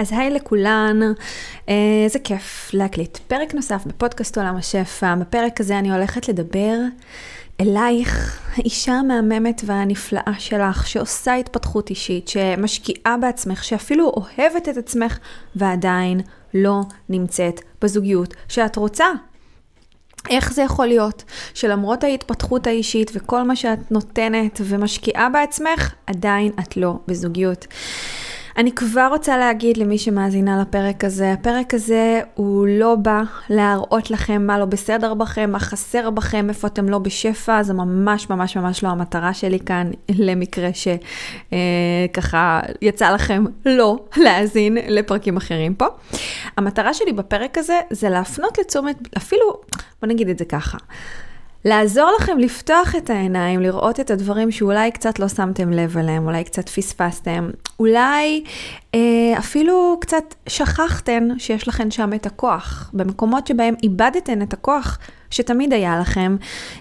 אז 0.00 0.12
היי 0.12 0.30
לכולן, 0.30 1.00
איזה 1.68 2.18
אה, 2.18 2.24
כיף 2.24 2.70
להקליט 2.72 3.18
פרק 3.18 3.54
נוסף 3.54 3.82
בפודקאסט 3.86 4.38
עולם 4.38 4.56
השפע. 4.56 5.14
בפרק 5.14 5.60
הזה 5.60 5.78
אני 5.78 5.92
הולכת 5.92 6.28
לדבר 6.28 6.76
אלייך, 7.60 8.40
האישה 8.56 8.92
המהממת 8.92 9.62
והנפלאה 9.64 10.32
שלך, 10.38 10.86
שעושה 10.86 11.34
התפתחות 11.34 11.90
אישית, 11.90 12.28
שמשקיעה 12.28 13.16
בעצמך, 13.16 13.64
שאפילו 13.64 14.06
אוהבת 14.06 14.68
את 14.68 14.76
עצמך, 14.76 15.18
ועדיין 15.56 16.20
לא 16.54 16.80
נמצאת 17.08 17.60
בזוגיות 17.82 18.34
שאת 18.48 18.76
רוצה. 18.76 19.06
איך 20.30 20.52
זה 20.52 20.62
יכול 20.62 20.86
להיות 20.86 21.24
שלמרות 21.54 22.04
ההתפתחות 22.04 22.66
האישית 22.66 23.10
וכל 23.14 23.42
מה 23.42 23.56
שאת 23.56 23.92
נותנת 23.92 24.60
ומשקיעה 24.64 25.28
בעצמך, 25.28 25.94
עדיין 26.06 26.52
את 26.60 26.76
לא 26.76 26.94
בזוגיות. 27.08 27.66
אני 28.60 28.72
כבר 28.72 29.08
רוצה 29.10 29.36
להגיד 29.36 29.76
למי 29.76 29.98
שמאזינה 29.98 30.60
לפרק 30.60 31.04
הזה, 31.04 31.32
הפרק 31.32 31.74
הזה 31.74 32.20
הוא 32.34 32.66
לא 32.66 32.94
בא 32.94 33.22
להראות 33.50 34.10
לכם 34.10 34.46
מה 34.46 34.58
לא 34.58 34.64
בסדר 34.64 35.14
בכם, 35.14 35.50
מה 35.50 35.58
חסר 35.58 36.10
בכם, 36.10 36.48
איפה 36.48 36.66
אתם 36.66 36.88
לא 36.88 36.98
בשפע, 36.98 37.62
זה 37.62 37.74
ממש 37.74 38.30
ממש 38.30 38.56
ממש 38.56 38.84
לא 38.84 38.88
המטרה 38.88 39.34
שלי 39.34 39.60
כאן, 39.60 39.90
למקרה 40.08 40.68
שככה 40.74 42.60
אה, 42.64 42.72
יצא 42.82 43.10
לכם 43.10 43.44
לא 43.66 43.98
להאזין 44.16 44.78
לפרקים 44.88 45.36
אחרים 45.36 45.74
פה. 45.74 45.86
המטרה 46.56 46.94
שלי 46.94 47.12
בפרק 47.12 47.58
הזה 47.58 47.80
זה 47.90 48.08
להפנות 48.08 48.58
לתשומת, 48.58 49.16
אפילו, 49.16 49.60
בוא 50.02 50.08
נגיד 50.08 50.28
את 50.28 50.38
זה 50.38 50.44
ככה. 50.44 50.78
לעזור 51.64 52.10
לכם 52.20 52.38
לפתוח 52.38 52.94
את 52.96 53.10
העיניים, 53.10 53.60
לראות 53.60 54.00
את 54.00 54.10
הדברים 54.10 54.50
שאולי 54.50 54.90
קצת 54.90 55.18
לא 55.18 55.28
שמתם 55.28 55.70
לב 55.70 55.98
אליהם, 55.98 56.26
אולי 56.26 56.44
קצת 56.44 56.68
פספסתם, 56.68 57.50
אולי 57.80 58.44
אה, 58.94 59.00
אפילו 59.38 59.96
קצת 60.00 60.34
שכחתן 60.46 61.28
שיש 61.38 61.68
לכם 61.68 61.90
שם 61.90 62.10
את 62.14 62.26
הכוח, 62.26 62.90
במקומות 62.92 63.46
שבהם 63.46 63.74
איבדתן 63.82 64.42
את 64.42 64.52
הכוח 64.52 64.98
שתמיד 65.30 65.72
היה 65.72 66.00
לכם, 66.00 66.36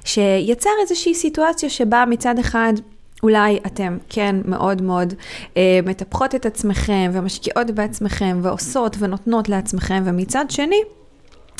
שיצר 0.05 0.69
איזושהי 0.81 1.13
סיטואציה 1.13 1.69
שבה 1.69 2.03
מצד 2.07 2.39
אחד 2.39 2.73
אולי 3.23 3.59
אתם 3.65 3.97
כן 4.09 4.35
מאוד 4.45 4.81
מאוד 4.81 5.13
אה, 5.57 5.79
מטפחות 5.85 6.35
את 6.35 6.45
עצמכם 6.45 7.11
ומשקיעות 7.13 7.71
בעצמכם 7.71 8.39
ועושות 8.41 8.95
ונותנות 8.99 9.49
לעצמכם, 9.49 10.03
ומצד 10.05 10.45
שני, 10.49 10.81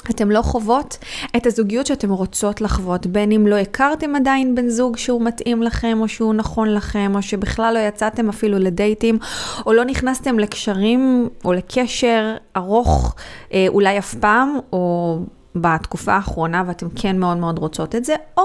אתם 0.10 0.32
לא 0.32 0.42
חוות 0.42 0.98
את 1.38 1.46
הזוגיות 1.46 1.86
שאתם 1.86 2.12
רוצות 2.12 2.62
לחוות, 2.62 3.08
בין 3.08 3.32
אם 3.32 3.48
לא 3.48 3.56
הכרתם 3.56 4.16
עדיין 4.16 4.56
בן 4.56 4.70
זוג 4.70 4.98
שהוא 4.98 5.22
מתאים 5.22 5.64
לכם, 5.64 5.98
או 6.02 6.08
שהוא 6.08 6.34
נכון 6.34 6.74
לכם, 6.74 7.12
או 7.16 7.22
שבכלל 7.22 7.74
לא 7.74 7.80
יצאתם 7.80 8.30
אפילו 8.30 8.60
לדייטים, 8.60 9.20
או 9.66 9.74
לא 9.74 9.86
נכנסתם 9.86 10.40
לקשרים 10.40 11.30
או 11.46 11.54
לקשר 11.54 12.36
ארוך, 12.58 13.16
אה, 13.54 13.66
אולי 13.68 13.98
אף 13.98 14.16
פעם, 14.16 14.58
או 14.74 15.18
בתקופה 15.56 16.14
האחרונה 16.14 16.64
ואתם 16.68 16.88
כן 16.96 17.20
מאוד 17.20 17.38
מאוד 17.38 17.60
רוצות 17.60 17.96
את 17.96 18.06
זה, 18.06 18.16
או 18.38 18.44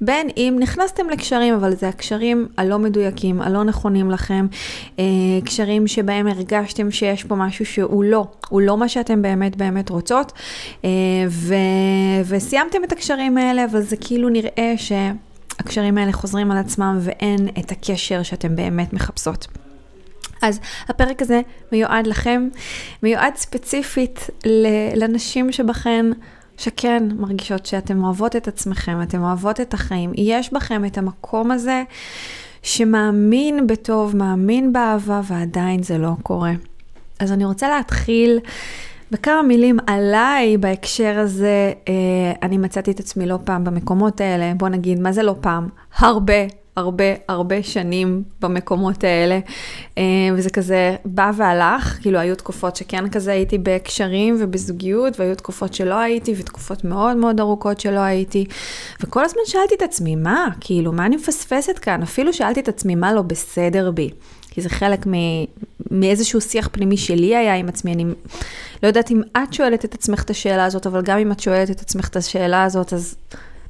בין 0.00 0.28
אם 0.36 0.56
נכנסתם 0.60 1.10
לקשרים, 1.10 1.54
אבל 1.54 1.74
זה 1.74 1.88
הקשרים 1.88 2.48
הלא 2.56 2.78
מדויקים, 2.78 3.42
הלא 3.42 3.64
נכונים 3.64 4.10
לכם, 4.10 4.46
אה, 4.98 5.04
קשרים 5.44 5.86
שבהם 5.86 6.26
הרגשתם 6.26 6.90
שיש 6.90 7.24
פה 7.24 7.34
משהו 7.34 7.66
שהוא 7.66 8.04
לא, 8.04 8.26
הוא 8.48 8.60
לא 8.60 8.76
מה 8.76 8.88
שאתם 8.88 9.22
באמת 9.22 9.56
באמת 9.56 9.90
רוצות, 9.90 10.32
אה, 10.84 10.90
ו, 11.28 11.54
וסיימתם 12.28 12.84
את 12.84 12.92
הקשרים 12.92 13.38
האלה, 13.38 13.64
אבל 13.64 13.80
זה 13.80 13.96
כאילו 13.96 14.28
נראה 14.28 14.74
שהקשרים 14.76 15.98
האלה 15.98 16.12
חוזרים 16.12 16.50
על 16.50 16.58
עצמם 16.58 16.98
ואין 17.00 17.48
את 17.58 17.70
הקשר 17.70 18.22
שאתם 18.22 18.56
באמת 18.56 18.92
מחפשות. 18.92 19.46
אז 20.42 20.60
הפרק 20.88 21.22
הזה 21.22 21.40
מיועד 21.72 22.06
לכם, 22.06 22.48
מיועד 23.02 23.36
ספציפית 23.36 24.30
לנשים 24.96 25.52
שבכן 25.52 26.06
שכן 26.62 27.08
מרגישות 27.18 27.66
שאתן 27.66 28.02
אוהבות 28.02 28.36
את 28.36 28.48
עצמכם, 28.48 29.02
אתן 29.02 29.18
אוהבות 29.18 29.60
את 29.60 29.74
החיים. 29.74 30.12
יש 30.14 30.52
בכם 30.52 30.84
את 30.84 30.98
המקום 30.98 31.50
הזה 31.50 31.82
שמאמין 32.62 33.66
בטוב, 33.66 34.16
מאמין 34.16 34.72
באהבה, 34.72 35.20
ועדיין 35.24 35.82
זה 35.82 35.98
לא 35.98 36.12
קורה. 36.22 36.52
אז 37.18 37.32
אני 37.32 37.44
רוצה 37.44 37.68
להתחיל 37.68 38.38
בכמה 39.10 39.42
מילים 39.42 39.78
עליי 39.86 40.56
בהקשר 40.56 41.18
הזה. 41.18 41.72
אה, 41.88 41.92
אני 42.42 42.58
מצאתי 42.58 42.90
את 42.90 43.00
עצמי 43.00 43.26
לא 43.26 43.38
פעם 43.44 43.64
במקומות 43.64 44.20
האלה, 44.20 44.52
בוא 44.56 44.68
נגיד, 44.68 45.00
מה 45.00 45.12
זה 45.12 45.22
לא 45.22 45.34
פעם? 45.40 45.68
הרבה 45.96 46.61
הרבה 46.76 47.04
הרבה 47.28 47.62
שנים 47.62 48.22
במקומות 48.40 49.04
האלה, 49.04 49.38
אה, 49.98 50.02
וזה 50.34 50.50
כזה 50.50 50.96
בא 51.04 51.30
והלך, 51.36 51.98
כאילו 52.00 52.18
היו 52.18 52.36
תקופות 52.36 52.76
שכן 52.76 53.08
כזה 53.08 53.32
הייתי 53.32 53.58
בקשרים 53.62 54.36
ובזוגיות, 54.40 55.20
והיו 55.20 55.34
תקופות 55.34 55.74
שלא 55.74 55.94
הייתי, 55.94 56.34
ותקופות 56.38 56.84
מאוד 56.84 57.16
מאוד 57.16 57.40
ארוכות 57.40 57.80
שלא 57.80 58.00
הייתי, 58.00 58.44
וכל 59.00 59.24
הזמן 59.24 59.42
שאלתי 59.46 59.74
את 59.74 59.82
עצמי, 59.82 60.16
מה, 60.16 60.48
כאילו, 60.60 60.92
מה 60.92 61.06
אני 61.06 61.16
מפספסת 61.16 61.78
כאן? 61.78 62.02
אפילו 62.02 62.32
שאלתי 62.32 62.60
את 62.60 62.68
עצמי, 62.68 62.94
מה 62.94 63.12
לא 63.12 63.22
בסדר 63.22 63.90
בי? 63.90 64.10
כי 64.50 64.60
זה 64.60 64.68
חלק 64.68 65.06
מ... 65.06 65.12
מאיזשהו 65.90 66.40
שיח 66.40 66.68
פנימי 66.72 66.96
שלי 66.96 67.36
היה 67.36 67.54
עם 67.54 67.68
עצמי, 67.68 67.92
אני 67.92 68.04
לא 68.82 68.88
יודעת 68.88 69.10
אם 69.10 69.20
את 69.36 69.52
שואלת 69.52 69.84
את 69.84 69.94
עצמך 69.94 70.22
את 70.22 70.30
השאלה 70.30 70.64
הזאת, 70.64 70.86
אבל 70.86 71.02
גם 71.02 71.18
אם 71.18 71.32
את 71.32 71.40
שואלת 71.40 71.70
את 71.70 71.80
עצמך 71.80 72.08
את 72.08 72.16
השאלה 72.16 72.64
הזאת, 72.64 72.92
אז 72.92 73.14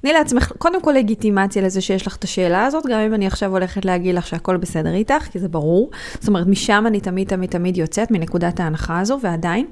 תני 0.02 0.12
לעצמך 0.12 0.52
קודם 0.58 0.82
כל 0.82 0.92
לגיטימציה 0.92 1.62
לזה 1.62 1.80
שיש 1.80 2.06
לך 2.06 2.16
את 2.16 2.24
השאלה 2.24 2.64
הזאת, 2.64 2.86
גם 2.86 3.00
אם 3.00 3.14
אני 3.14 3.26
עכשיו 3.26 3.50
הולכת 3.50 3.84
להגיד 3.84 4.14
לך 4.14 4.26
שהכל 4.26 4.56
בסדר 4.56 4.94
איתך, 4.94 5.22
כי 5.32 5.38
זה 5.38 5.48
ברור. 5.48 5.90
זאת 6.14 6.28
אומרת, 6.28 6.46
משם 6.46 6.84
אני 6.86 7.00
תמיד 7.00 7.28
תמיד 7.28 7.50
תמיד 7.50 7.76
יוצאת, 7.76 8.10
מנקודת 8.10 8.60
ההנחה 8.60 9.00
הזו, 9.00 9.18
ועדיין. 9.22 9.66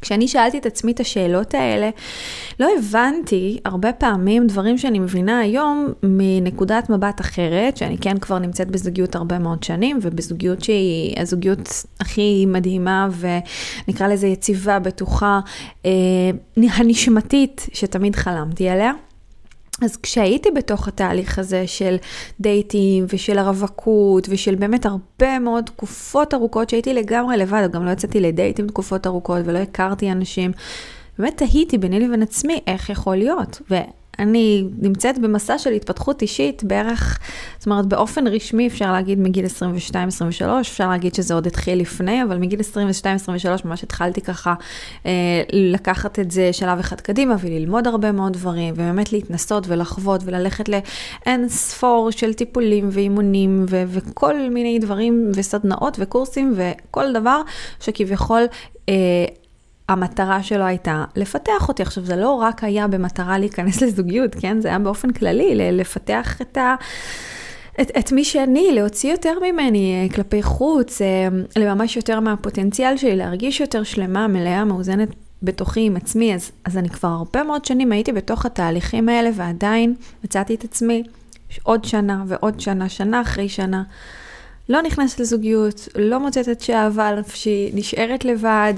כשאני 0.00 0.28
שאלתי 0.28 0.58
את 0.58 0.66
עצמי 0.66 0.92
את 0.92 1.00
השאלות 1.00 1.54
האלה, 1.54 1.90
לא 2.60 2.68
הבנתי 2.78 3.58
הרבה 3.64 3.92
פעמים 3.92 4.46
דברים 4.46 4.78
שאני 4.78 4.98
מבינה 4.98 5.38
היום 5.38 5.88
מנקודת 6.02 6.90
מבט 6.90 7.20
אחרת, 7.20 7.76
שאני 7.76 7.98
כן 7.98 8.18
כבר 8.18 8.38
נמצאת 8.38 8.70
בזוגיות 8.70 9.14
הרבה 9.14 9.38
מאוד 9.38 9.62
שנים, 9.62 9.98
ובזוגיות 10.02 10.64
שהיא 10.64 11.20
הזוגיות 11.20 11.84
הכי 12.00 12.46
מדהימה 12.46 13.08
ונקרא 13.18 14.08
לזה 14.08 14.26
יציבה, 14.26 14.78
בטוחה, 14.78 15.40
אה, 15.86 15.90
הנשמתית 16.56 17.66
שתמיד 17.72 18.16
חלמתי 18.16 18.68
עליה. 18.68 18.92
אז 19.84 19.96
כשהייתי 19.96 20.50
בתוך 20.50 20.88
התהליך 20.88 21.38
הזה 21.38 21.66
של 21.66 21.96
דייטים 22.40 23.06
ושל 23.08 23.38
הרווקות 23.38 24.26
ושל 24.30 24.54
באמת 24.54 24.86
הרבה 24.86 25.38
מאוד 25.38 25.64
תקופות 25.64 26.34
ארוכות 26.34 26.70
שהייתי 26.70 26.94
לגמרי 26.94 27.36
לבד, 27.36 27.68
גם 27.72 27.84
לא 27.86 27.90
יצאתי 27.90 28.20
לדייטים 28.20 28.66
תקופות 28.66 29.06
ארוכות 29.06 29.42
ולא 29.44 29.58
הכרתי 29.58 30.12
אנשים, 30.12 30.50
באמת 31.18 31.36
תהיתי 31.36 31.78
ביני 31.78 32.00
לבין 32.00 32.22
עצמי 32.22 32.60
איך 32.66 32.90
יכול 32.90 33.16
להיות. 33.16 33.60
אני 34.18 34.64
נמצאת 34.78 35.18
במסע 35.18 35.58
של 35.58 35.72
התפתחות 35.72 36.22
אישית 36.22 36.64
בערך, 36.64 37.18
זאת 37.58 37.66
אומרת 37.66 37.86
באופן 37.86 38.26
רשמי 38.26 38.66
אפשר 38.66 38.92
להגיד 38.92 39.18
מגיל 39.18 39.44
22-23, 39.92 39.98
אפשר 40.60 40.88
להגיד 40.88 41.14
שזה 41.14 41.34
עוד 41.34 41.46
התחיל 41.46 41.80
לפני, 41.80 42.22
אבל 42.22 42.38
מגיל 42.38 42.60
22-23 42.60 42.64
ממש 43.64 43.82
התחלתי 43.82 44.20
ככה 44.20 44.54
אה, 45.06 45.42
לקחת 45.52 46.18
את 46.18 46.30
זה 46.30 46.52
שלב 46.52 46.78
אחד 46.78 47.00
קדימה 47.00 47.36
וללמוד 47.40 47.86
הרבה 47.86 48.12
מאוד 48.12 48.32
דברים, 48.32 48.74
ובאמת 48.74 49.12
להתנסות 49.12 49.64
ולחוות 49.68 50.20
וללכת 50.24 50.68
לאין 50.68 51.48
ספור 51.48 52.10
של 52.10 52.34
טיפולים 52.34 52.88
ואימונים 52.92 53.66
ו- 53.68 53.84
וכל 53.88 54.48
מיני 54.50 54.78
דברים 54.78 55.32
וסדנאות 55.34 55.96
וקורסים 56.00 56.54
וכל 56.56 57.12
דבר 57.12 57.42
שכביכול... 57.80 58.42
אה, 58.88 58.94
המטרה 59.88 60.42
שלו 60.42 60.64
הייתה 60.64 61.04
לפתח 61.16 61.68
אותי. 61.68 61.82
עכשיו, 61.82 62.04
זה 62.04 62.16
לא 62.16 62.30
רק 62.30 62.64
היה 62.64 62.88
במטרה 62.88 63.38
להיכנס 63.38 63.82
לזוגיות, 63.82 64.34
כן? 64.40 64.60
זה 64.60 64.68
היה 64.68 64.78
באופן 64.78 65.12
כללי, 65.12 65.72
לפתח 65.72 66.42
את 66.42 66.56
ה... 66.56 66.74
את, 67.80 67.90
את 67.98 68.12
מי 68.12 68.24
שאני, 68.24 68.72
להוציא 68.72 69.10
יותר 69.10 69.38
ממני 69.42 70.02
אה, 70.02 70.14
כלפי 70.14 70.42
חוץ, 70.42 71.02
אה, 71.02 71.28
לממש 71.56 71.96
יותר 71.96 72.20
מהפוטנציאל 72.20 72.96
שלי, 72.96 73.16
להרגיש 73.16 73.60
יותר 73.60 73.82
שלמה, 73.82 74.28
מלאה, 74.28 74.64
מאוזנת 74.64 75.08
בתוכי 75.42 75.86
עם 75.86 75.96
עצמי. 75.96 76.34
אז, 76.34 76.52
אז 76.64 76.76
אני 76.76 76.88
כבר 76.88 77.08
הרבה 77.08 77.42
מאוד 77.42 77.64
שנים 77.64 77.92
הייתי 77.92 78.12
בתוך 78.12 78.46
התהליכים 78.46 79.08
האלה, 79.08 79.30
ועדיין 79.34 79.94
מצאתי 80.24 80.54
את 80.54 80.64
עצמי 80.64 81.02
עוד 81.62 81.84
שנה 81.84 82.24
ועוד 82.26 82.60
שנה, 82.60 82.88
שנה 82.88 83.20
אחרי 83.20 83.48
שנה. 83.48 83.82
לא 84.68 84.82
נכנסת 84.82 85.20
לזוגיות, 85.20 85.88
לא 85.98 86.20
מוצאת 86.20 86.48
את 86.48 86.60
שאהבה 86.60 87.08
על 87.08 87.18
נפשי, 87.18 87.70
נשארת 87.74 88.24
לבד, 88.24 88.74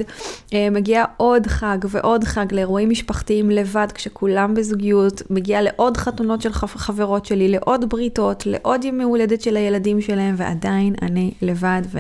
אה, 0.55 0.69
מגיעה 0.71 1.05
עוד 1.17 1.47
חג 1.47 1.79
ועוד 1.89 2.25
חג 2.25 2.47
לאירועים 2.53 2.91
משפחתיים 2.91 3.51
לבד 3.51 3.87
כשכולם 3.95 4.55
בזוגיות, 4.55 5.23
מגיעה 5.31 5.63
לעוד 5.63 5.97
חתונות 5.97 6.43
של 6.43 6.53
חברות 6.53 7.27
שלי, 7.27 7.49
לעוד 7.49 7.89
בריתות, 7.89 8.47
לעוד 8.47 8.85
ימי 8.85 9.05
הולדת 9.05 9.41
של 9.41 9.57
הילדים 9.57 10.01
שלהם, 10.01 10.35
ועדיין 10.39 10.95
אני 11.03 11.33
לבד. 11.43 11.83
ו... 11.93 11.99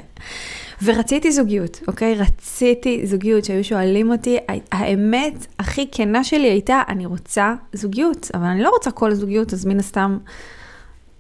ורציתי 0.82 1.32
זוגיות, 1.32 1.80
אוקיי? 1.88 2.14
רציתי 2.14 3.06
זוגיות, 3.06 3.44
שהיו 3.44 3.64
שואלים 3.64 4.10
אותי, 4.10 4.38
האמת 4.72 5.46
הכי 5.58 5.88
כנה 5.92 6.24
שלי 6.24 6.48
הייתה, 6.50 6.82
אני 6.88 7.06
רוצה 7.06 7.54
זוגיות, 7.72 8.30
אבל 8.34 8.44
אני 8.44 8.62
לא 8.62 8.70
רוצה 8.70 8.90
כל 8.90 9.14
זוגיות, 9.14 9.52
אז 9.52 9.64
מן 9.66 9.78
הסתם 9.78 10.18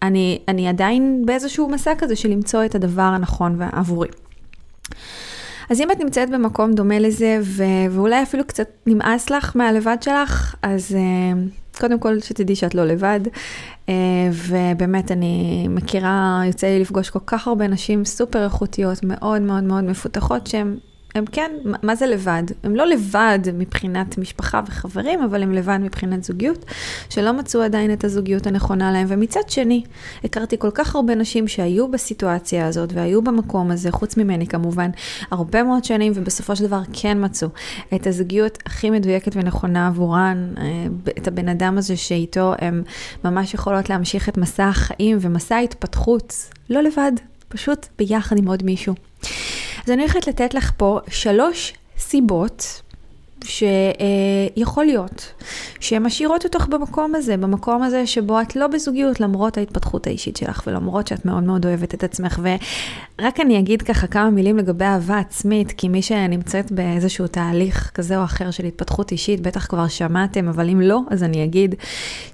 אני, 0.06 0.38
אני 0.48 0.68
עדיין 0.68 1.22
באיזשהו 1.26 1.68
מסע 1.68 1.94
כזה 1.98 2.16
של 2.16 2.28
למצוא 2.28 2.64
את 2.64 2.74
הדבר 2.74 3.02
הנכון 3.02 3.62
עבורי. 3.72 4.08
אז 5.70 5.80
אם 5.80 5.90
את 5.90 6.00
נמצאת 6.00 6.30
במקום 6.30 6.72
דומה 6.72 6.98
לזה, 6.98 7.38
ו- 7.42 7.86
ואולי 7.90 8.22
אפילו 8.22 8.44
קצת 8.46 8.68
נמאס 8.86 9.30
לך 9.30 9.56
מהלבד 9.56 9.96
שלך, 10.00 10.54
אז 10.62 10.96
uh, 10.96 11.78
קודם 11.80 11.98
כל 11.98 12.20
שתדעי 12.20 12.56
שאת 12.56 12.74
לא 12.74 12.84
לבד. 12.84 13.20
Uh, 13.86 13.90
ובאמת, 14.32 15.10
אני 15.10 15.66
מכירה, 15.70 16.42
יוצא 16.46 16.66
לי 16.66 16.80
לפגוש 16.80 17.10
כל 17.10 17.18
כך 17.26 17.48
הרבה 17.48 17.66
נשים 17.66 18.04
סופר 18.04 18.44
איכותיות, 18.44 18.98
מאוד 19.02 19.42
מאוד 19.42 19.64
מאוד 19.64 19.84
מפותחות, 19.84 20.46
שהן 20.46 20.76
הם 21.14 21.24
כן, 21.26 21.52
מה 21.82 21.94
זה 21.94 22.06
לבד? 22.06 22.42
הם 22.62 22.76
לא 22.76 22.86
לבד 22.86 23.38
מבחינת 23.54 24.18
משפחה 24.18 24.60
וחברים, 24.66 25.22
אבל 25.22 25.42
הם 25.42 25.52
לבד 25.52 25.78
מבחינת 25.80 26.24
זוגיות, 26.24 26.64
שלא 27.10 27.32
מצאו 27.32 27.62
עדיין 27.62 27.92
את 27.92 28.04
הזוגיות 28.04 28.46
הנכונה 28.46 28.92
להם. 28.92 29.06
ומצד 29.08 29.40
שני, 29.48 29.84
הכרתי 30.24 30.58
כל 30.58 30.70
כך 30.74 30.94
הרבה 30.94 31.14
נשים 31.14 31.48
שהיו 31.48 31.90
בסיטואציה 31.90 32.66
הזאת 32.66 32.92
והיו 32.92 33.22
במקום 33.22 33.70
הזה, 33.70 33.92
חוץ 33.92 34.16
ממני 34.16 34.46
כמובן, 34.46 34.90
הרבה 35.30 35.62
מאוד 35.62 35.84
שנים, 35.84 36.12
ובסופו 36.14 36.56
של 36.56 36.66
דבר 36.66 36.80
כן 36.92 37.24
מצאו 37.24 37.48
את 37.94 38.06
הזוגיות 38.06 38.58
הכי 38.66 38.90
מדויקת 38.90 39.36
ונכונה 39.36 39.86
עבורן, 39.86 40.54
אה, 40.58 40.86
את 41.18 41.28
הבן 41.28 41.48
אדם 41.48 41.78
הזה 41.78 41.96
שאיתו 41.96 42.52
הן 42.58 42.82
ממש 43.24 43.54
יכולות 43.54 43.90
להמשיך 43.90 44.28
את 44.28 44.38
מסע 44.38 44.68
החיים 44.68 45.18
ומסע 45.20 45.56
ההתפתחות, 45.56 46.34
לא 46.70 46.82
לבד, 46.82 47.12
פשוט 47.48 47.86
ביחד 47.98 48.38
עם 48.38 48.48
עוד 48.48 48.62
מישהו. 48.62 48.94
אז 49.84 49.90
אני 49.90 50.02
הולכת 50.02 50.26
לתת 50.26 50.54
לך 50.54 50.72
פה 50.76 51.00
שלוש 51.08 51.72
סיבות 51.98 52.82
שיכול 53.44 54.84
להיות 54.84 55.32
שהן 55.80 56.02
משאירות 56.02 56.44
אותך 56.44 56.66
במקום 56.66 57.14
הזה, 57.14 57.36
במקום 57.36 57.82
הזה 57.82 58.06
שבו 58.06 58.40
את 58.40 58.56
לא 58.56 58.66
בזוגיות 58.66 59.20
למרות 59.20 59.58
ההתפתחות 59.58 60.06
האישית 60.06 60.36
שלך 60.36 60.62
ולמרות 60.66 61.06
שאת 61.06 61.24
מאוד 61.24 61.42
מאוד 61.42 61.66
אוהבת 61.66 61.94
את 61.94 62.04
עצמך. 62.04 62.40
ורק 62.42 63.40
אני 63.40 63.58
אגיד 63.58 63.82
ככה 63.82 64.06
כמה 64.06 64.30
מילים 64.30 64.56
לגבי 64.58 64.84
אהבה 64.84 65.18
עצמית, 65.18 65.72
כי 65.72 65.88
מי 65.88 66.02
שנמצאת 66.02 66.72
באיזשהו 66.72 67.26
תהליך 67.26 67.90
כזה 67.94 68.18
או 68.18 68.24
אחר 68.24 68.50
של 68.50 68.64
התפתחות 68.64 69.12
אישית, 69.12 69.40
בטח 69.40 69.66
כבר 69.66 69.88
שמעתם, 69.88 70.48
אבל 70.48 70.70
אם 70.70 70.80
לא, 70.80 71.00
אז 71.10 71.22
אני 71.22 71.44
אגיד 71.44 71.74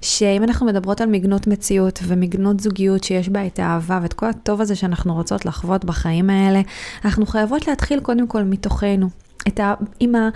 שאם 0.01 0.43
אנחנו 0.43 0.65
מדברות 0.65 1.01
על 1.01 1.09
מגנות 1.09 1.47
מציאות 1.47 1.99
ומגנות 2.03 2.59
זוגיות 2.59 3.03
שיש 3.03 3.29
בה 3.29 3.45
את 3.45 3.59
האהבה 3.59 3.99
ואת 4.01 4.13
כל 4.13 4.25
הטוב 4.25 4.61
הזה 4.61 4.75
שאנחנו 4.75 5.13
רוצות 5.13 5.45
לחוות 5.45 5.85
בחיים 5.85 6.29
האלה, 6.29 6.61
אנחנו 7.05 7.25
חייבות 7.25 7.67
להתחיל 7.67 7.99
קודם 7.99 8.27
כל 8.27 8.43
מתוכנו. 8.43 9.20
את 9.47 9.59
ה, 9.59 9.73
עם, 9.99 10.15
ה, 10.15 10.29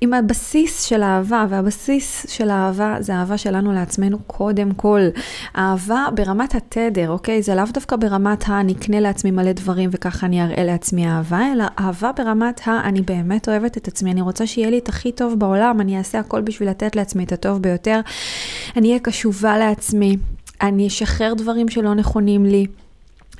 עם 0.00 0.14
הבסיס 0.14 0.82
של 0.84 1.02
האהבה, 1.02 1.46
והבסיס 1.48 2.26
של 2.28 2.50
האהבה 2.50 2.96
זה 3.00 3.14
האהבה 3.14 3.38
שלנו 3.38 3.72
לעצמנו 3.72 4.18
קודם 4.26 4.72
כל. 4.72 5.00
אהבה 5.56 6.06
ברמת 6.14 6.54
התדר, 6.54 7.10
אוקיי? 7.10 7.42
זה 7.42 7.54
לאו 7.54 7.64
דווקא 7.72 7.96
ברמת 7.96 8.48
ה"אני 8.48 8.72
אקנה 8.72 9.00
לעצמי 9.00 9.30
מלא 9.30 9.52
דברים 9.52 9.90
וככה 9.92 10.26
אני 10.26 10.42
אראה 10.42 10.64
לעצמי 10.64 11.08
אהבה", 11.08 11.40
אלא 11.52 11.64
אהבה 11.78 12.10
ברמת 12.16 12.60
ה"אני 12.66 13.02
באמת 13.02 13.48
אוהבת 13.48 13.76
את 13.76 13.88
עצמי, 13.88 14.12
אני 14.12 14.20
רוצה 14.20 14.46
שיהיה 14.46 14.70
לי 14.70 14.78
את 14.78 14.88
הכי 14.88 15.12
טוב 15.12 15.38
בעולם, 15.38 15.80
אני 15.80 15.98
אעשה 15.98 16.18
הכל 16.18 16.40
בשביל 16.40 16.70
לתת 16.70 16.96
לעצמי 16.96 17.24
את 17.24 17.32
הטוב 17.32 17.62
ביותר, 17.62 18.00
אני 18.76 18.88
אהיה 18.88 18.98
קשובה 18.98 19.58
לעצמי, 19.58 20.16
אני 20.60 20.86
אשחרר 20.86 21.34
דברים 21.34 21.68
שלא 21.68 21.94
נכונים 21.94 22.46
לי. 22.46 22.66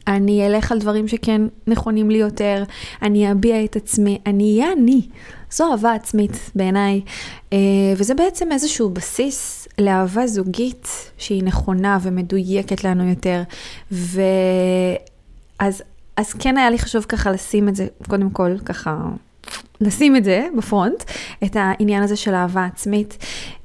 אני 0.08 0.46
אלך 0.46 0.72
על 0.72 0.78
דברים 0.78 1.08
שכן 1.08 1.40
נכונים 1.66 2.10
לי 2.10 2.18
יותר, 2.18 2.64
אני 3.02 3.32
אביע 3.32 3.64
את 3.64 3.76
עצמי, 3.76 4.18
אני 4.26 4.60
אהיה 4.60 4.72
אני. 4.72 5.08
זו 5.50 5.72
אהבה 5.72 5.94
עצמית 5.94 6.50
בעיניי, 6.54 7.00
אה, 7.52 7.58
וזה 7.96 8.14
בעצם 8.14 8.52
איזשהו 8.52 8.90
בסיס 8.90 9.68
לאהבה 9.78 10.26
זוגית 10.26 11.10
שהיא 11.18 11.42
נכונה 11.42 11.98
ומדויקת 12.02 12.84
לנו 12.84 13.08
יותר. 13.08 13.42
ואז 13.90 15.82
אז 16.18 16.32
כן 16.32 16.56
היה 16.56 16.70
לי 16.70 16.78
חשוב 16.78 17.04
ככה 17.08 17.30
לשים 17.30 17.68
את 17.68 17.76
זה, 17.76 17.86
קודם 18.08 18.30
כל, 18.30 18.58
ככה 18.64 18.96
לשים 19.80 20.16
את 20.16 20.24
זה 20.24 20.46
בפרונט, 20.56 21.04
את 21.44 21.56
העניין 21.56 22.02
הזה 22.02 22.16
של 22.16 22.34
אהבה 22.34 22.64
עצמית. 22.64 23.18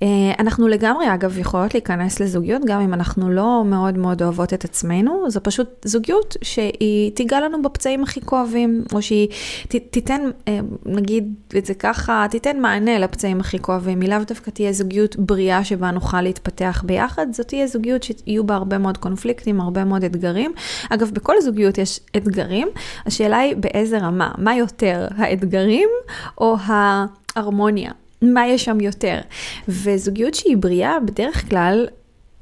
אה, 0.03 0.07
אנחנו 0.39 0.67
לגמרי, 0.67 1.13
אגב, 1.13 1.37
יכולות 1.37 1.73
להיכנס 1.73 2.19
לזוגיות, 2.19 2.61
גם 2.65 2.81
אם 2.81 2.93
אנחנו 2.93 3.31
לא 3.31 3.63
מאוד 3.65 3.97
מאוד 3.97 4.21
אוהבות 4.21 4.53
את 4.53 4.63
עצמנו, 4.63 5.29
זו 5.29 5.39
פשוט 5.43 5.67
זוגיות 5.85 6.37
שהיא 6.41 7.11
תיגע 7.11 7.39
לנו 7.39 7.61
בפצעים 7.61 8.03
הכי 8.03 8.21
כואבים, 8.21 8.83
או 8.93 9.01
שהיא 9.01 9.27
ת, 9.67 9.75
תיתן, 9.75 10.21
אה, 10.47 10.59
נגיד 10.85 11.33
את 11.57 11.65
זה 11.65 11.73
ככה, 11.73 12.25
תיתן 12.29 12.59
מענה 12.59 12.99
לפצעים 12.99 13.39
הכי 13.39 13.59
כואבים. 13.59 14.01
היא 14.01 14.09
לאו 14.09 14.17
דווקא 14.27 14.51
תהיה 14.51 14.73
זוגיות 14.73 15.15
בריאה 15.15 15.63
שבה 15.63 15.91
נוכל 15.91 16.21
להתפתח 16.21 16.83
ביחד, 16.85 17.27
זאת 17.31 17.47
תהיה 17.47 17.67
זוגיות 17.67 18.03
שיהיו 18.03 18.43
בה 18.43 18.55
הרבה 18.55 18.77
מאוד 18.77 18.97
קונפליקטים, 18.97 19.61
הרבה 19.61 19.83
מאוד 19.83 20.03
אתגרים. 20.03 20.51
אגב, 20.89 21.11
בכל 21.13 21.41
זוגיות 21.41 21.77
יש 21.77 21.99
אתגרים, 22.17 22.67
השאלה 23.05 23.37
היא 23.37 23.55
באיזה 23.55 23.97
רמה, 23.97 24.31
מה 24.37 24.55
יותר, 24.55 25.07
האתגרים? 25.17 25.89
או 26.37 26.55
ההרמוניה. 26.59 27.91
מה 28.21 28.47
יש 28.47 28.65
שם 28.65 28.79
יותר? 28.79 29.19
וזוגיות 29.67 30.33
שהיא 30.33 30.57
בריאה, 30.57 30.99
בדרך 30.99 31.49
כלל, 31.49 31.87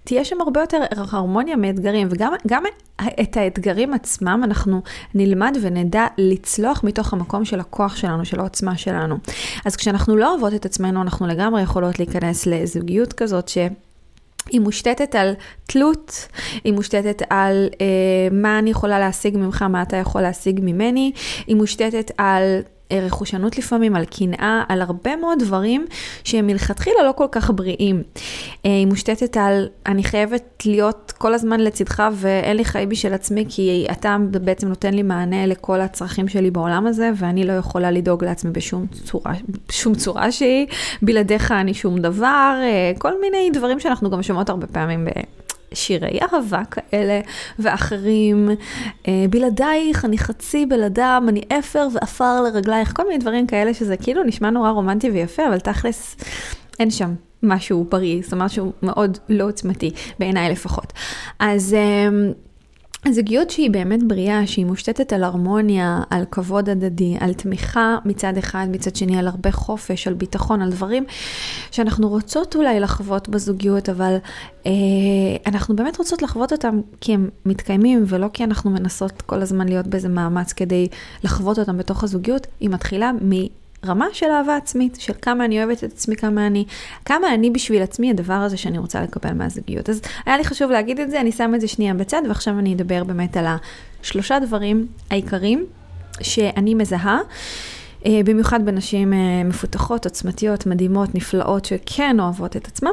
תהיה 0.04 0.26
שם 0.26 0.42
הרבה 0.42 0.62
יותר 0.62 0.78
הרמוניה 0.92 1.56
מאתגרים, 1.56 2.08
וגם 2.12 2.64
את 3.22 3.38
האתגרים 3.38 3.94
עצמם 3.94 4.42
אנחנו 4.44 4.82
נלמד 5.16 5.58
ונדע 5.62 6.06
לצלוח 6.18 6.84
מתוך 6.84 7.14
המקום 7.14 7.46
של 7.46 7.60
הכוח 7.60 7.96
שלנו, 7.96 8.26
של 8.26 8.40
העוצמה 8.40 8.78
שלנו. 8.78 9.18
אז 9.66 9.76
כשאנחנו 9.76 10.16
לא 10.16 10.32
אוהבות 10.32 10.54
את 10.54 10.66
עצמנו, 10.66 11.02
אנחנו 11.02 11.28
לגמרי 11.28 11.62
יכולות 11.62 12.00
להיכנס 12.00 12.46
לזוגיות 12.46 13.14
כזאת 13.14 13.50
ש... 13.50 13.58
היא 14.50 14.62
מושתתת 14.62 15.16
על 15.16 15.34
תלות, 15.68 16.28
היא 16.64 16.74
מושתתת 16.74 17.22
על 17.30 17.70
אה, 17.82 17.86
מה 18.32 18.60
אני 18.60 18.70
יכולה 18.70 19.00
להשיג 19.00 19.38
ממך, 19.38 19.62
מה 19.62 19.82
אתה 19.82 19.98
יכול 19.98 20.22
להשיג 20.22 20.60
ממני, 20.64 21.12
היא 21.48 21.56
מושתתת 21.56 22.12
על 22.18 22.62
רכושנות 23.00 23.58
לפעמים, 23.58 23.96
על 23.96 24.06
קנאה, 24.06 24.64
על 24.70 24.82
הרבה 24.82 25.16
מאוד 25.16 25.40
דברים 25.40 25.86
שהם 26.24 26.48
מלכתחילה 26.48 27.04
לא 27.04 27.12
כל 27.12 27.28
כך 27.32 27.52
בריאים. 27.56 28.04
אה, 28.66 28.72
היא 28.72 28.88
מושתתת 28.88 29.38
על, 29.38 29.68
אני 29.86 30.04
חייבת 30.04 30.64
להיות 30.66 31.14
כל 31.18 31.34
הזמן 31.34 31.60
לצדך 31.60 32.04
ואין 32.14 32.58
לי 32.58 32.66
חיי 32.66 32.86
בשביל 32.86 33.14
עצמי, 33.14 33.46
כי 33.50 33.88
אתה 33.92 34.18
בעצם 34.32 34.68
נותן 34.68 34.94
לי 34.94 35.04
מענה 35.04 35.46
לכל 35.46 35.82
הצרכים 35.82 36.28
שלי 36.28 36.52
בעולם 36.52 36.88
הזה, 36.88 37.12
ואני 37.16 37.44
לא 37.44 37.54
יכולה 37.54 37.92
לדאוג 37.92 38.24
לעצמי 38.24 38.52
בשום 38.52 38.86
צורה, 39.04 39.34
בשום 39.68 39.96
צורה 39.96 40.32
שהיא. 40.32 40.68
בלעדיך 41.02 41.52
אני 41.52 41.74
שום 41.74 42.00
דבר, 42.00 42.60
אה, 42.62 42.92
כל 42.98 43.22
מיני 43.22 43.50
דברים 43.54 43.80
שאנחנו 43.80 44.10
גם 44.10 44.24
שומעות 44.24 44.50
הרבה 44.50 44.68
פעמים 44.68 45.06
ב... 45.06 45.10
שירי 45.74 46.20
אהבה 46.22 46.66
כאלה 46.66 47.22
ואחרים. 47.60 48.50
אה, 49.08 49.26
בלעדייך, 49.30 50.06
אני 50.06 50.18
חצי 50.18 50.66
בן 50.66 50.84
אדם, 50.84 51.26
אני 51.30 51.42
אפר 51.60 51.88
ועפר 51.94 52.42
לרגלייך, 52.42 52.96
כל 52.96 53.04
מיני 53.08 53.18
דברים 53.18 53.48
כאלה 53.48 53.74
שזה 53.74 53.98
כאילו 53.98 54.24
נשמע 54.24 54.50
נורא 54.50 54.70
רומנטי 54.70 55.10
ויפה, 55.10 55.48
אבל 55.48 55.60
תכלס 55.60 56.16
אין 56.80 56.92
שם 56.92 57.14
משהו 57.44 57.86
בריא, 57.90 58.22
זאת 58.24 58.34
אומרת 58.34 58.46
משהו 58.46 58.72
מאוד 58.82 59.18
לא 59.30 59.44
עוצמתי, 59.44 59.92
בעיניי 60.20 60.52
לפחות. 60.52 60.94
אז... 61.40 61.76
זוגיות 63.10 63.50
שהיא 63.50 63.72
באמת 63.72 64.04
בריאה, 64.04 64.48
שהיא 64.48 64.66
מושתתת 64.66 65.14
על 65.14 65.24
הרמוניה, 65.24 66.04
על 66.10 66.26
כבוד 66.32 66.70
הדדי, 66.70 67.18
על 67.20 67.34
תמיכה 67.34 67.98
מצד 68.06 68.38
אחד, 68.38 68.68
מצד 68.72 68.96
שני 68.96 69.20
על 69.20 69.28
הרבה 69.28 69.52
חופש, 69.52 70.08
על 70.08 70.14
ביטחון, 70.14 70.62
על 70.62 70.72
דברים 70.72 71.06
שאנחנו 71.72 72.10
רוצות 72.10 72.56
אולי 72.56 72.80
לחוות 72.80 73.30
בזוגיות, 73.30 73.90
אבל 73.90 74.18
אה, 74.66 74.72
אנחנו 75.46 75.76
באמת 75.76 75.98
רוצות 75.98 76.22
לחוות 76.22 76.52
אותם 76.52 76.82
כי 77.02 77.14
הם 77.14 77.30
מתקיימים, 77.46 78.04
ולא 78.08 78.28
כי 78.34 78.44
אנחנו 78.44 78.72
מנסות 78.72 79.22
כל 79.22 79.42
הזמן 79.42 79.70
להיות 79.70 79.88
באיזה 79.88 80.10
מאמץ 80.10 80.54
כדי 80.54 80.88
לחוות 81.24 81.60
אותם 81.60 81.78
בתוך 81.78 82.04
הזוגיות, 82.04 82.48
היא 82.60 82.70
מתחילה 82.70 83.12
מ... 83.12 83.32
רמה 83.86 84.06
של 84.14 84.26
אהבה 84.26 84.56
עצמית, 84.56 84.98
של 85.00 85.14
כמה 85.22 85.46
אני 85.46 85.64
אוהבת 85.64 85.84
את 85.84 85.92
עצמי, 85.94 86.16
כמה 86.16 86.48
אני, 86.48 86.66
כמה 87.06 87.34
אני 87.34 87.50
בשביל 87.50 87.82
עצמי 87.82 88.10
הדבר 88.10 88.34
הזה 88.34 88.58
שאני 88.58 88.78
רוצה 88.78 89.02
לקבל 89.02 89.34
מהזוגיות. 89.34 89.90
אז 89.90 90.02
היה 90.26 90.38
לי 90.38 90.44
חשוב 90.44 90.72
להגיד 90.72 91.00
את 91.00 91.10
זה, 91.12 91.22
אני 91.22 91.32
שמה 91.32 91.56
את 91.56 91.62
זה 91.62 91.68
שנייה 91.68 91.94
בצד, 91.94 92.22
ועכשיו 92.28 92.60
אני 92.60 92.74
אדבר 92.74 93.04
באמת 93.04 93.38
על 93.38 93.46
השלושה 94.02 94.40
דברים 94.40 94.88
העיקריים 95.10 95.66
שאני 96.22 96.74
מזהה. 96.74 97.20
אה, 98.06 98.22
במיוחד 98.26 98.66
בנשים 98.66 99.14
אה, 99.14 99.44
מפותחות, 99.46 100.06
עוצמתיות, 100.06 100.66
מדהימות, 100.66 101.16
נפלאות, 101.16 101.66
שכן 101.66 102.20
אוהבות 102.20 102.58
את 102.58 102.68
עצמם, 102.68 102.92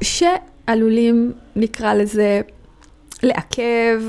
שעלולים, 0.00 1.32
נקרא 1.56 1.94
לזה, 1.94 2.40
לעכב 3.22 4.00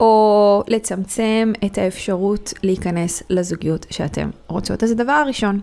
או 0.00 0.62
לצמצם 0.68 1.52
את 1.64 1.78
האפשרות 1.78 2.52
להיכנס 2.62 3.22
לזוגיות 3.30 3.86
שאתם 3.90 4.30
רוצות. 4.48 4.82
אז 4.82 4.90
הדבר 4.90 5.12
הראשון, 5.12 5.60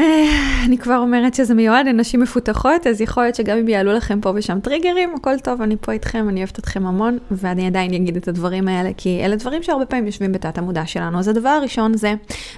אה, 0.00 0.64
אני 0.66 0.78
כבר 0.78 0.96
אומרת 0.96 1.34
שזה 1.34 1.54
מיועד 1.54 1.86
לנשים 1.86 2.20
מפותחות, 2.20 2.86
אז 2.86 3.00
יכול 3.00 3.22
להיות 3.22 3.34
שגם 3.34 3.58
אם 3.58 3.68
יעלו 3.68 3.92
לכם 3.92 4.20
פה 4.20 4.32
ושם 4.34 4.60
טריגרים, 4.60 5.14
הכל 5.14 5.38
טוב, 5.38 5.62
אני 5.62 5.76
פה 5.80 5.92
איתכם, 5.92 6.28
אני 6.28 6.40
אוהבת 6.40 6.58
אתכם 6.58 6.86
המון, 6.86 7.18
ואני 7.30 7.66
עדיין 7.66 7.94
אגיד 7.94 8.16
את 8.16 8.28
הדברים 8.28 8.68
האלה, 8.68 8.90
כי 8.96 9.20
אלה 9.24 9.36
דברים 9.36 9.62
שהרבה 9.62 9.86
פעמים 9.86 10.06
יושבים 10.06 10.32
בתת 10.32 10.58
המודע 10.58 10.86
שלנו. 10.86 11.18
אז 11.18 11.28
הדבר 11.28 11.48
הראשון 11.48 11.96
זה 11.96 12.14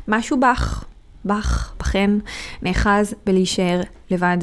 משהו 0.09 0.40
בך, 0.40 0.85
בך, 1.25 1.73
בכן, 1.81 2.11
נאחז 2.62 3.14
בלהישאר 3.26 3.81
לבד. 4.11 4.38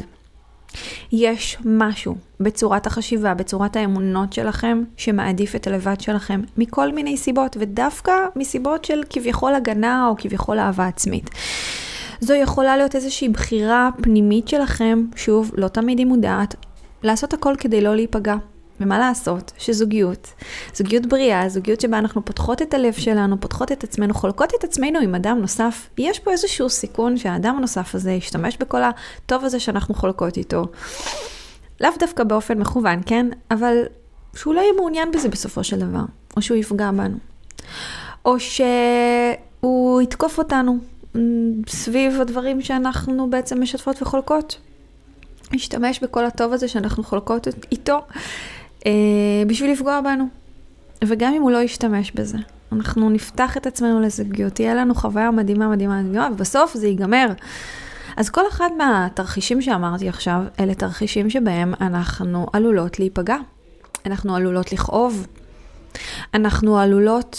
יש 1.11 1.57
משהו 1.65 2.15
בצורת 2.39 2.87
החשיבה, 2.87 3.33
בצורת 3.33 3.75
האמונות 3.75 4.33
שלכם, 4.33 4.83
שמעדיף 4.97 5.55
את 5.55 5.67
הלבד 5.67 6.01
שלכם 6.01 6.41
מכל 6.57 6.93
מיני 6.93 7.17
סיבות, 7.17 7.57
ודווקא 7.59 8.13
מסיבות 8.35 8.85
של 8.85 9.03
כביכול 9.09 9.55
הגנה 9.55 10.07
או 10.07 10.15
כביכול 10.17 10.59
אהבה 10.59 10.87
עצמית. 10.87 11.29
זו 12.19 12.33
יכולה 12.33 12.77
להיות 12.77 12.95
איזושהי 12.95 13.29
בחירה 13.29 13.89
פנימית 14.01 14.47
שלכם, 14.47 15.05
שוב, 15.15 15.51
לא 15.57 15.67
תמיד 15.67 15.99
היא 15.99 16.07
מודעת, 16.07 16.55
לעשות 17.03 17.33
הכל 17.33 17.55
כדי 17.59 17.81
לא 17.81 17.95
להיפגע. 17.95 18.35
ומה 18.81 18.99
לעשות 18.99 19.51
שזוגיות, 19.57 20.33
זוגיות 20.73 21.05
בריאה, 21.05 21.49
זוגיות 21.49 21.81
שבה 21.81 21.97
אנחנו 21.97 22.25
פותחות 22.25 22.61
את 22.61 22.73
הלב 22.73 22.93
שלנו, 22.93 23.41
פותחות 23.41 23.71
את 23.71 23.83
עצמנו, 23.83 24.13
חולקות 24.13 24.53
את 24.59 24.63
עצמנו 24.63 24.99
עם 24.99 25.15
אדם 25.15 25.37
נוסף, 25.41 25.89
יש 25.97 26.19
פה 26.19 26.31
איזשהו 26.31 26.69
סיכון 26.69 27.17
שהאדם 27.17 27.55
הנוסף 27.57 27.95
הזה 27.95 28.11
ישתמש 28.11 28.57
בכל 28.57 28.81
הטוב 28.83 29.45
הזה 29.45 29.59
שאנחנו 29.59 29.93
חולקות 29.93 30.37
איתו. 30.37 30.65
לאו 31.81 31.89
דווקא 31.99 32.23
באופן 32.23 32.59
מכוון, 32.59 33.01
כן? 33.05 33.27
אבל 33.51 33.77
שהוא 34.35 34.53
לא 34.53 34.61
יהיה 34.61 34.73
מעוניין 34.73 35.11
בזה 35.11 35.29
בסופו 35.29 35.63
של 35.63 35.79
דבר, 35.79 36.03
או 36.37 36.41
שהוא 36.41 36.57
יפגע 36.57 36.91
בנו. 36.91 37.17
או 38.25 38.39
שהוא 38.39 40.01
יתקוף 40.01 40.37
אותנו 40.37 40.77
סביב 41.67 42.21
הדברים 42.21 42.61
שאנחנו 42.61 43.29
בעצם 43.29 43.61
משתפות 43.61 44.01
וחולקות. 44.01 44.57
ישתמש 45.53 45.99
בכל 45.99 46.25
הטוב 46.25 46.53
הזה 46.53 46.67
שאנחנו 46.67 47.03
חולקות 47.03 47.47
איתו 47.71 47.99
אה, 48.85 48.91
בשביל 49.47 49.71
לפגוע 49.71 50.01
בנו. 50.01 50.25
וגם 51.03 51.33
אם 51.33 51.41
הוא 51.41 51.51
לא 51.51 51.57
ישתמש 51.57 52.11
בזה, 52.11 52.37
אנחנו 52.71 53.09
נפתח 53.09 53.57
את 53.57 53.67
עצמנו 53.67 54.01
לזוגיות, 54.01 54.53
תהיה 54.53 54.75
לנו 54.75 54.95
חוויה 54.95 55.31
מדהימה, 55.31 55.67
מדהימה, 55.67 56.01
מדהימה, 56.01 56.29
ובסוף 56.33 56.73
זה 56.73 56.87
ייגמר. 56.87 57.27
אז 58.17 58.29
כל 58.29 58.47
אחד 58.49 58.69
מהתרחישים 58.77 59.61
שאמרתי 59.61 60.09
עכשיו, 60.09 60.41
אלה 60.59 60.73
תרחישים 60.73 61.29
שבהם 61.29 61.73
אנחנו 61.81 62.47
עלולות 62.53 62.99
להיפגע. 62.99 63.37
אנחנו 64.05 64.35
עלולות 64.35 64.73
לכאוב. 64.73 65.27
אנחנו 66.33 66.79
עלולות, 66.79 67.37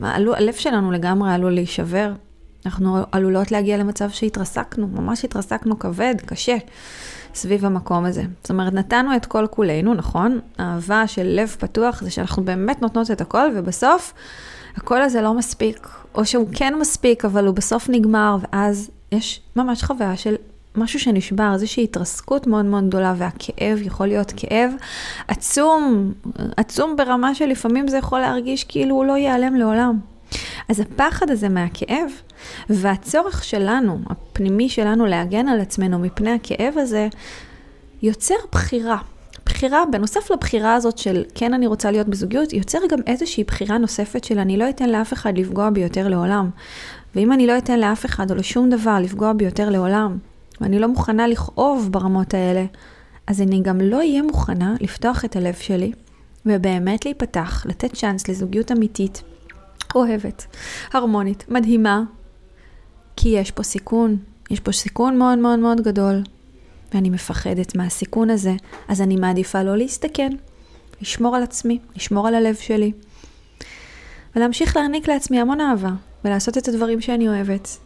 הלב 0.00 0.54
שלנו 0.54 0.92
לגמרי 0.92 1.32
עלול 1.32 1.52
להישבר. 1.52 2.12
אנחנו 2.66 2.98
עלולות 3.12 3.52
להגיע 3.52 3.76
למצב 3.76 4.10
שהתרסקנו, 4.10 4.86
ממש 4.86 5.24
התרסקנו 5.24 5.78
כבד, 5.78 6.14
קשה, 6.26 6.56
סביב 7.34 7.64
המקום 7.64 8.04
הזה. 8.04 8.22
זאת 8.42 8.50
אומרת, 8.50 8.72
נתנו 8.72 9.16
את 9.16 9.26
כל 9.26 9.46
כולנו, 9.50 9.94
נכון? 9.94 10.40
אהבה 10.60 11.06
של 11.06 11.26
לב 11.26 11.56
פתוח 11.58 12.02
זה 12.02 12.10
שאנחנו 12.10 12.44
באמת 12.44 12.82
נותנות 12.82 13.10
את 13.10 13.20
הכל, 13.20 13.50
ובסוף 13.54 14.14
הקול 14.76 15.02
הזה 15.02 15.22
לא 15.22 15.34
מספיק. 15.34 15.88
או 16.14 16.24
שהוא 16.24 16.48
כן 16.54 16.74
מספיק, 16.80 17.24
אבל 17.24 17.46
הוא 17.46 17.54
בסוף 17.54 17.88
נגמר, 17.88 18.36
ואז 18.42 18.90
יש 19.12 19.40
ממש 19.56 19.82
חוויה 19.84 20.16
של 20.16 20.34
משהו 20.76 21.00
שנשבר, 21.00 21.50
איזושהי 21.52 21.84
התרסקות 21.84 22.46
מאוד 22.46 22.64
מאוד 22.64 22.88
גדולה, 22.88 23.14
והכאב 23.16 23.78
יכול 23.82 24.06
להיות 24.06 24.32
כאב 24.36 24.70
עצום, 25.28 26.12
עצום 26.56 26.96
ברמה 26.96 27.34
שלפעמים 27.34 27.88
זה 27.88 27.96
יכול 27.96 28.20
להרגיש 28.20 28.64
כאילו 28.64 28.94
הוא 28.94 29.04
לא 29.04 29.16
ייעלם 29.16 29.54
לעולם. 29.54 29.98
אז 30.68 30.80
הפחד 30.80 31.30
הזה 31.30 31.48
מהכאב 31.48 32.10
והצורך 32.70 33.44
שלנו, 33.44 33.98
הפנימי 34.06 34.68
שלנו 34.68 35.06
להגן 35.06 35.48
על 35.48 35.60
עצמנו 35.60 35.98
מפני 35.98 36.30
הכאב 36.30 36.74
הזה, 36.78 37.08
יוצר 38.02 38.34
בחירה. 38.52 38.98
בחירה, 39.46 39.82
בנוסף 39.92 40.30
לבחירה 40.30 40.74
הזאת 40.74 40.98
של 40.98 41.24
כן 41.34 41.54
אני 41.54 41.66
רוצה 41.66 41.90
להיות 41.90 42.08
בזוגיות, 42.08 42.52
יוצר 42.52 42.78
גם 42.90 42.98
איזושהי 43.06 43.44
בחירה 43.44 43.78
נוספת 43.78 44.24
של 44.24 44.38
אני 44.38 44.56
לא 44.56 44.68
אתן 44.68 44.88
לאף 44.88 45.12
אחד 45.12 45.38
לפגוע 45.38 45.70
בי 45.70 45.80
יותר 45.80 46.08
לעולם. 46.08 46.50
ואם 47.14 47.32
אני 47.32 47.46
לא 47.46 47.58
אתן 47.58 47.80
לאף 47.80 48.06
אחד 48.06 48.30
או 48.30 48.36
לשום 48.36 48.70
דבר 48.70 48.98
לפגוע 49.00 49.32
בי 49.32 49.44
יותר 49.44 49.70
לעולם, 49.70 50.18
ואני 50.60 50.78
לא 50.78 50.88
מוכנה 50.88 51.26
לכאוב 51.26 51.88
ברמות 51.90 52.34
האלה, 52.34 52.64
אז 53.26 53.40
אני 53.40 53.62
גם 53.62 53.80
לא 53.80 53.96
אהיה 53.96 54.22
מוכנה 54.22 54.74
לפתוח 54.80 55.24
את 55.24 55.36
הלב 55.36 55.54
שלי 55.54 55.92
ובאמת 56.46 57.04
להיפתח, 57.04 57.66
לתת 57.68 57.94
צ'אנס 57.94 58.28
לזוגיות 58.28 58.72
אמיתית, 58.72 59.22
אוהבת, 59.94 60.46
הרמונית, 60.92 61.44
מדהימה, 61.48 62.02
כי 63.16 63.28
יש 63.28 63.50
פה 63.50 63.62
סיכון, 63.62 64.16
יש 64.50 64.60
פה 64.60 64.72
סיכון 64.72 65.18
מאוד 65.18 65.38
מאוד 65.38 65.58
מאוד 65.58 65.80
גדול, 65.80 66.22
ואני 66.94 67.10
מפחדת 67.10 67.76
מהסיכון 67.76 68.30
הזה, 68.30 68.52
אז 68.88 69.00
אני 69.00 69.16
מעדיפה 69.16 69.62
לא 69.62 69.76
להסתכן, 69.76 70.32
לשמור 71.00 71.36
על 71.36 71.42
עצמי, 71.42 71.78
לשמור 71.96 72.28
על 72.28 72.34
הלב 72.34 72.54
שלי, 72.54 72.92
ולהמשיך 74.36 74.76
להעניק 74.76 75.08
לעצמי 75.08 75.40
המון 75.40 75.60
אהבה, 75.60 75.90
ולעשות 76.24 76.58
את 76.58 76.68
הדברים 76.68 77.00
שאני 77.00 77.28
אוהבת. 77.28 77.78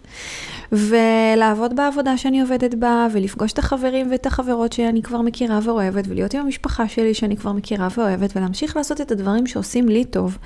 ולעבוד 0.73 1.77
בעבודה 1.77 2.17
שאני 2.17 2.41
עובדת 2.41 2.75
בה, 2.75 3.07
ולפגוש 3.13 3.53
את 3.53 3.59
החברים 3.59 4.11
ואת 4.11 4.27
החברות 4.27 4.73
שאני 4.73 5.03
כבר 5.03 5.21
מכירה 5.21 5.59
ואוהבת, 5.63 6.05
ולהיות 6.09 6.35
עם 6.35 6.41
המשפחה 6.41 6.89
שלי 6.89 7.15
שאני 7.15 7.37
כבר 7.37 7.53
מכירה 7.53 7.89
ואוהבת, 7.97 8.37
ולהמשיך 8.37 8.77
לעשות 8.77 9.01
את 9.01 9.13
הדברים 9.13 9.47
שעושים 9.47 9.89
לי 9.89 10.05
טוב, 10.05 10.39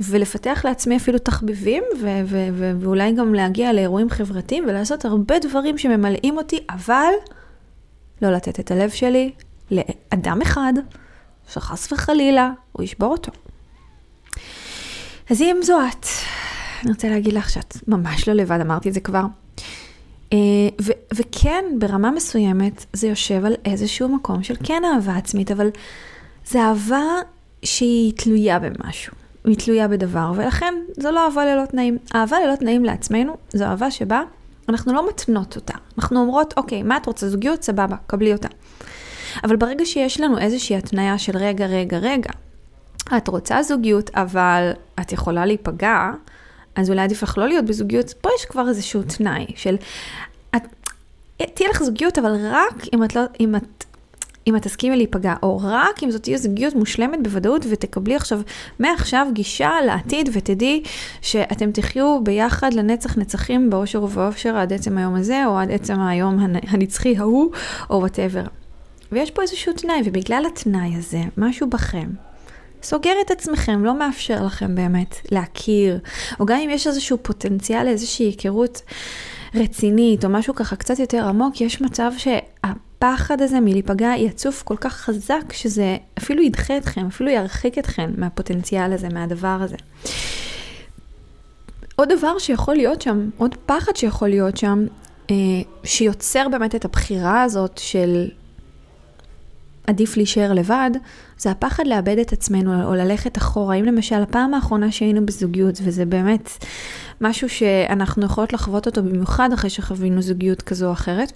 ולפתח 0.00 0.62
לעצמי 0.64 0.96
אפילו 0.96 1.18
תחביבים, 1.18 1.82
ו- 2.00 2.20
ו- 2.24 2.48
ו- 2.52 2.72
ואולי 2.80 3.12
גם 3.12 3.34
להגיע 3.34 3.72
לאירועים 3.72 4.10
חברתיים, 4.10 4.64
ולעשות 4.68 5.04
הרבה 5.04 5.38
דברים 5.38 5.78
שממלאים 5.78 6.36
אותי, 6.36 6.58
אבל 6.70 7.12
לא 8.22 8.30
לתת 8.30 8.60
את 8.60 8.70
הלב 8.70 8.90
שלי 8.90 9.32
לאדם 9.70 10.42
אחד, 10.42 10.72
שחס 11.48 11.92
וחלילה 11.92 12.50
הוא 12.72 12.84
ישבור 12.84 13.12
אותו. 13.12 13.32
אז 15.30 15.42
אם 15.42 15.56
זו 15.62 15.78
את, 15.88 16.06
אני 16.82 16.90
רוצה 16.90 17.08
להגיד 17.08 17.32
לך 17.32 17.50
שאת 17.50 17.76
ממש 17.88 18.28
לא 18.28 18.34
לבד, 18.34 18.60
אמרתי 18.60 18.88
את 18.88 18.94
זה 18.94 19.00
כבר. 19.00 19.24
אה, 20.32 20.38
ו- 20.82 21.14
וכן, 21.14 21.64
ברמה 21.78 22.10
מסוימת, 22.10 22.84
זה 22.92 23.08
יושב 23.08 23.44
על 23.44 23.54
איזשהו 23.64 24.08
מקום 24.08 24.42
של 24.42 24.54
כן 24.64 24.82
אהבה 24.84 25.16
עצמית, 25.16 25.50
אבל 25.50 25.70
זה 26.46 26.62
אהבה 26.62 27.04
שהיא 27.62 28.12
תלויה 28.16 28.58
במשהו. 28.58 29.12
היא 29.44 29.56
תלויה 29.56 29.88
בדבר, 29.88 30.32
ולכן 30.36 30.74
זו 31.00 31.10
לא 31.10 31.24
אהבה 31.24 31.44
ללא 31.44 31.66
תנאים. 31.66 31.98
אהבה 32.14 32.36
ללא 32.40 32.56
תנאים 32.56 32.84
לעצמנו, 32.84 33.36
זו 33.52 33.64
אהבה 33.64 33.90
שבה 33.90 34.22
אנחנו 34.68 34.92
לא 34.92 35.08
מתנות 35.08 35.56
אותה. 35.56 35.74
אנחנו 35.98 36.20
אומרות, 36.20 36.54
אוקיי, 36.56 36.82
מה 36.82 36.96
את 36.96 37.06
רוצה? 37.06 37.28
זוגיות? 37.28 37.62
סבבה, 37.62 37.96
קבלי 38.06 38.32
אותה. 38.32 38.48
אבל 39.44 39.56
ברגע 39.56 39.84
שיש 39.84 40.20
לנו 40.20 40.38
איזושהי 40.38 40.76
התניה 40.76 41.18
של 41.18 41.36
רגע, 41.36 41.66
רגע, 41.66 41.98
רגע, 41.98 42.30
את 43.16 43.28
רוצה 43.28 43.62
זוגיות, 43.62 44.10
אבל 44.14 44.70
את 45.00 45.12
יכולה 45.12 45.46
להיפגע, 45.46 46.10
אז 46.78 46.90
אולי 46.90 47.02
עדיף 47.02 47.22
לך 47.22 47.38
לא 47.38 47.48
להיות 47.48 47.64
בזוגיות, 47.64 48.12
פה 48.20 48.28
יש 48.38 48.44
כבר 48.44 48.68
איזשהו 48.68 49.02
תנאי 49.02 49.46
של, 49.56 49.76
את, 50.56 50.62
תהיה 51.54 51.70
לך 51.70 51.82
זוגיות, 51.82 52.18
אבל 52.18 52.36
רק 52.50 52.84
אם 52.94 53.04
את 53.04 53.16
לא, 53.16 53.22
אם 53.40 53.56
את... 53.56 53.84
אם 54.46 54.56
את 54.56 54.62
תסכימי 54.62 54.96
להיפגע, 54.96 55.34
או 55.42 55.60
רק 55.62 56.02
אם 56.02 56.10
זאת 56.10 56.22
תהיה 56.22 56.38
זוגיות 56.38 56.74
מושלמת 56.74 57.22
בוודאות 57.22 57.66
ותקבלי 57.70 58.16
עכשיו, 58.16 58.40
מעכשיו 58.78 59.26
גישה 59.32 59.70
לעתיד 59.86 60.28
ותדעי 60.32 60.82
שאתם 61.22 61.72
תחיו 61.72 62.20
ביחד 62.24 62.74
לנצח 62.74 63.18
נצחים 63.18 63.70
באושר 63.70 64.02
ובאושר 64.02 64.56
עד 64.56 64.72
עצם 64.72 64.98
היום 64.98 65.14
הזה, 65.14 65.46
או 65.46 65.58
עד 65.58 65.70
עצם 65.70 66.00
היום 66.00 66.38
הנצחי 66.68 67.16
ההוא, 67.16 67.50
או 67.90 67.98
וואטאבר. 67.98 68.44
ויש 69.12 69.30
פה 69.30 69.42
איזשהו 69.42 69.72
תנאי, 69.72 70.00
ובגלל 70.04 70.44
התנאי 70.46 70.96
הזה, 70.96 71.20
משהו 71.36 71.70
בכם 71.70 72.08
סוגר 72.82 73.12
את 73.26 73.30
עצמכם, 73.30 73.84
לא 73.84 73.98
מאפשר 73.98 74.44
לכם 74.46 74.74
באמת 74.74 75.14
להכיר, 75.30 75.98
או 76.40 76.46
גם 76.46 76.58
אם 76.58 76.70
יש 76.70 76.86
איזשהו 76.86 77.18
פוטנציאל 77.22 77.84
לאיזושהי 77.84 78.26
היכרות 78.26 78.82
רצינית, 79.54 80.24
או 80.24 80.30
משהו 80.30 80.54
ככה 80.54 80.76
קצת 80.76 80.98
יותר 80.98 81.28
עמוק, 81.28 81.60
יש 81.60 81.80
מצב 81.80 82.12
שהפחד 82.18 83.42
הזה 83.42 83.60
מלהיפגע 83.60 84.12
יצוף 84.16 84.62
כל 84.62 84.76
כך 84.76 84.94
חזק, 84.94 85.52
שזה 85.52 85.96
אפילו 86.18 86.42
ידחה 86.42 86.76
אתכם, 86.76 87.06
אפילו 87.06 87.30
ירחיק 87.30 87.78
אתכם 87.78 88.10
מהפוטנציאל 88.16 88.92
הזה, 88.92 89.08
מהדבר 89.08 89.58
הזה. 89.60 89.76
עוד 91.96 92.12
דבר 92.12 92.38
שיכול 92.38 92.74
להיות 92.74 93.02
שם, 93.02 93.30
עוד 93.36 93.56
פחד 93.66 93.96
שיכול 93.96 94.28
להיות 94.28 94.56
שם, 94.56 94.86
אה, 95.30 95.36
שיוצר 95.84 96.48
באמת 96.48 96.74
את 96.74 96.84
הבחירה 96.84 97.42
הזאת 97.42 97.78
של 97.78 98.28
עדיף 99.88 100.16
להישאר 100.16 100.52
לבד, 100.52 100.90
זה 101.38 101.50
הפחד 101.50 101.86
לאבד 101.86 102.18
את 102.18 102.32
עצמנו 102.32 102.84
או 102.84 102.94
ללכת 102.94 103.38
אחורה. 103.38 103.74
אם 103.74 103.84
למשל 103.84 104.22
הפעם 104.22 104.54
האחרונה 104.54 104.92
שהיינו 104.92 105.26
בזוגיות, 105.26 105.80
וזה 105.84 106.04
באמת 106.04 106.50
משהו 107.20 107.48
שאנחנו 107.48 108.26
יכולות 108.26 108.52
לחוות 108.52 108.86
אותו 108.86 109.02
במיוחד 109.02 109.52
אחרי 109.52 109.70
שחווינו 109.70 110.22
זוגיות 110.22 110.62
כזו 110.62 110.86
או 110.86 110.92
אחרת, 110.92 111.32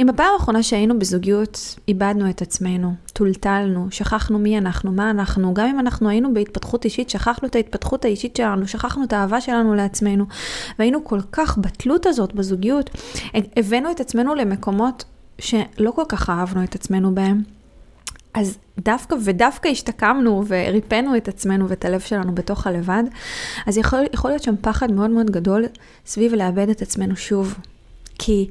אם 0.00 0.06
בפעם 0.06 0.28
האחרונה 0.38 0.62
שהיינו 0.62 0.98
בזוגיות 0.98 1.76
איבדנו 1.88 2.30
את 2.30 2.42
עצמנו, 2.42 2.94
טולטלנו, 3.12 3.86
שכחנו 3.90 4.38
מי 4.38 4.58
אנחנו, 4.58 4.92
מה 4.92 5.10
אנחנו, 5.10 5.54
גם 5.54 5.66
אם 5.68 5.80
אנחנו 5.80 6.08
היינו 6.08 6.34
בהתפתחות 6.34 6.84
אישית, 6.84 7.10
שכחנו 7.10 7.48
את 7.48 7.56
ההתפתחות 7.56 8.04
האישית 8.04 8.36
שלנו, 8.36 8.68
שכחנו 8.68 9.04
את 9.04 9.12
האהבה 9.12 9.40
שלנו 9.40 9.74
לעצמנו, 9.74 10.24
והיינו 10.78 11.04
כל 11.04 11.20
כך 11.32 11.58
בתלות 11.58 12.06
הזאת 12.06 12.34
בזוגיות, 12.34 12.90
הבאנו 13.56 13.90
את 13.90 14.00
עצמנו 14.00 14.34
למקומות 14.34 15.04
שלא 15.38 15.90
כל 15.90 16.04
כך 16.08 16.30
אהבנו 16.30 16.64
את 16.64 16.74
עצמנו 16.74 17.14
בהם. 17.14 17.57
אז 18.38 18.58
דווקא 18.78 19.16
ודווקא 19.24 19.68
השתקמנו 19.68 20.44
וריפאנו 20.48 21.16
את 21.16 21.28
עצמנו 21.28 21.68
ואת 21.68 21.84
הלב 21.84 22.00
שלנו 22.00 22.34
בתוך 22.34 22.66
הלבד, 22.66 23.02
אז 23.66 23.78
יכול, 23.78 24.00
יכול 24.12 24.30
להיות 24.30 24.42
שם 24.42 24.54
פחד 24.60 24.92
מאוד 24.92 25.10
מאוד 25.10 25.30
גדול 25.30 25.64
סביב 26.06 26.34
לאבד 26.34 26.68
את 26.68 26.82
עצמנו 26.82 27.16
שוב. 27.16 27.54
כי 28.18 28.50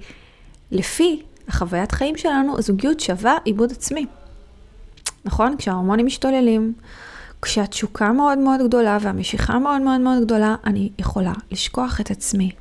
לפי 0.72 1.22
החוויית 1.48 1.92
חיים 1.92 2.18
שלנו, 2.18 2.58
הזוגיות 2.58 3.00
שווה 3.00 3.38
עיבוד 3.44 3.72
עצמי. 3.72 4.06
נכון? 5.26 5.58
כשההורמונים 5.58 6.06
משתוללים, 6.06 6.74
כשהתשוקה 7.42 8.12
מאוד 8.12 8.38
מאוד 8.38 8.60
גדולה 8.68 8.98
והמשיכה 9.02 9.60
מאוד 9.60 9.82
מאוד 9.82 10.02
מאוד 10.02 10.24
גדולה, 10.24 10.56
אני 10.66 10.90
יכולה 11.00 11.34
לשכוח 11.52 12.02
את 12.02 12.12
עצמי, 12.12 12.52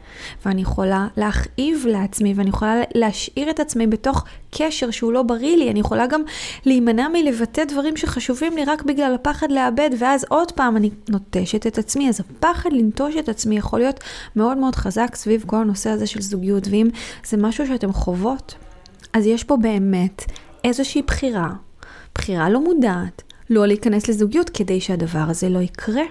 ואני 0.44 0.62
יכולה 0.62 1.06
להכאיב 1.16 1.84
לעצמי, 1.86 2.34
ואני 2.36 2.48
יכולה 2.48 2.82
להשאיר 2.94 3.50
את 3.50 3.60
עצמי 3.60 3.86
בתוך 3.86 4.24
קשר 4.50 4.90
שהוא 4.90 5.12
לא 5.12 5.22
בריא 5.22 5.56
לי, 5.56 5.70
אני 5.70 5.80
יכולה 5.80 6.06
גם 6.06 6.22
להימנע 6.66 7.08
מלבטא 7.08 7.64
דברים 7.64 7.96
שחשובים 7.96 8.56
לי 8.56 8.64
רק 8.64 8.82
בגלל 8.82 9.14
הפחד 9.14 9.50
לאבד, 9.50 9.90
ואז 9.98 10.24
עוד 10.28 10.52
פעם 10.52 10.76
אני 10.76 10.90
נוטשת 11.08 11.66
את 11.66 11.78
עצמי, 11.78 12.08
אז 12.08 12.20
הפחד 12.20 12.70
לנטוש 12.72 13.16
את 13.16 13.28
עצמי 13.28 13.58
יכול 13.58 13.78
להיות 13.78 14.00
מאוד 14.36 14.58
מאוד 14.58 14.74
חזק 14.74 15.14
סביב 15.14 15.44
כל 15.46 15.56
הנושא 15.56 15.90
הזה 15.90 16.06
של 16.06 16.20
זוגיות, 16.20 16.68
ואם 16.70 16.88
זה 17.26 17.36
משהו 17.36 17.66
שאתם 17.66 17.92
חוות, 17.92 18.54
אז 19.12 19.26
יש 19.26 19.44
פה 19.44 19.56
באמת 19.56 20.24
איזושהי 20.64 21.02
בחירה, 21.02 21.48
בחירה 22.14 22.50
לא 22.50 22.60
מודעת, 22.60 23.22
לא 23.50 23.66
להיכנס 23.66 24.08
לזוגיות 24.08 24.50
כדי 24.50 24.80
שהדבר 24.80 25.24
הזה 25.28 25.48
לא 25.48 25.58
יקרה. 25.58 26.02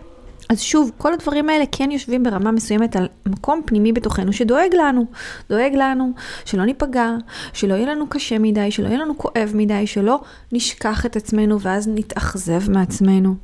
אז 0.49 0.61
שוב, 0.61 0.91
כל 0.97 1.13
הדברים 1.13 1.49
האלה 1.49 1.65
כן 1.71 1.91
יושבים 1.91 2.23
ברמה 2.23 2.51
מסוימת 2.51 2.95
על 2.95 3.07
מקום 3.25 3.61
פנימי 3.65 3.93
בתוכנו 3.93 4.33
שדואג 4.33 4.69
לנו. 4.73 5.05
דואג 5.49 5.71
לנו 5.75 6.11
שלא 6.45 6.65
ניפגע, 6.65 7.11
שלא 7.53 7.73
יהיה 7.73 7.87
לנו 7.87 8.09
קשה 8.09 8.39
מדי, 8.39 8.71
שלא 8.71 8.87
יהיה 8.87 8.97
לנו 8.97 9.17
כואב 9.17 9.51
מדי, 9.53 9.87
שלא 9.87 10.19
נשכח 10.51 11.05
את 11.05 11.15
עצמנו 11.15 11.61
ואז 11.61 11.87
נתאכזב 11.87 12.71
מעצמנו. 12.71 13.35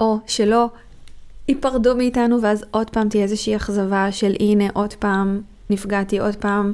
או 0.00 0.18
שלא 0.26 0.68
ייפרדו 1.48 1.96
מאיתנו 1.96 2.42
ואז 2.42 2.64
עוד 2.70 2.90
פעם 2.90 3.08
תהיה 3.08 3.22
איזושהי 3.22 3.56
אכזבה 3.56 4.12
של 4.12 4.34
הנה 4.40 4.64
עוד 4.72 4.94
פעם 4.94 5.40
נפגעתי, 5.70 6.18
עוד 6.18 6.36
פעם 6.36 6.72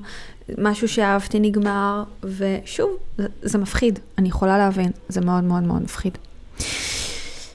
משהו 0.59 0.89
שאהבתי 0.89 1.41
נגמר, 1.41 2.05
ושוב, 2.23 2.91
זה, 3.19 3.27
זה 3.43 3.59
מפחיד, 3.59 3.99
אני 4.19 4.29
יכולה 4.29 4.59
להבין, 4.59 4.91
זה 5.09 5.21
מאוד 5.21 5.45
מאוד 5.45 5.63
מאוד 5.63 5.83
מפחיד. 5.83 6.19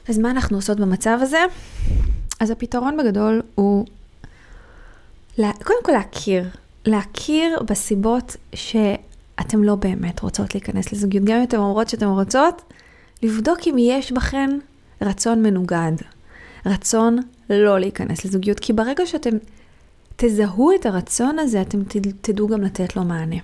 אז 0.10 0.17
מה 0.20 0.32
אנחנו 0.32 0.58
עושות 0.58 0.79
במצב 0.79 1.17
הזה? 1.22 1.39
אז 2.39 2.51
הפתרון 2.51 2.98
בגדול 2.98 3.41
הוא 3.56 3.86
לה, 5.38 5.51
קודם 5.63 5.79
כל 5.84 5.91
להכיר, 5.91 6.50
להכיר 6.86 7.60
בסיבות 7.70 8.36
שאתם 8.56 9.63
לא 9.63 9.75
באמת 9.75 10.20
רוצות 10.20 10.56
להיכנס 10.56 10.94
לזוגיות. 10.94 11.25
גם 11.25 11.38
אם 11.38 11.44
אתן 11.44 11.58
אומרות 11.58 11.89
שאתן 11.89 12.06
רוצות, 12.06 12.73
לבדוק 13.23 13.60
אם 13.67 13.76
יש 13.80 14.12
בכן 14.12 14.50
רצון 15.02 15.43
מנוגד, 15.43 15.91
רצון 16.65 17.19
לא 17.50 17.80
להיכנס 17.80 18.26
לזוגיות. 18.26 18.60
כי 18.60 18.73
ברגע 18.73 19.06
שאתם 19.06 19.38
תזהו 20.19 20.71
את 20.75 20.86
הרצון 20.86 21.39
הזה, 21.39 21.62
אתם 21.62 21.84
תדעו 22.21 22.47
גם 22.47 22.62
לתת 22.62 22.95
לו 22.95 23.03
מענה. 23.03 23.36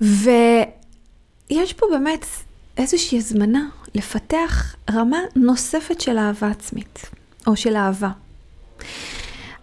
ויש 0.00 1.72
פה 1.76 1.86
באמת 1.90 2.26
איזושהי 2.76 3.18
הזמנה 3.18 3.68
לפתח 3.94 4.76
רמה 4.90 5.18
נוספת 5.36 6.00
של 6.00 6.18
אהבה 6.18 6.50
עצמית, 6.50 7.10
או 7.46 7.56
של 7.56 7.76
אהבה. 7.76 8.10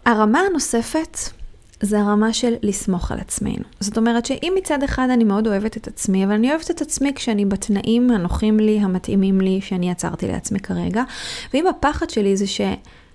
הרמה 0.06 0.40
הנוספת 0.40 1.18
זה 1.82 2.00
הרמה 2.00 2.34
של 2.34 2.54
לסמוך 2.62 3.12
על 3.12 3.20
עצמנו. 3.20 3.64
זאת 3.80 3.98
אומרת 3.98 4.26
שאם 4.26 4.54
מצד 4.58 4.84
אחד 4.84 5.08
אני 5.10 5.24
מאוד 5.24 5.48
אוהבת 5.48 5.78
את 5.78 5.88
עצמי, 5.88 6.26
אבל 6.26 6.34
אני 6.34 6.50
אוהבת 6.50 6.72
את 6.72 6.82
עצמי 6.82 7.14
כשאני 7.16 7.46
בתנאים 7.46 8.12
הנוחים 8.12 8.60
לי, 8.60 8.80
המתאימים 8.80 9.42
לי, 9.42 9.62
שאני 9.62 9.92
יצרתי 9.92 10.28
לעצמי 10.28 10.60
כרגע, 10.60 11.04
ואם 11.54 11.68
הפחד 11.68 12.10
שלי 12.10 12.38
זה 12.38 12.48
ש... 12.48 12.62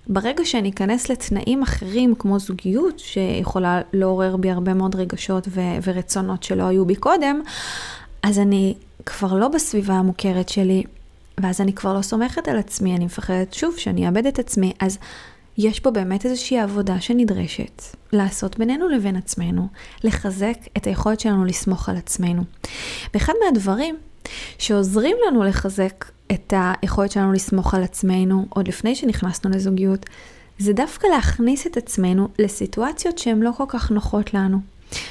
ברגע 0.09 0.45
שאני 0.45 0.69
אכנס 0.69 1.09
לתנאים 1.09 1.63
אחרים, 1.63 2.15
כמו 2.19 2.39
זוגיות, 2.39 2.99
שיכולה 2.99 3.81
לעורר 3.93 4.37
בי 4.37 4.51
הרבה 4.51 4.73
מאוד 4.73 4.95
רגשות 4.95 5.47
ו- 5.47 5.77
ורצונות 5.83 6.43
שלא 6.43 6.63
היו 6.63 6.85
בי 6.85 6.95
קודם, 6.95 7.41
אז 8.23 8.39
אני 8.39 8.73
כבר 9.05 9.33
לא 9.33 9.47
בסביבה 9.47 9.93
המוכרת 9.93 10.49
שלי, 10.49 10.83
ואז 11.37 11.61
אני 11.61 11.73
כבר 11.73 11.93
לא 11.93 12.01
סומכת 12.01 12.47
על 12.47 12.57
עצמי, 12.57 12.95
אני 12.95 13.05
מפחדת 13.05 13.53
שוב 13.53 13.77
שאני 13.77 14.07
אאבד 14.07 14.25
את 14.25 14.39
עצמי. 14.39 14.73
אז 14.79 14.97
יש 15.57 15.79
פה 15.79 15.91
באמת 15.91 16.25
איזושהי 16.25 16.59
עבודה 16.59 17.01
שנדרשת 17.01 17.83
לעשות 18.13 18.59
בינינו 18.59 18.87
לבין 18.87 19.15
עצמנו, 19.15 19.67
לחזק 20.03 20.57
את 20.77 20.87
היכולת 20.87 21.19
שלנו 21.19 21.45
לסמוך 21.45 21.89
על 21.89 21.97
עצמנו. 21.97 22.43
ואחד 23.13 23.33
מהדברים 23.45 23.97
שעוזרים 24.57 25.17
לנו 25.27 25.43
לחזק 25.43 26.05
את 26.31 26.53
היכולת 26.57 27.11
שלנו 27.11 27.33
לסמוך 27.33 27.73
על 27.73 27.83
עצמנו 27.83 28.45
עוד 28.49 28.67
לפני 28.67 28.95
שנכנסנו 28.95 29.51
לזוגיות, 29.51 30.05
זה 30.59 30.73
דווקא 30.73 31.07
להכניס 31.07 31.67
את 31.67 31.77
עצמנו 31.77 32.27
לסיטואציות 32.39 33.17
שהן 33.17 33.39
לא 33.39 33.51
כל 33.57 33.63
כך 33.67 33.91
נוחות 33.91 34.33
לנו, 34.33 34.57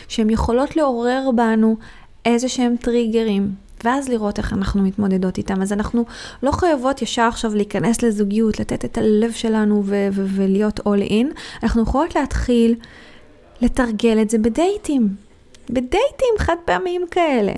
שהן 0.08 0.30
יכולות 0.30 0.76
לעורר 0.76 1.30
בנו 1.36 1.76
איזה 2.24 2.48
שהם 2.48 2.76
טריגרים, 2.76 3.54
ואז 3.84 4.08
לראות 4.08 4.38
איך 4.38 4.52
אנחנו 4.52 4.82
מתמודדות 4.82 5.38
איתם. 5.38 5.62
אז 5.62 5.72
אנחנו 5.72 6.04
לא 6.42 6.50
חייבות 6.50 7.02
ישר 7.02 7.22
עכשיו 7.22 7.54
להיכנס 7.54 8.02
לזוגיות, 8.02 8.60
לתת 8.60 8.84
את 8.84 8.98
הלב 8.98 9.32
שלנו 9.32 9.82
ו- 9.84 10.08
ו- 10.12 10.26
ולהיות 10.28 10.80
all 10.80 11.10
in, 11.10 11.26
אנחנו 11.62 11.82
יכולות 11.82 12.14
להתחיל 12.14 12.74
לתרגל 13.60 14.18
את 14.22 14.30
זה 14.30 14.38
בדייטים, 14.38 15.08
בדייטים 15.70 16.34
חד 16.38 16.56
פעמיים 16.64 17.04
כאלה. 17.10 17.52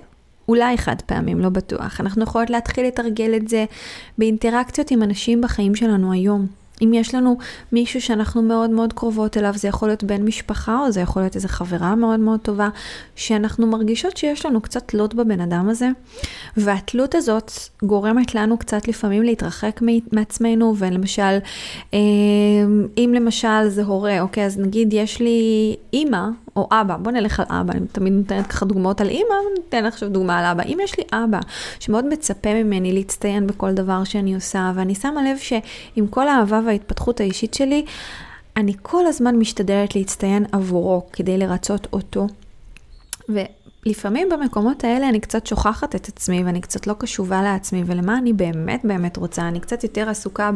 אולי 0.50 0.78
חד 0.78 1.02
פעמים, 1.06 1.40
לא 1.40 1.48
בטוח. 1.48 2.00
אנחנו 2.00 2.22
יכולות 2.22 2.50
להתחיל 2.50 2.86
לתרגל 2.86 3.34
את 3.36 3.48
זה 3.48 3.64
באינטראקציות 4.18 4.90
עם 4.90 5.02
אנשים 5.02 5.40
בחיים 5.40 5.74
שלנו 5.74 6.12
היום. 6.12 6.46
אם 6.82 6.94
יש 6.94 7.14
לנו 7.14 7.38
מישהו 7.72 8.00
שאנחנו 8.00 8.42
מאוד 8.42 8.70
מאוד 8.70 8.92
קרובות 8.92 9.36
אליו, 9.36 9.52
זה 9.56 9.68
יכול 9.68 9.88
להיות 9.88 10.04
בן 10.04 10.22
משפחה 10.22 10.78
או 10.78 10.92
זה 10.92 11.00
יכול 11.00 11.22
להיות 11.22 11.36
איזו 11.36 11.48
חברה 11.48 11.94
מאוד 11.94 12.20
מאוד 12.20 12.40
טובה, 12.40 12.68
שאנחנו 13.16 13.66
מרגישות 13.66 14.16
שיש 14.16 14.46
לנו 14.46 14.60
קצת 14.60 14.88
תלות 14.88 15.14
בבן 15.14 15.40
אדם 15.40 15.68
הזה, 15.68 15.88
והתלות 16.56 17.14
הזאת 17.14 17.52
גורמת 17.82 18.34
לנו 18.34 18.58
קצת 18.58 18.88
לפעמים 18.88 19.22
להתרחק 19.22 19.80
מעצמנו, 20.12 20.74
ולמשל, 20.78 21.38
אמ, 21.92 21.98
אם 22.98 23.12
למשל 23.14 23.68
זה 23.68 23.84
הורה, 23.84 24.20
אוקיי, 24.20 24.44
אז 24.44 24.58
נגיד 24.58 24.92
יש 24.92 25.20
לי 25.20 25.76
אימא 25.92 26.28
או 26.56 26.68
אבא, 26.72 26.96
בוא 26.96 27.12
נלך 27.12 27.40
על 27.40 27.46
אבא, 27.48 27.72
אני 27.72 27.86
תמיד 27.92 28.12
נותנת 28.12 28.46
ככה 28.46 28.66
דוגמאות 28.66 29.00
על 29.00 29.08
אימא, 29.08 29.34
ניתן 29.56 29.86
עכשיו 29.86 30.08
דוגמה 30.08 30.38
על 30.38 30.44
אבא. 30.44 30.62
אם 30.62 30.78
יש 30.82 30.98
לי 30.98 31.04
אבא 31.12 31.38
שמאוד 31.80 32.04
מצפה 32.04 32.54
ממני 32.54 32.92
להצטיין 32.92 33.46
בכל 33.46 33.72
דבר 33.72 34.04
שאני 34.04 34.34
עושה, 34.34 34.72
ואני 34.74 34.94
שמה 34.94 35.22
לב 35.22 35.36
שעם 35.36 36.06
כל 36.10 36.28
האהבה 36.28 36.60
וההתפתחות 36.66 37.20
האישית 37.20 37.54
שלי, 37.54 37.84
אני 38.56 38.72
כל 38.82 39.06
הזמן 39.06 39.36
משתדלת 39.36 39.96
להצטיין 39.96 40.44
עבורו 40.52 41.02
כדי 41.12 41.38
לרצות 41.38 41.86
אותו. 41.92 42.26
לפעמים 43.86 44.28
במקומות 44.28 44.84
האלה 44.84 45.08
אני 45.08 45.20
קצת 45.20 45.46
שוכחת 45.46 45.94
את 45.94 46.08
עצמי 46.08 46.44
ואני 46.44 46.60
קצת 46.60 46.86
לא 46.86 46.94
קשובה 46.98 47.42
לעצמי 47.42 47.82
ולמה 47.86 48.18
אני 48.18 48.32
באמת 48.32 48.80
באמת 48.84 49.16
רוצה. 49.16 49.48
אני 49.48 49.60
קצת 49.60 49.82
יותר 49.84 50.08
עסוקה 50.08 50.50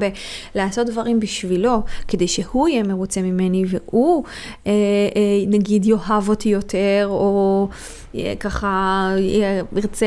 בלעשות 0.55 0.87
דברים 0.87 1.21
בשבילו, 1.21 1.83
כדי 2.09 2.29
שהוא 2.29 2.69
יהיה 2.69 2.83
מרוצה 2.83 3.23
ממני 3.23 3.65
והוא 3.69 4.25
אה, 4.67 4.73
אה, 4.73 5.47
נגיד 5.47 5.85
יאהב 5.85 6.29
אותי 6.29 6.49
יותר, 6.49 7.07
או 7.11 7.69
אה, 8.15 8.35
ככה 8.41 9.11
ירצה 9.73 10.07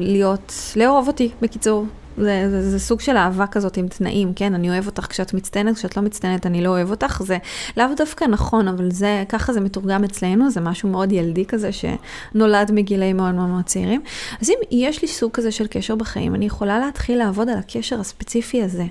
להיות, 0.00 0.54
לאהוב 0.76 1.08
אותי, 1.08 1.30
בקיצור. 1.42 1.86
זה, 2.18 2.46
זה, 2.50 2.70
זה 2.70 2.78
סוג 2.78 3.00
של 3.00 3.16
אהבה 3.16 3.46
כזאת 3.46 3.76
עם 3.76 3.88
תנאים, 3.88 4.34
כן? 4.34 4.54
אני 4.54 4.70
אוהב 4.70 4.86
אותך 4.86 5.06
כשאת 5.10 5.34
מצטיינת, 5.34 5.76
כשאת 5.76 5.96
לא 5.96 6.02
מצטיינת 6.02 6.46
אני 6.46 6.62
לא 6.64 6.68
אוהב 6.68 6.90
אותך. 6.90 7.22
זה 7.24 7.38
לאו 7.76 7.86
דווקא 7.96 8.24
נכון, 8.24 8.68
אבל 8.68 8.90
זה, 8.90 9.24
ככה 9.28 9.52
זה 9.52 9.60
מתורגם 9.60 10.04
אצלנו, 10.04 10.50
זה 10.50 10.60
משהו 10.60 10.88
מאוד 10.88 11.12
ילדי 11.12 11.44
כזה 11.44 11.70
שנולד 11.72 12.72
מגילי 12.72 13.12
מאוד 13.12 13.34
מאוד 13.34 13.48
מאוד 13.48 13.64
צעירים. 13.64 14.02
אז 14.40 14.50
אם 14.50 14.54
יש 14.70 15.02
לי 15.02 15.08
סוג 15.08 15.32
כזה 15.32 15.50
של 15.50 15.66
קשר 15.66 15.94
בחיים, 15.94 16.34
אני 16.34 16.46
יכולה 16.46 16.78
להתחיל 16.78 17.18
לעבוד 17.18 17.48
על 17.48 17.58
הקשר 17.58 18.00
הספציפי 18.00 18.62
הזה, 18.62 18.84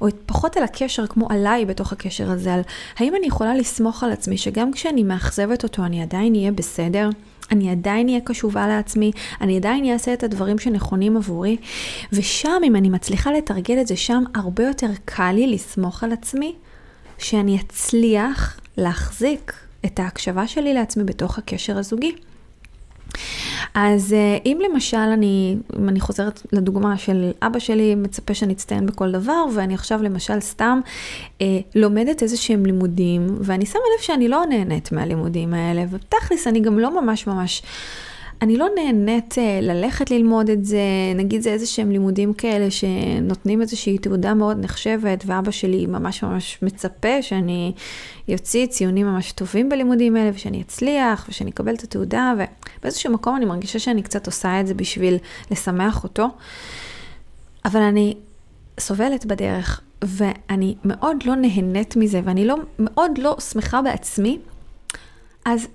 או 0.00 0.08
פחות 0.26 0.56
על 0.56 0.62
הקשר 0.62 1.06
כמו 1.06 1.26
עליי 1.30 1.64
בתוך 1.64 1.92
הקשר 1.92 2.30
הזה, 2.30 2.54
על 2.54 2.60
האם 2.98 3.14
אני 3.16 3.26
יכולה 3.26 3.54
לסמוך 3.54 4.04
על 4.04 4.12
עצמי 4.12 4.36
שגם 4.36 4.72
כשאני 4.72 5.02
מאכזבת 5.02 5.62
אותו 5.62 5.84
אני 5.84 6.02
עדיין 6.02 6.34
אהיה 6.34 6.52
בסדר? 6.52 7.08
אני 7.50 7.70
עדיין 7.70 8.08
אהיה 8.08 8.20
קשובה 8.20 8.68
לעצמי, 8.68 9.10
אני 9.40 9.56
עדיין 9.56 9.92
אעשה 9.92 10.12
את 10.12 10.22
הדברים 10.22 10.58
שנכונים 10.58 11.16
עבורי, 11.16 11.56
ושם, 12.12 12.62
אם 12.64 12.76
אני 12.76 12.88
מצליחה 12.90 13.32
לתרגל 13.32 13.80
את 13.80 13.86
זה 13.86 13.96
שם, 13.96 14.22
הרבה 14.34 14.64
יותר 14.64 14.90
קל 15.04 15.32
לי 15.32 15.46
לסמוך 15.46 16.04
על 16.04 16.12
עצמי, 16.12 16.54
שאני 17.18 17.58
אצליח 17.60 18.60
להחזיק 18.76 19.52
את 19.84 19.98
ההקשבה 19.98 20.46
שלי 20.46 20.74
לעצמי 20.74 21.04
בתוך 21.04 21.38
הקשר 21.38 21.78
הזוגי. 21.78 22.14
אז 23.74 24.12
אה, 24.12 24.38
אם 24.46 24.58
למשל 24.70 24.96
אני, 24.96 25.56
אם 25.78 25.88
אני 25.88 26.00
חוזרת 26.00 26.42
לדוגמה 26.52 26.98
של 26.98 27.30
אבא 27.42 27.58
שלי 27.58 27.94
מצפה 27.94 28.34
שאני 28.34 28.52
אצטיין 28.52 28.86
בכל 28.86 29.12
דבר, 29.12 29.44
ואני 29.54 29.74
עכשיו 29.74 30.02
למשל 30.02 30.40
סתם 30.40 30.80
אה, 31.40 31.58
לומדת 31.74 32.22
איזה 32.22 32.36
שהם 32.36 32.66
לימודים, 32.66 33.26
ואני 33.40 33.66
שמה 33.66 33.82
לב 33.96 34.02
שאני 34.02 34.28
לא 34.28 34.42
נהנית 34.48 34.92
מהלימודים 34.92 35.54
האלה, 35.54 35.84
ותכלס 35.90 36.46
אני 36.46 36.60
גם 36.60 36.78
לא 36.78 37.00
ממש 37.02 37.26
ממש... 37.26 37.62
אני 38.44 38.56
לא 38.56 38.66
נהנית 38.74 39.38
אה, 39.38 39.58
ללכת 39.62 40.10
ללמוד 40.10 40.50
את 40.50 40.64
זה, 40.64 40.78
נגיד 41.14 41.42
זה 41.42 41.50
איזה 41.50 41.66
שהם 41.66 41.90
לימודים 41.90 42.34
כאלה 42.34 42.70
שנותנים 42.70 43.60
איזושהי 43.60 43.98
תעודה 43.98 44.34
מאוד 44.34 44.64
נחשבת, 44.64 45.24
ואבא 45.26 45.50
שלי 45.50 45.86
ממש 45.86 46.22
ממש 46.22 46.58
מצפה 46.62 47.22
שאני 47.22 47.72
יוציא 48.28 48.66
ציונים 48.66 49.06
ממש 49.06 49.32
טובים 49.32 49.68
בלימודים 49.68 50.16
האלה, 50.16 50.30
ושאני 50.34 50.62
אצליח, 50.62 51.26
ושאני 51.28 51.50
אקבל 51.50 51.74
את 51.74 51.82
התעודה, 51.82 52.34
ובאיזשהו 52.78 53.12
מקום 53.12 53.36
אני 53.36 53.44
מרגישה 53.44 53.78
שאני 53.78 54.02
קצת 54.02 54.26
עושה 54.26 54.60
את 54.60 54.66
זה 54.66 54.74
בשביל 54.74 55.16
לשמח 55.50 56.04
אותו. 56.04 56.28
אבל 57.64 57.80
אני 57.80 58.16
סובלת 58.80 59.26
בדרך, 59.26 59.80
ואני 60.02 60.74
מאוד 60.84 61.16
לא 61.24 61.34
נהנית 61.34 61.96
מזה, 61.96 62.20
ואני 62.24 62.44
לא, 62.46 62.56
מאוד 62.78 63.18
לא 63.18 63.36
שמחה 63.40 63.82
בעצמי, 63.82 64.38
אז 65.44 65.66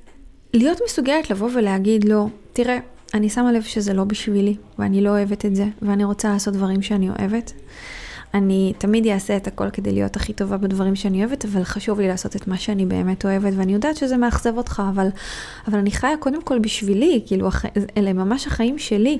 להיות 0.54 0.78
מסוגלת 0.86 1.30
לבוא 1.30 1.50
ולהגיד 1.56 2.04
לו, 2.04 2.30
תראה, 2.54 2.80
אני 3.14 3.30
שמה 3.30 3.52
לב 3.52 3.64
שזה 3.64 3.94
לא 3.94 4.04
בשבילי, 4.04 4.56
ואני 4.80 5.02
לא 5.02 5.10
אוהבת 5.10 5.46
את 5.46 5.56
זה, 5.56 5.66
ואני 5.82 6.04
רוצה 6.04 6.30
לעשות 6.30 6.54
דברים 6.54 6.82
שאני 6.82 7.10
אוהבת. 7.10 7.54
אני 8.34 8.74
תמיד 8.78 9.08
אעשה 9.08 9.38
את 9.38 9.48
הכל 9.48 9.70
כדי 9.70 9.92
להיות 9.92 10.16
הכי 10.16 10.34
טובה 10.34 10.58
בדברים 10.58 10.96
שאני 10.96 11.26
אוהבת, 11.26 11.46
אבל 11.46 11.64
חשוב 11.64 12.00
לי 12.00 12.08
לעשות 12.08 12.36
את 12.36 12.48
מה 12.48 12.58
שאני 12.58 12.86
באמת 12.86 13.26
אוהבת, 13.26 13.54
ואני 13.56 13.74
יודעת 13.74 13.98
שזה 13.98 14.18
מאכזב 14.18 14.58
אותך, 14.58 14.84
אבל, 14.90 15.08
אבל 15.68 15.80
אני 15.80 15.92
חיה 15.92 16.18
קודם 16.20 16.42
כל 16.42 16.60
בשבילי, 16.60 17.22
כאילו. 17.26 17.50
אלה 17.98 18.14
ממש 18.14 18.48
החיים 18.48 18.80
שלי, 18.80 19.20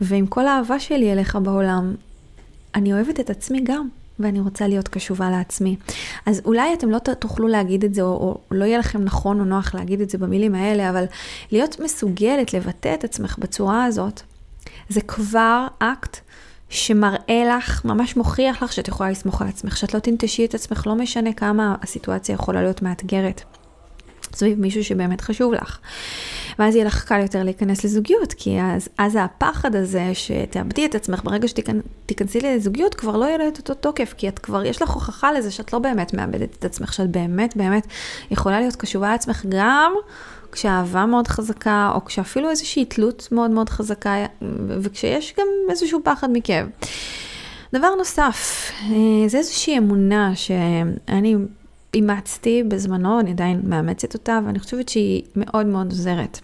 ועם 0.00 0.26
כל 0.26 0.46
האהבה 0.46 0.80
שלי 0.80 1.12
אליך 1.12 1.38
בעולם, 1.42 1.94
אני 2.74 2.92
אוהבת 2.92 3.20
את 3.20 3.30
עצמי 3.30 3.60
גם. 3.64 3.88
ואני 4.18 4.40
רוצה 4.40 4.68
להיות 4.68 4.88
קשובה 4.88 5.30
לעצמי. 5.30 5.76
אז 6.26 6.42
אולי 6.44 6.74
אתם 6.74 6.90
לא 6.90 6.98
תוכלו 6.98 7.48
להגיד 7.48 7.84
את 7.84 7.94
זה, 7.94 8.02
או, 8.02 8.08
או 8.10 8.38
לא 8.50 8.64
יהיה 8.64 8.78
לכם 8.78 9.02
נכון 9.02 9.40
או 9.40 9.44
נוח 9.44 9.74
להגיד 9.74 10.00
את 10.00 10.10
זה 10.10 10.18
במילים 10.18 10.54
האלה, 10.54 10.90
אבל 10.90 11.04
להיות 11.52 11.80
מסוגלת 11.80 12.54
לבטא 12.54 12.94
את 12.94 13.04
עצמך 13.04 13.38
בצורה 13.38 13.84
הזאת, 13.84 14.22
זה 14.88 15.00
כבר 15.00 15.66
אקט 15.78 16.16
שמראה 16.68 17.56
לך, 17.56 17.84
ממש 17.84 18.16
מוכיח 18.16 18.62
לך 18.62 18.72
שאת 18.72 18.88
יכולה 18.88 19.10
לסמוך 19.10 19.42
על 19.42 19.48
עצמך, 19.48 19.76
שאת 19.76 19.94
לא 19.94 19.98
תנטשי 19.98 20.44
את 20.44 20.54
עצמך, 20.54 20.86
לא 20.86 20.94
משנה 20.94 21.32
כמה 21.32 21.74
הסיטואציה 21.82 22.32
יכולה 22.32 22.62
להיות 22.62 22.82
מאתגרת. 22.82 23.42
סביב 24.34 24.60
מישהו 24.60 24.84
שבאמת 24.84 25.20
חשוב 25.20 25.52
לך. 25.52 25.78
ואז 26.58 26.74
יהיה 26.74 26.84
לך 26.84 27.04
קל 27.04 27.20
יותר 27.20 27.42
להיכנס 27.42 27.84
לזוגיות, 27.84 28.32
כי 28.32 28.58
אז, 28.60 28.88
אז 28.98 29.18
הפחד 29.20 29.76
הזה 29.76 30.10
שתאבדי 30.14 30.86
את 30.86 30.94
עצמך 30.94 31.20
ברגע 31.24 31.48
שתיכנסי 31.48 32.40
לזוגיות, 32.40 32.94
כבר 32.94 33.16
לא 33.16 33.24
יהיה 33.24 33.38
לו 33.38 33.48
את 33.48 33.58
אותו 33.58 33.74
תוקף, 33.74 34.14
כי 34.16 34.28
את 34.28 34.38
כבר, 34.38 34.64
יש 34.64 34.82
לך 34.82 34.90
הוכחה 34.90 35.32
לזה 35.32 35.50
שאת 35.50 35.72
לא 35.72 35.78
באמת 35.78 36.14
מאבדת 36.14 36.56
את 36.58 36.64
עצמך, 36.64 36.92
שאת 36.92 37.10
באמת 37.10 37.56
באמת 37.56 37.86
יכולה 38.30 38.60
להיות 38.60 38.76
קשובה 38.76 39.10
לעצמך 39.10 39.44
גם 39.48 39.92
כשאהבה 40.52 41.06
מאוד 41.06 41.28
חזקה, 41.28 41.90
או 41.94 42.04
כשאפילו 42.04 42.50
איזושהי 42.50 42.84
תלות 42.84 43.28
מאוד 43.32 43.50
מאוד 43.50 43.68
חזקה, 43.68 44.14
וכשיש 44.82 45.34
גם 45.38 45.46
איזשהו 45.70 46.00
פחד 46.04 46.28
מכאב. 46.32 46.66
דבר 47.74 47.94
נוסף, 47.98 48.70
אה, 48.82 49.28
זה 49.28 49.38
איזושהי 49.38 49.78
אמונה 49.78 50.36
שאני 50.36 51.36
אימצתי 51.94 52.62
בזמנו, 52.62 53.20
אני 53.20 53.30
עדיין 53.30 53.60
מאמצת 53.64 54.14
אותה, 54.14 54.40
ואני 54.46 54.58
חושבת 54.58 54.88
שהיא 54.88 55.22
מאוד 55.36 55.66
מאוד 55.66 55.90
עוזרת. 55.90 56.40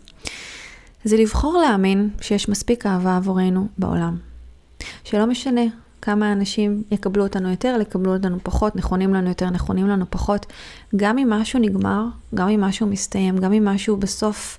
זה 1.05 1.17
לבחור 1.17 1.59
להאמין 1.63 2.11
שיש 2.21 2.49
מספיק 2.49 2.87
אהבה 2.87 3.17
עבורנו 3.17 3.67
בעולם. 3.79 4.17
שלא 5.05 5.27
משנה 5.27 5.61
כמה 6.03 6.33
אנשים 6.33 6.83
יקבלו 6.91 7.23
אותנו 7.23 7.51
יותר, 7.51 7.79
יקבלו 7.83 8.13
אותנו 8.15 8.39
פחות, 8.43 8.77
נכונים 8.77 9.15
לנו 9.15 9.29
יותר, 9.29 9.51
נכונים 9.51 9.89
לנו 9.89 10.05
פחות. 10.11 10.47
גם 10.97 11.19
אם 11.19 11.31
משהו 11.31 11.59
נגמר, 11.59 12.05
גם 12.35 12.49
אם 12.49 12.61
משהו 12.61 12.87
מסתיים, 12.87 13.39
גם 13.39 13.53
אם 13.53 13.65
משהו 13.65 13.97
בסוף 13.97 14.59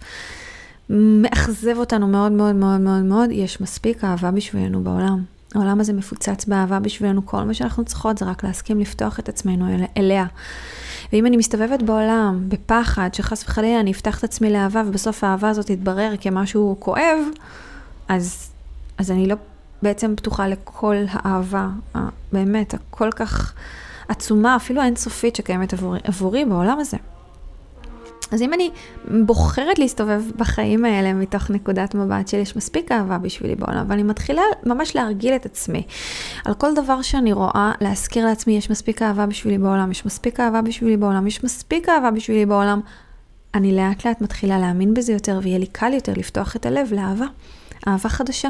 מאכזב 0.89 1.77
אותנו 1.77 2.07
מאוד 2.07 2.31
מאוד 2.31 2.55
מאוד 2.55 2.81
מאוד 2.81 3.03
מאוד, 3.03 3.29
יש 3.31 3.61
מספיק 3.61 4.03
אהבה 4.03 4.31
בשבילנו 4.31 4.83
בעולם. 4.83 5.23
העולם 5.55 5.79
הזה 5.79 5.93
מפוצץ 5.93 6.45
באהבה 6.45 6.79
בשבילנו, 6.79 7.25
כל 7.25 7.43
מה 7.43 7.53
שאנחנו 7.53 7.85
צריכות 7.85 8.17
זה 8.17 8.25
רק 8.25 8.43
להסכים 8.43 8.79
לפתוח 8.79 9.19
את 9.19 9.29
עצמנו 9.29 9.75
אל, 9.75 9.83
אליה. 9.97 10.25
ואם 11.13 11.25
אני 11.25 11.37
מסתובבת 11.37 11.83
בעולם 11.83 12.45
בפחד 12.47 13.09
שחס 13.13 13.43
וחלילה 13.43 13.79
אני 13.79 13.91
אפתח 13.91 14.19
את 14.19 14.23
עצמי 14.23 14.49
לאהבה 14.49 14.83
ובסוף 14.87 15.23
האהבה 15.23 15.49
הזאת 15.49 15.65
תתברר 15.65 16.13
כמשהו 16.21 16.75
כואב, 16.79 17.17
אז, 18.07 18.51
אז 18.97 19.11
אני 19.11 19.27
לא 19.27 19.35
בעצם 19.81 20.13
פתוחה 20.15 20.47
לכל 20.47 20.95
האהבה, 21.09 21.67
באמת, 22.31 22.73
הכל 22.73 23.11
כך 23.11 23.53
עצומה, 24.07 24.55
אפילו 24.55 24.81
האינסופית 24.81 25.35
שקיימת 25.35 25.73
עבורי, 25.73 25.99
עבורי 26.03 26.45
בעולם 26.45 26.79
הזה. 26.79 26.97
אז 28.31 28.41
אם 28.41 28.53
אני 28.53 28.69
בוחרת 29.25 29.79
להסתובב 29.79 30.23
בחיים 30.35 30.85
האלה 30.85 31.13
מתוך 31.13 31.49
נקודת 31.49 31.95
מבט 31.95 32.27
של 32.27 32.37
יש 32.37 32.55
מספיק 32.55 32.91
אהבה 32.91 33.17
בשבילי 33.17 33.55
בעולם, 33.55 33.85
ואני 33.87 34.03
מתחילה 34.03 34.41
ממש 34.65 34.95
להרגיל 34.95 35.35
את 35.35 35.45
עצמי 35.45 35.83
על 36.45 36.53
כל 36.53 36.73
דבר 36.75 37.01
שאני 37.01 37.33
רואה, 37.33 37.71
להזכיר 37.81 38.25
לעצמי 38.25 38.57
יש 38.57 38.69
מספיק 38.69 39.01
אהבה 39.01 39.25
בשבילי 39.25 39.57
בעולם, 39.57 39.91
יש 39.91 40.05
מספיק 40.05 40.39
אהבה 40.39 40.61
בשבילי 40.61 40.97
בעולם, 40.97 41.27
יש 41.27 41.43
מספיק 41.43 41.89
אהבה 41.89 42.11
בשבילי 42.11 42.45
בעולם, 42.45 42.81
אני 43.53 43.75
לאט 43.75 44.05
לאט 44.05 44.21
מתחילה 44.21 44.59
להאמין 44.59 44.93
בזה 44.93 45.13
יותר, 45.13 45.39
ויהיה 45.43 45.57
לי 45.57 45.67
קל 45.67 45.93
יותר 45.93 46.13
לפתוח 46.17 46.55
את 46.55 46.65
הלב 46.65 46.93
לאהבה, 46.93 47.25
אהבה 47.87 48.09
חדשה. 48.09 48.49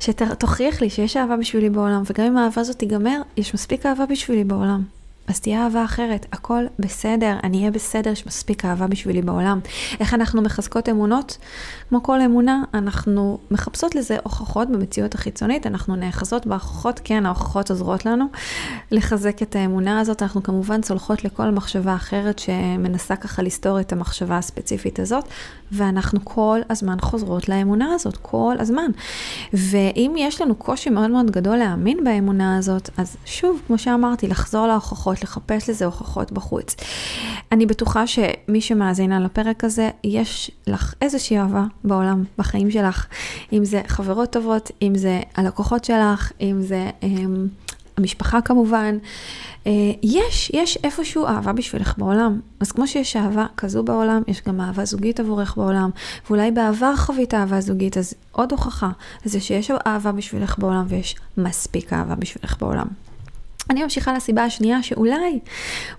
שתוכיח 0.00 0.80
לי 0.80 0.90
שיש 0.90 1.16
אהבה 1.16 1.36
בשבילי 1.36 1.70
בעולם, 1.70 2.02
וגם 2.06 2.26
אם 2.26 2.36
האהבה 2.36 2.60
הזאת 2.60 2.78
תיגמר, 2.78 3.20
יש 3.36 3.54
מספיק 3.54 3.86
אהבה 3.86 4.06
בשבילי 4.06 4.44
בעולם. 4.44 4.99
אז 5.26 5.40
תהיה 5.40 5.64
אהבה 5.64 5.84
אחרת, 5.84 6.26
הכל 6.32 6.64
בסדר, 6.78 7.36
אני 7.44 7.58
אהיה 7.58 7.70
בסדר, 7.70 8.10
יש 8.10 8.26
מספיק 8.26 8.64
אהבה 8.64 8.86
בשבילי 8.86 9.22
בעולם. 9.22 9.60
איך 10.00 10.14
אנחנו 10.14 10.42
מחזקות 10.42 10.88
אמונות? 10.88 11.38
כמו 11.88 12.02
כל 12.02 12.20
אמונה, 12.20 12.62
אנחנו 12.74 13.38
מחפשות 13.50 13.94
לזה 13.94 14.16
הוכחות 14.22 14.68
במציאות 14.68 15.14
החיצונית, 15.14 15.66
אנחנו 15.66 15.96
נאחזות 15.96 16.46
בהוכחות, 16.46 17.00
כן, 17.04 17.26
ההוכחות 17.26 17.70
עוזרות 17.70 18.06
לנו 18.06 18.24
לחזק 18.90 19.42
את 19.42 19.56
האמונה 19.56 20.00
הזאת. 20.00 20.22
אנחנו 20.22 20.42
כמובן 20.42 20.80
צולחות 20.80 21.24
לכל 21.24 21.50
מחשבה 21.50 21.94
אחרת 21.94 22.38
שמנסה 22.38 23.16
ככה 23.16 23.42
לסתור 23.42 23.80
את 23.80 23.92
המחשבה 23.92 24.38
הספציפית 24.38 24.98
הזאת, 24.98 25.24
ואנחנו 25.72 26.20
כל 26.24 26.60
הזמן 26.70 26.96
חוזרות 27.00 27.48
לאמונה 27.48 27.94
הזאת, 27.94 28.16
כל 28.16 28.56
הזמן. 28.58 28.90
ואם 29.52 30.14
יש 30.18 30.40
לנו 30.40 30.54
קושי 30.54 30.90
מאוד 30.90 31.10
מאוד 31.10 31.30
גדול 31.30 31.56
להאמין 31.56 32.04
באמונה 32.04 32.58
הזאת, 32.58 32.90
אז 32.96 33.16
שוב, 33.24 33.60
כמו 33.66 33.78
שאמרתי, 33.78 34.26
לחזור 34.26 34.66
להוכחות, 34.66 35.22
לחפש 35.22 35.70
לזה 35.70 35.84
הוכחות 35.84 36.32
בחוץ. 36.32 36.76
אני 37.52 37.66
בטוחה 37.66 38.06
שמי 38.06 38.60
שמאזינה 38.60 39.20
לפרק 39.20 39.64
הזה, 39.64 39.90
יש 40.04 40.50
לך 40.66 40.94
איזושהי 41.00 41.38
אהבה 41.38 41.64
בעולם, 41.84 42.24
בחיים 42.38 42.70
שלך. 42.70 43.06
אם 43.52 43.64
זה 43.64 43.82
חברות 43.86 44.30
טובות, 44.30 44.70
אם 44.82 44.92
זה 44.94 45.20
הלקוחות 45.36 45.84
שלך, 45.84 46.32
אם 46.40 46.62
זה... 46.62 46.90
אמ, 47.02 47.46
המשפחה 48.00 48.40
כמובן. 48.40 48.98
אה, 49.66 49.72
יש, 50.02 50.50
יש 50.54 50.78
איפשהו 50.84 51.26
אהבה 51.26 51.52
בשבילך 51.52 51.94
בעולם. 51.98 52.40
אז 52.60 52.72
כמו 52.72 52.86
שיש 52.86 53.16
אהבה 53.16 53.46
כזו 53.56 53.82
בעולם, 53.82 54.22
יש 54.28 54.42
גם 54.46 54.60
אהבה 54.60 54.84
זוגית 54.84 55.20
עבורך 55.20 55.56
בעולם. 55.56 55.90
ואולי 56.26 56.50
בעבר 56.50 56.96
חווית 56.96 57.34
אהבה 57.34 57.60
זוגית, 57.60 57.98
אז 57.98 58.14
עוד 58.32 58.52
הוכחה 58.52 58.90
זה 59.24 59.40
שיש 59.40 59.70
אהבה 59.86 60.12
בשבילך 60.12 60.58
בעולם 60.58 60.84
ויש 60.88 61.16
מספיק 61.36 61.92
אהבה 61.92 62.14
בשבילך 62.14 62.56
בעולם. 62.60 62.86
אני 63.70 63.82
ממשיכה 63.82 64.12
לסיבה 64.12 64.44
השנייה 64.44 64.82
שאולי, 64.82 65.38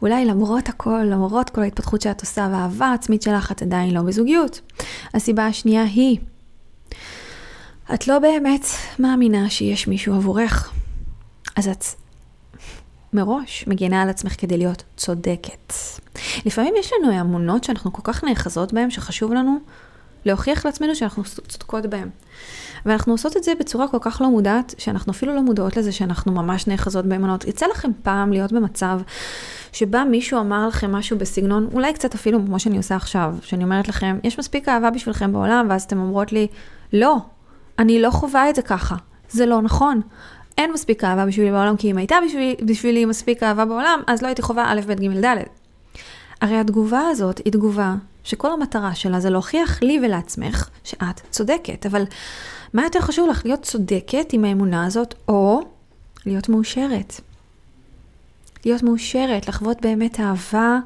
אולי 0.02 0.26
למרות 0.26 0.70
הכל, 0.70 1.04
למרות 1.04 1.50
כל 1.50 1.62
ההתפתחות 1.62 2.02
שאת 2.02 2.22
עושה 2.22 2.48
והאהבה 2.52 2.86
העצמית 2.86 3.22
שלך, 3.22 3.52
את 3.52 3.62
עדיין 3.62 3.94
לא 3.94 4.02
בזוגיות. 4.02 4.62
הסיבה 5.14 5.46
השנייה 5.46 5.84
היא 5.84 6.18
את 7.94 8.08
לא 8.08 8.20
באמת 8.20 8.66
מאמינה 9.00 9.50
שיש 9.50 9.88
מישהו 9.88 10.16
עבורך. 10.16 10.74
אז 11.56 11.68
את 11.68 11.84
מראש 13.14 13.68
מגינה 13.68 14.02
על 14.02 14.10
עצמך 14.10 14.36
כדי 14.38 14.58
להיות 14.58 14.84
צודקת. 14.98 15.74
לפעמים 16.46 16.74
יש 16.80 16.92
לנו 16.94 17.22
אמונות 17.22 17.64
שאנחנו 17.64 17.94
כל 17.94 18.02
כך 18.04 18.24
נאחזות 18.24 18.74
בהן, 18.74 18.90
שחשוב 18.90 19.34
לנו 19.34 19.58
להוכיח 20.26 20.66
לעצמנו 20.66 20.96
שאנחנו 20.96 21.24
צודקות 21.48 21.86
בהן. 21.86 22.10
ואנחנו 22.86 23.14
עושות 23.14 23.38
את 23.38 23.44
זה 23.44 23.54
בצורה 23.60 23.88
כל 23.88 23.98
כך 24.02 24.22
לא 24.22 24.30
מודעת, 24.30 24.76
שאנחנו 24.78 25.12
אפילו 25.12 25.36
לא 25.36 25.42
מודעות 25.42 25.78
לזה 25.78 25.92
שאנחנו 25.92 26.32
ממש 26.32 26.68
נאחזות 26.68 27.06
באמונות. 27.06 27.46
יצא 27.46 27.66
לכם 27.66 27.92
פעם 28.04 28.32
להיות 28.32 28.52
במצב 28.52 29.02
שבה 29.74 30.04
מישהו 30.04 30.40
אמר 30.40 30.68
לכם 30.68 30.92
משהו 30.92 31.18
בסגנון, 31.18 31.70
אולי 31.74 31.94
קצת 31.94 32.16
אפילו 32.16 32.46
כמו 32.46 32.60
שאני 32.60 32.78
עושה 32.78 32.96
עכשיו, 32.96 33.36
שאני 33.42 33.64
אומרת 33.64 33.88
לכם, 33.88 34.20
יש 34.24 34.40
מספיק 34.40 34.70
אהבה 34.70 34.90
בשבילכם 34.90 35.34
בעולם, 35.34 35.68
ואז 35.70 35.84
אתם 35.84 36.00
אומרות 36.00 36.32
לי, 36.32 36.48
לא, 36.94 37.18
אני 37.80 38.02
לא 38.02 38.10
חווה 38.10 38.50
את 38.50 38.56
זה 38.56 38.62
ככה, 38.62 38.96
זה 39.30 39.46
לא 39.46 39.62
נכון. 39.62 40.02
אין 40.62 40.72
מספיק 40.74 41.04
אהבה 41.04 41.26
בשבילי 41.26 41.52
בעולם, 41.52 41.78
כי 41.78 41.92
אם 41.92 41.98
הייתה 41.98 42.16
בשבילי, 42.26 42.56
בשבילי 42.66 43.06
מספיק 43.06 43.44
אהבה 43.44 43.66
בעולם, 43.66 44.02
אז 44.08 44.22
לא 44.22 44.28
הייתי 44.28 44.42
חווה 44.42 44.72
א', 44.72 44.82
ב', 44.88 44.92
ג', 44.92 45.26
ד'. 45.26 45.38
הרי 46.42 46.58
התגובה 46.58 47.02
הזאת 47.12 47.42
היא 47.46 47.54
תגובה 47.54 47.96
שכל 48.24 48.52
המטרה 48.54 48.96
שלה 48.96 49.20
זה 49.20 49.30
להוכיח 49.30 49.84
לי 49.84 50.00
ולעצמך 50.04 50.70
שאת 50.84 51.22
צודקת, 51.32 51.86
אבל 51.86 52.04
מה 52.74 52.84
יותר 52.84 53.02
חשוב 53.02 53.30
לך, 53.30 53.42
להיות 53.46 53.62
צודקת 53.62 54.34
עם 54.34 54.46
האמונה 54.46 54.86
הזאת, 54.86 55.16
או 55.28 55.62
להיות 56.26 56.50
מאושרת? 56.50 57.22
להיות 58.66 58.84
מאושרת, 58.84 59.48
לחוות 59.48 59.82
באמת 59.82 60.20
אהבה 60.20 60.80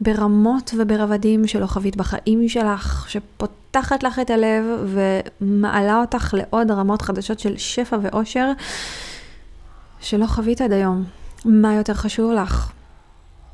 ברמות 0.00 0.74
וברבדים 0.78 1.46
שלא 1.46 1.66
חווית 1.66 1.96
בחיים 1.96 2.48
שלך, 2.48 3.06
שפותחת 3.08 4.02
לך 4.02 4.18
את 4.18 4.30
הלב 4.30 4.64
ומעלה 5.40 6.00
אותך 6.00 6.34
לעוד 6.34 6.70
רמות 6.70 7.02
חדשות 7.02 7.38
של 7.38 7.56
שפע 7.56 7.96
ואושר 8.02 8.52
שלא 10.00 10.26
חווית 10.26 10.60
עד 10.60 10.72
היום. 10.72 11.04
מה 11.44 11.74
יותר 11.74 11.94
חשוב 11.94 12.32
לך? 12.32 12.72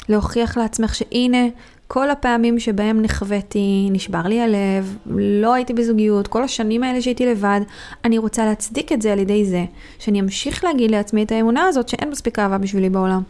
להוכיח 0.08 0.56
לעצמך 0.56 0.94
שהנה, 0.94 1.46
כל 1.88 2.10
הפעמים 2.10 2.58
שבהם 2.58 3.02
נחוויתי, 3.02 3.88
נשבר 3.90 4.22
לי 4.22 4.40
הלב, 4.40 4.96
לא 5.16 5.54
הייתי 5.54 5.72
בזוגיות, 5.72 6.28
כל 6.28 6.42
השנים 6.42 6.82
האלה 6.82 7.02
שהייתי 7.02 7.26
לבד, 7.26 7.60
אני 8.04 8.18
רוצה 8.18 8.44
להצדיק 8.44 8.92
את 8.92 9.02
זה 9.02 9.12
על 9.12 9.18
ידי 9.18 9.44
זה, 9.44 9.64
שאני 9.98 10.20
אמשיך 10.20 10.64
להגיד 10.64 10.90
לעצמי 10.90 11.22
את 11.22 11.32
האמונה 11.32 11.66
הזאת 11.66 11.88
שאין 11.88 12.10
מספיק 12.10 12.38
אהבה 12.38 12.58
בשבילי 12.58 12.90
בעולם. 12.90 13.22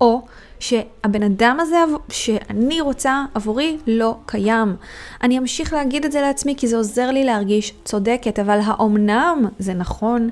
או 0.00 0.22
שהבן 0.60 1.22
אדם 1.22 1.56
הזה 1.60 1.76
שאני 2.08 2.80
רוצה 2.80 3.24
עבורי 3.34 3.76
לא 3.86 4.16
קיים. 4.26 4.76
אני 5.22 5.38
אמשיך 5.38 5.72
להגיד 5.72 6.04
את 6.04 6.12
זה 6.12 6.20
לעצמי 6.20 6.54
כי 6.56 6.66
זה 6.66 6.76
עוזר 6.76 7.10
לי 7.10 7.24
להרגיש 7.24 7.74
צודקת, 7.84 8.38
אבל 8.38 8.58
האומנם 8.64 9.44
זה 9.58 9.74
נכון? 9.74 10.30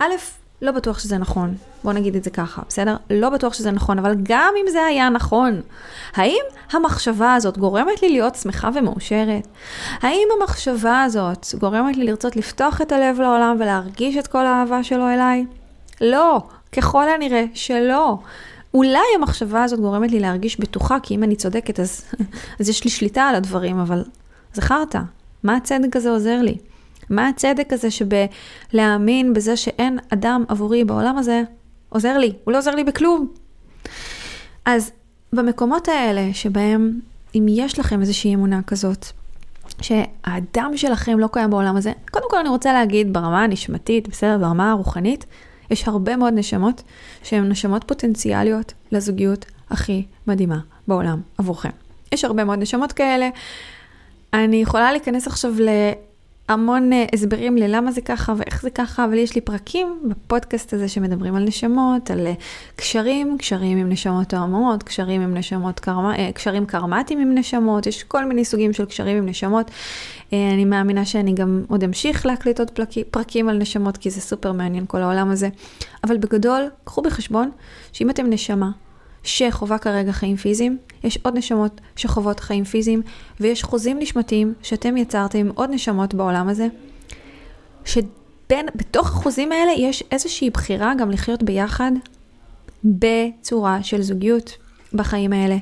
א', 0.00 0.12
לא 0.62 0.72
בטוח 0.72 0.98
שזה 0.98 1.18
נכון. 1.18 1.54
בוא 1.84 1.92
נגיד 1.92 2.16
את 2.16 2.24
זה 2.24 2.30
ככה, 2.30 2.62
בסדר? 2.68 2.96
לא 3.10 3.30
בטוח 3.30 3.54
שזה 3.54 3.70
נכון, 3.70 3.98
אבל 3.98 4.14
גם 4.22 4.54
אם 4.62 4.70
זה 4.70 4.84
היה 4.84 5.08
נכון, 5.08 5.60
האם 6.14 6.40
המחשבה 6.72 7.34
הזאת 7.34 7.58
גורמת 7.58 8.02
לי 8.02 8.08
להיות 8.08 8.34
שמחה 8.34 8.70
ומאושרת? 8.74 9.46
האם 10.02 10.28
המחשבה 10.38 11.02
הזאת 11.02 11.46
גורמת 11.58 11.96
לי 11.96 12.04
לרצות 12.04 12.36
לפתוח 12.36 12.82
את 12.82 12.92
הלב 12.92 13.20
לעולם 13.20 13.56
ולהרגיש 13.60 14.16
את 14.16 14.26
כל 14.26 14.46
האהבה 14.46 14.82
שלו 14.82 15.08
אליי? 15.08 15.46
לא, 16.00 16.40
ככל 16.72 17.08
הנראה 17.08 17.44
שלא. 17.54 18.18
אולי 18.74 19.06
המחשבה 19.16 19.64
הזאת 19.64 19.80
גורמת 19.80 20.10
לי 20.10 20.20
להרגיש 20.20 20.60
בטוחה, 20.60 21.00
כי 21.02 21.14
אם 21.14 21.22
אני 21.22 21.36
צודקת 21.36 21.80
אז, 21.80 22.04
אז 22.60 22.68
יש 22.68 22.84
לי 22.84 22.90
שליטה 22.90 23.22
על 23.22 23.34
הדברים, 23.34 23.78
אבל 23.78 24.04
זכרת, 24.54 24.94
מה 25.42 25.56
הצדק 25.56 25.96
הזה 25.96 26.10
עוזר 26.10 26.42
לי? 26.42 26.58
מה 27.10 27.28
הצדק 27.28 27.72
הזה 27.72 27.88
שבלהאמין 27.90 29.34
בזה 29.34 29.56
שאין 29.56 29.98
אדם 30.08 30.44
עבורי 30.48 30.84
בעולם 30.84 31.18
הזה 31.18 31.42
עוזר 31.88 32.18
לי? 32.18 32.32
הוא 32.44 32.52
לא 32.52 32.58
עוזר 32.58 32.74
לי 32.74 32.84
בכלום. 32.84 33.28
אז 34.64 34.90
במקומות 35.32 35.88
האלה 35.88 36.28
שבהם 36.32 37.00
אם 37.34 37.46
יש 37.48 37.78
לכם 37.78 38.00
איזושהי 38.00 38.34
אמונה 38.34 38.60
כזאת, 38.66 39.06
שהאדם 39.80 40.76
שלכם 40.76 41.18
לא 41.18 41.28
קיים 41.32 41.50
בעולם 41.50 41.76
הזה, 41.76 41.92
קודם 42.10 42.26
כל 42.30 42.38
אני 42.38 42.48
רוצה 42.48 42.72
להגיד 42.72 43.12
ברמה 43.12 43.44
הנשמתית, 43.44 44.08
בסדר, 44.08 44.38
ברמה 44.38 44.70
הרוחנית, 44.70 45.26
יש 45.70 45.88
הרבה 45.88 46.16
מאוד 46.16 46.34
נשמות 46.34 46.82
שהן 47.22 47.48
נשמות 47.48 47.84
פוטנציאליות 47.84 48.72
לזוגיות 48.92 49.44
הכי 49.70 50.04
מדהימה 50.26 50.58
בעולם 50.88 51.20
עבורכם. 51.38 51.70
יש 52.12 52.24
הרבה 52.24 52.44
מאוד 52.44 52.58
נשמות 52.58 52.92
כאלה. 52.92 53.28
אני 54.32 54.56
יכולה 54.56 54.92
להיכנס 54.92 55.26
עכשיו 55.26 55.54
המון 56.48 56.92
uh, 56.92 56.94
הסברים 57.12 57.56
ללמה 57.56 57.92
זה 57.92 58.00
ככה 58.00 58.34
ואיך 58.36 58.62
זה 58.62 58.70
ככה, 58.70 59.04
אבל 59.04 59.14
יש 59.14 59.34
לי 59.34 59.40
פרקים 59.40 59.98
בפודקאסט 60.08 60.72
הזה 60.72 60.88
שמדברים 60.88 61.34
על 61.34 61.44
נשמות, 61.44 62.10
על 62.10 62.26
uh, 62.26 62.30
קשרים, 62.76 63.38
קשרים 63.38 63.78
עם 63.78 63.88
נשמות 63.88 64.28
תואמות, 64.28 64.82
קשרים 64.82 65.20
עם 65.20 65.34
נשמות, 65.34 65.80
קרמה, 65.80 66.14
uh, 66.14 66.32
קשרים 66.34 66.66
קרמטיים 66.66 67.20
עם 67.20 67.34
נשמות, 67.34 67.86
יש 67.86 68.02
כל 68.02 68.24
מיני 68.24 68.44
סוגים 68.44 68.72
של 68.72 68.84
קשרים 68.84 69.16
עם 69.16 69.26
נשמות. 69.26 69.70
אני 70.32 70.64
מאמינה 70.64 71.04
שאני 71.04 71.32
גם 71.32 71.64
עוד 71.68 71.84
אמשיך 71.84 72.26
להקליט 72.26 72.58
עוד 72.58 72.70
פרקים 73.10 73.48
על 73.48 73.58
נשמות, 73.58 73.96
כי 73.96 74.10
זה 74.10 74.20
סופר 74.20 74.52
מעניין 74.52 74.84
כל 74.86 75.02
העולם 75.02 75.30
הזה. 75.30 75.48
אבל 76.04 76.16
בגדול, 76.16 76.68
קחו 76.84 77.02
בחשבון 77.02 77.50
שאם 77.92 78.10
אתם 78.10 78.26
נשמה, 78.30 78.70
שחווה 79.22 79.78
כרגע 79.78 80.12
חיים 80.12 80.36
פיזיים, 80.36 80.78
יש 81.04 81.18
עוד 81.22 81.36
נשמות 81.36 81.80
שחוות 81.96 82.40
חיים 82.40 82.64
פיזיים, 82.64 83.02
ויש 83.40 83.62
חוזים 83.62 83.98
נשמתיים 83.98 84.54
שאתם 84.62 84.96
יצרתם 84.96 85.38
עם 85.38 85.50
עוד 85.54 85.70
נשמות 85.70 86.14
בעולם 86.14 86.48
הזה, 86.48 86.66
שבין, 87.84 88.66
בתוך 88.74 89.08
החוזים 89.08 89.52
האלה 89.52 89.72
יש 89.78 90.04
איזושהי 90.10 90.50
בחירה 90.50 90.92
גם 90.94 91.10
לחיות 91.10 91.42
ביחד 91.42 91.92
בצורה 92.84 93.82
של 93.82 94.02
זוגיות 94.02 94.56
בחיים 94.92 95.32
האלה. 95.32 95.56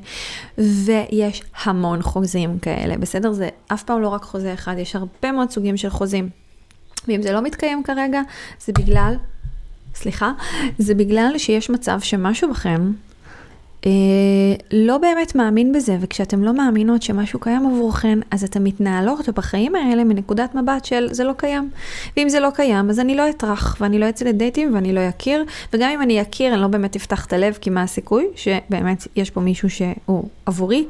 ויש 0.58 1.42
המון 1.64 2.02
חוזים 2.02 2.58
כאלה, 2.58 2.96
בסדר? 2.96 3.32
זה 3.32 3.48
אף 3.68 3.82
פעם 3.82 4.02
לא 4.02 4.08
רק 4.08 4.22
חוזה 4.22 4.54
אחד, 4.54 4.74
יש 4.78 4.96
הרבה 4.96 5.32
מאוד 5.32 5.50
סוגים 5.50 5.76
של 5.76 5.90
חוזים. 5.90 6.28
ואם 7.08 7.22
זה 7.22 7.32
לא 7.32 7.42
מתקיים 7.42 7.82
כרגע, 7.82 8.20
זה 8.60 8.72
בגלל, 8.72 9.14
סליחה, 9.94 10.32
זה 10.78 10.94
בגלל 10.94 11.34
שיש 11.38 11.70
מצב 11.70 12.00
שמשהו 12.00 12.50
בכם 12.50 12.92
לא 14.72 14.98
באמת 14.98 15.34
מאמין 15.34 15.72
בזה, 15.72 15.96
וכשאתם 16.00 16.44
לא 16.44 16.52
מאמינות 16.52 17.02
שמשהו 17.02 17.40
קיים 17.40 17.66
עבורכן, 17.66 18.18
אז 18.30 18.44
אתן 18.44 18.62
מתנהלות 18.64 19.28
בחיים 19.28 19.74
האלה 19.74 20.04
מנקודת 20.04 20.54
מבט 20.54 20.84
של 20.84 21.08
זה 21.10 21.24
לא 21.24 21.32
קיים. 21.36 21.70
ואם 22.16 22.28
זה 22.28 22.40
לא 22.40 22.48
קיים, 22.54 22.90
אז 22.90 23.00
אני 23.00 23.16
לא 23.16 23.30
אטרח, 23.30 23.76
ואני 23.80 23.98
לא 23.98 24.08
אצא 24.08 24.24
לדייטים, 24.24 24.74
ואני 24.74 24.92
לא 24.92 25.08
אכיר, 25.08 25.44
וגם 25.72 25.90
אם 25.90 26.02
אני 26.02 26.22
אכיר, 26.22 26.54
אני 26.54 26.62
לא 26.62 26.68
באמת 26.68 26.96
אפתח 26.96 27.26
את 27.26 27.32
הלב, 27.32 27.58
כי 27.60 27.70
מה 27.70 27.82
הסיכוי 27.82 28.26
שבאמת 28.36 29.06
יש 29.16 29.30
פה 29.30 29.40
מישהו 29.40 29.70
שהוא 29.70 30.28
עבורי. 30.46 30.84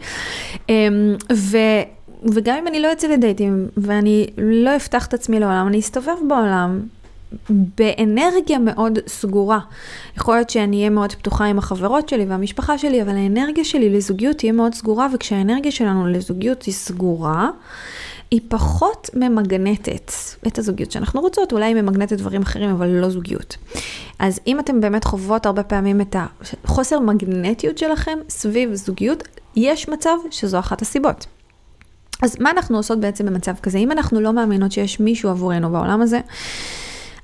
אמ, 0.69 0.75
ו... 1.33 1.59
וגם 2.23 2.59
אם 2.59 2.67
אני 2.69 2.81
לא 2.81 2.93
אצא 2.93 3.07
לדייטים, 3.07 3.69
ואני 3.77 4.27
לא 4.39 4.77
אפתח 4.77 5.07
את 5.07 5.15
עצמי 5.15 5.41
לעולם, 5.41 5.67
אני 5.67 5.79
אסתובב 5.79 6.17
בעולם, 6.29 6.81
באנרגיה 7.51 8.59
מאוד 8.59 8.99
סגורה. 9.07 9.59
יכול 10.17 10.35
להיות 10.35 10.51
שאני 10.51 10.77
אהיה 10.77 10.91
מאוד 10.91 11.13
פתוחה 11.13 11.45
עם 11.45 11.59
החברות 11.59 12.09
שלי 12.09 12.25
והמשפחה 12.25 12.79
שלי, 12.79 13.03
אבל 13.03 13.17
האנרגיה 13.17 13.65
שלי 13.65 13.91
לזוגיות 13.91 14.39
תהיה 14.39 14.53
מאוד 14.53 14.75
סגורה, 14.75 15.09
וכשהאנרגיה 15.15 15.73
שלנו 15.73 16.07
לזוגיות 16.07 16.63
היא 16.63 16.75
סגורה, 16.75 17.51
היא 18.31 18.41
פחות 18.49 19.11
ממגנטת 19.15 20.13
את 20.47 20.59
הזוגיות 20.59 20.91
שאנחנו 20.91 21.21
רוצות, 21.21 21.53
אולי 21.53 21.65
היא 21.65 21.75
ממגנטת 21.75 22.19
דברים 22.19 22.43
אחרים, 22.43 22.71
אבל 22.71 22.89
לא 22.89 23.11
זוגיות. 23.11 23.57
אז 24.19 24.41
אם 24.47 24.61
אתם 24.61 24.81
באמת 24.81 25.05
חוות 25.05 25.47
הרבה 25.47 25.63
פעמים 25.63 26.01
את 26.01 26.17
החוסר 26.65 27.01
מגנטיות 27.01 27.79
שלכם 27.79 28.19
סביב 28.29 28.75
זוגיות, 28.75 29.23
יש 29.57 29.89
מצב 29.89 30.17
שזו 30.31 30.59
אחת 30.59 30.83
הסיבות. 30.83 31.27
אז 32.23 32.37
מה 32.41 32.51
אנחנו 32.51 32.77
עושות 32.77 33.01
בעצם 33.01 33.27
במצב 33.27 33.55
כזה? 33.63 33.79
אם 33.79 33.93
אנחנו 33.93 34.21
לא 34.21 34.33
מאמינות 34.33 34.73
שיש 34.73 35.01
מישהו 35.01 35.31
עבורנו 35.31 35.71
בעולם 35.71 36.03
הזה, 36.03 36.21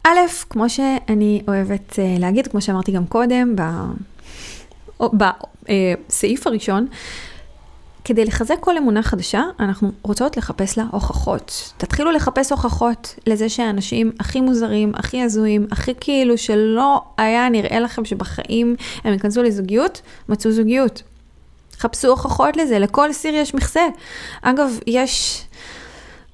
א', 0.04 0.18
כמו 0.50 0.70
שאני 0.70 1.42
אוהבת 1.48 1.92
uh, 1.92 2.20
להגיד, 2.20 2.46
כמו 2.46 2.60
שאמרתי 2.60 2.92
גם 2.92 3.06
קודם, 3.06 3.54
בסעיף 5.00 6.46
אה, 6.46 6.52
הראשון, 6.52 6.86
כדי 8.04 8.24
לחזק 8.24 8.56
כל 8.60 8.76
אמונה 8.76 9.02
חדשה, 9.02 9.42
אנחנו 9.60 9.92
רוצות 10.02 10.36
לחפש 10.36 10.78
לה 10.78 10.84
הוכחות. 10.90 11.72
תתחילו 11.76 12.10
לחפש 12.10 12.52
הוכחות 12.52 13.14
לזה 13.26 13.48
שהאנשים 13.48 14.12
הכי 14.20 14.40
מוזרים, 14.40 14.92
הכי 14.94 15.22
הזויים, 15.22 15.66
הכי 15.70 15.92
כאילו 16.00 16.38
שלא 16.38 17.02
היה 17.16 17.48
נראה 17.48 17.80
לכם 17.80 18.04
שבחיים 18.04 18.76
הם 19.04 19.12
ייכנסו 19.12 19.42
לזוגיות, 19.42 20.02
מצאו 20.28 20.52
זוגיות. 20.52 21.02
חפשו 21.78 22.08
הוכחות 22.08 22.56
לזה, 22.56 22.78
לכל 22.78 23.12
סיר 23.12 23.34
יש 23.34 23.54
מכסה. 23.54 23.88
אגב, 24.42 24.78
יש... 24.86 25.44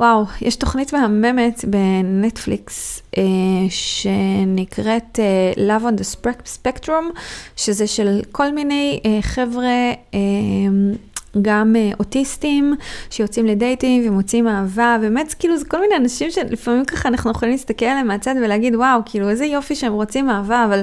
וואו, 0.00 0.24
יש 0.40 0.56
תוכנית 0.56 0.92
מהממת 0.92 1.64
בנטפליקס 1.64 3.02
אה, 3.18 3.22
שנקראת 3.68 5.18
אה, 5.18 5.52
Love 5.78 5.82
on 5.82 6.00
the 6.00 6.16
Spectrum, 6.46 7.18
שזה 7.56 7.86
של 7.86 8.20
כל 8.32 8.52
מיני 8.52 9.00
אה, 9.04 9.22
חבר'ה, 9.22 9.92
אה, 10.14 10.18
גם 11.42 11.76
uh, 11.76 11.96
אוטיסטים 11.98 12.74
שיוצאים 13.10 13.46
לדייטים 13.46 14.08
ומוצאים 14.08 14.48
אהבה, 14.48 14.96
באמת 15.00 15.34
כאילו 15.38 15.56
זה 15.56 15.64
כל 15.64 15.80
מיני 15.80 15.96
אנשים 15.96 16.30
שלפעמים 16.30 16.84
ככה 16.84 17.08
אנחנו 17.08 17.30
יכולים 17.30 17.52
להסתכל 17.52 17.84
עליהם 17.84 18.06
מהצד 18.06 18.34
ולהגיד 18.42 18.74
וואו, 18.74 19.00
כאילו 19.04 19.28
איזה 19.28 19.46
יופי 19.46 19.74
שהם 19.74 19.92
רוצים 19.92 20.30
אהבה, 20.30 20.64
אבל, 20.64 20.82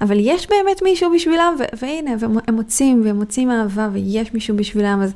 אבל 0.00 0.16
יש 0.20 0.48
באמת 0.48 0.82
מישהו 0.82 1.10
בשבילם, 1.14 1.54
והנה, 1.78 2.10
והם 2.18 2.54
מוצאים 2.54 3.02
והם 3.04 3.16
מוצאים 3.16 3.50
אהבה 3.50 3.88
ויש 3.92 4.34
מישהו 4.34 4.56
בשבילם, 4.56 5.00
אז 5.02 5.12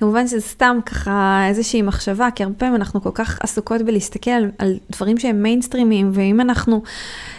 כמובן 0.00 0.26
שזה 0.26 0.40
סתם 0.40 0.78
ככה 0.86 1.44
איזושהי 1.48 1.82
מחשבה, 1.82 2.28
כי 2.34 2.42
הרבה 2.42 2.54
פעמים 2.54 2.74
אנחנו 2.74 3.02
כל 3.02 3.10
כך 3.14 3.38
עסוקות 3.42 3.82
בלהסתכל 3.82 4.30
על, 4.30 4.50
על 4.58 4.74
דברים 4.90 5.18
שהם 5.18 5.42
מיינסטרימיים, 5.42 6.10
ואם 6.14 6.40
אנחנו... 6.40 6.82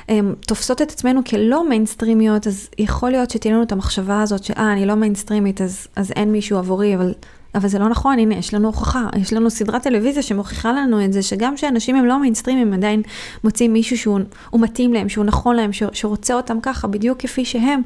um, 0.10 0.14
תופסות 0.48 0.82
את 0.82 0.92
עצמנו 0.92 1.22
כלא 1.24 1.70
מיינסטרימיות, 1.70 2.48
אז 2.48 2.70
יכול 2.78 3.10
להיות 3.10 3.30
שתהיה 3.30 3.54
לנו 3.54 3.64
את 3.64 3.72
המחשבה 3.72 4.22
הזאת 4.22 4.44
שאה, 4.44 4.74
אני 4.74 4.86
לא 4.86 4.96
מיינסטרימית, 4.96 5.62
אז, 5.62 5.88
אז 5.96 6.12
אין 6.12 6.32
מישהו 6.32 6.58
עבורי, 6.58 6.96
אבל, 6.96 7.14
אבל 7.56 7.68
זה 7.68 7.80
לא 7.80 7.90
נכון, 7.90 8.20
הנה, 8.20 8.36
יש 8.36 8.54
לנו 8.54 8.68
הוכחה, 8.68 9.08
יש 9.22 9.34
לנו 9.34 9.50
סדרת 9.50 9.84
טלוויזיה 9.84 10.24
שמוכיחה 10.24 10.72
לנו 10.72 11.06
את 11.06 11.14
זה, 11.14 11.22
שגם 11.22 11.56
כשאנשים 11.56 11.96
הם 11.96 12.06
לא 12.06 12.20
מיינסטרימים, 12.20 12.68
הם 12.68 12.74
עדיין 12.74 13.02
מוצאים 13.44 13.74
מישהו 13.74 13.98
שהוא 13.98 14.20
מתאים 14.54 14.94
להם, 14.94 15.10
שהוא 15.10 15.26
נכון 15.26 15.56
להם, 15.56 15.72
שרוצה 15.94 16.34
אותם 16.34 16.58
ככה, 16.62 16.88
בדיוק 16.88 17.22
כפי 17.22 17.46
שהם. 17.46 17.82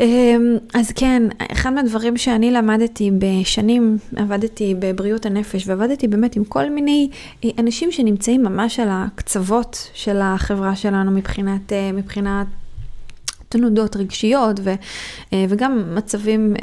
אמ, 0.00 0.56
אז 0.74 0.92
כן, 0.92 1.22
אחד 1.52 1.72
מהדברים 1.72 2.16
שאני 2.16 2.50
למדתי 2.50 3.10
בשנים, 3.18 3.98
עבדתי 4.16 4.74
בבריאות 4.78 5.26
הנפש 5.26 5.68
ועבדתי 5.68 6.08
באמת 6.08 6.36
עם 6.36 6.44
כל 6.44 6.70
מיני 6.70 7.10
אה, 7.44 7.50
אנשים 7.58 7.92
שנמצאים 7.92 8.42
ממש 8.42 8.80
על 8.80 8.88
הקצוות 8.90 9.90
של 9.94 10.20
החברה 10.22 10.76
שלנו 10.76 11.10
מבחינת, 11.10 11.72
אה, 11.72 11.92
מבחינת 11.92 12.46
תנודות 13.50 13.96
רגשיות 13.96 14.60
ו, 14.64 14.74
אה, 15.32 15.44
וגם 15.48 15.94
מצבים 15.94 16.54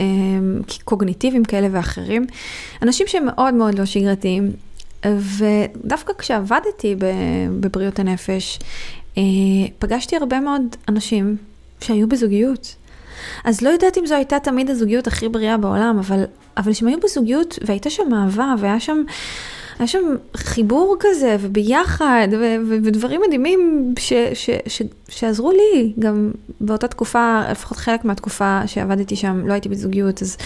קוגניטיביים 0.84 1.43
כאלה 1.43 1.67
ואחרים. 1.71 2.26
אנשים 2.82 3.08
שהם 3.08 3.26
מאוד 3.26 3.54
מאוד 3.54 3.80
לא 3.80 3.86
שגרתיים. 3.86 4.52
ודווקא 5.06 6.13
כשעבדתי 6.17 6.95
בבריאות 7.60 8.00
הנפש, 8.00 8.60
פגשתי 9.80 10.15
הרבה 10.15 10.39
מאוד 10.39 10.62
אנשים 10.89 11.38
שהיו 11.82 12.08
בזוגיות. 12.08 12.76
אז 13.43 13.62
לא 13.62 13.69
יודעת 13.69 13.97
אם 13.97 14.06
זו 14.06 14.15
הייתה 14.15 14.39
תמיד 14.39 14.69
הזוגיות 14.69 15.08
הכי 15.08 15.30
בריאה 15.30 15.58
בעולם, 15.58 16.00
אבל, 16.00 16.23
אבל 16.58 16.73
שהם 16.73 16.88
היו 16.88 17.00
בזוגיות 17.00 17.60
והייתה 17.65 17.89
שם 17.89 18.13
אהבה 18.13 18.54
והיה 18.60 18.80
שם... 18.80 19.04
היה 19.80 19.88
שם 19.88 20.00
חיבור 20.38 20.96
כזה, 21.00 21.36
וביחד, 21.40 22.28
ו- 22.32 22.56
ו- 22.68 22.78
ודברים 22.84 23.22
מדהימים 23.28 23.94
ש- 24.00 24.13
ש- 24.34 24.50
ש- 24.68 24.82
שעזרו 25.10 25.52
לי, 25.52 25.94
גם 26.00 26.32
באותה 26.62 26.88
תקופה, 26.88 27.42
לפחות 27.52 27.78
חלק 27.78 28.06
מהתקופה 28.06 28.62
שעבדתי 28.66 29.16
שם, 29.16 29.48
לא 29.48 29.54
הייתי 29.54 29.70
בזוגיות, 29.70 30.22
אז 30.22 30.38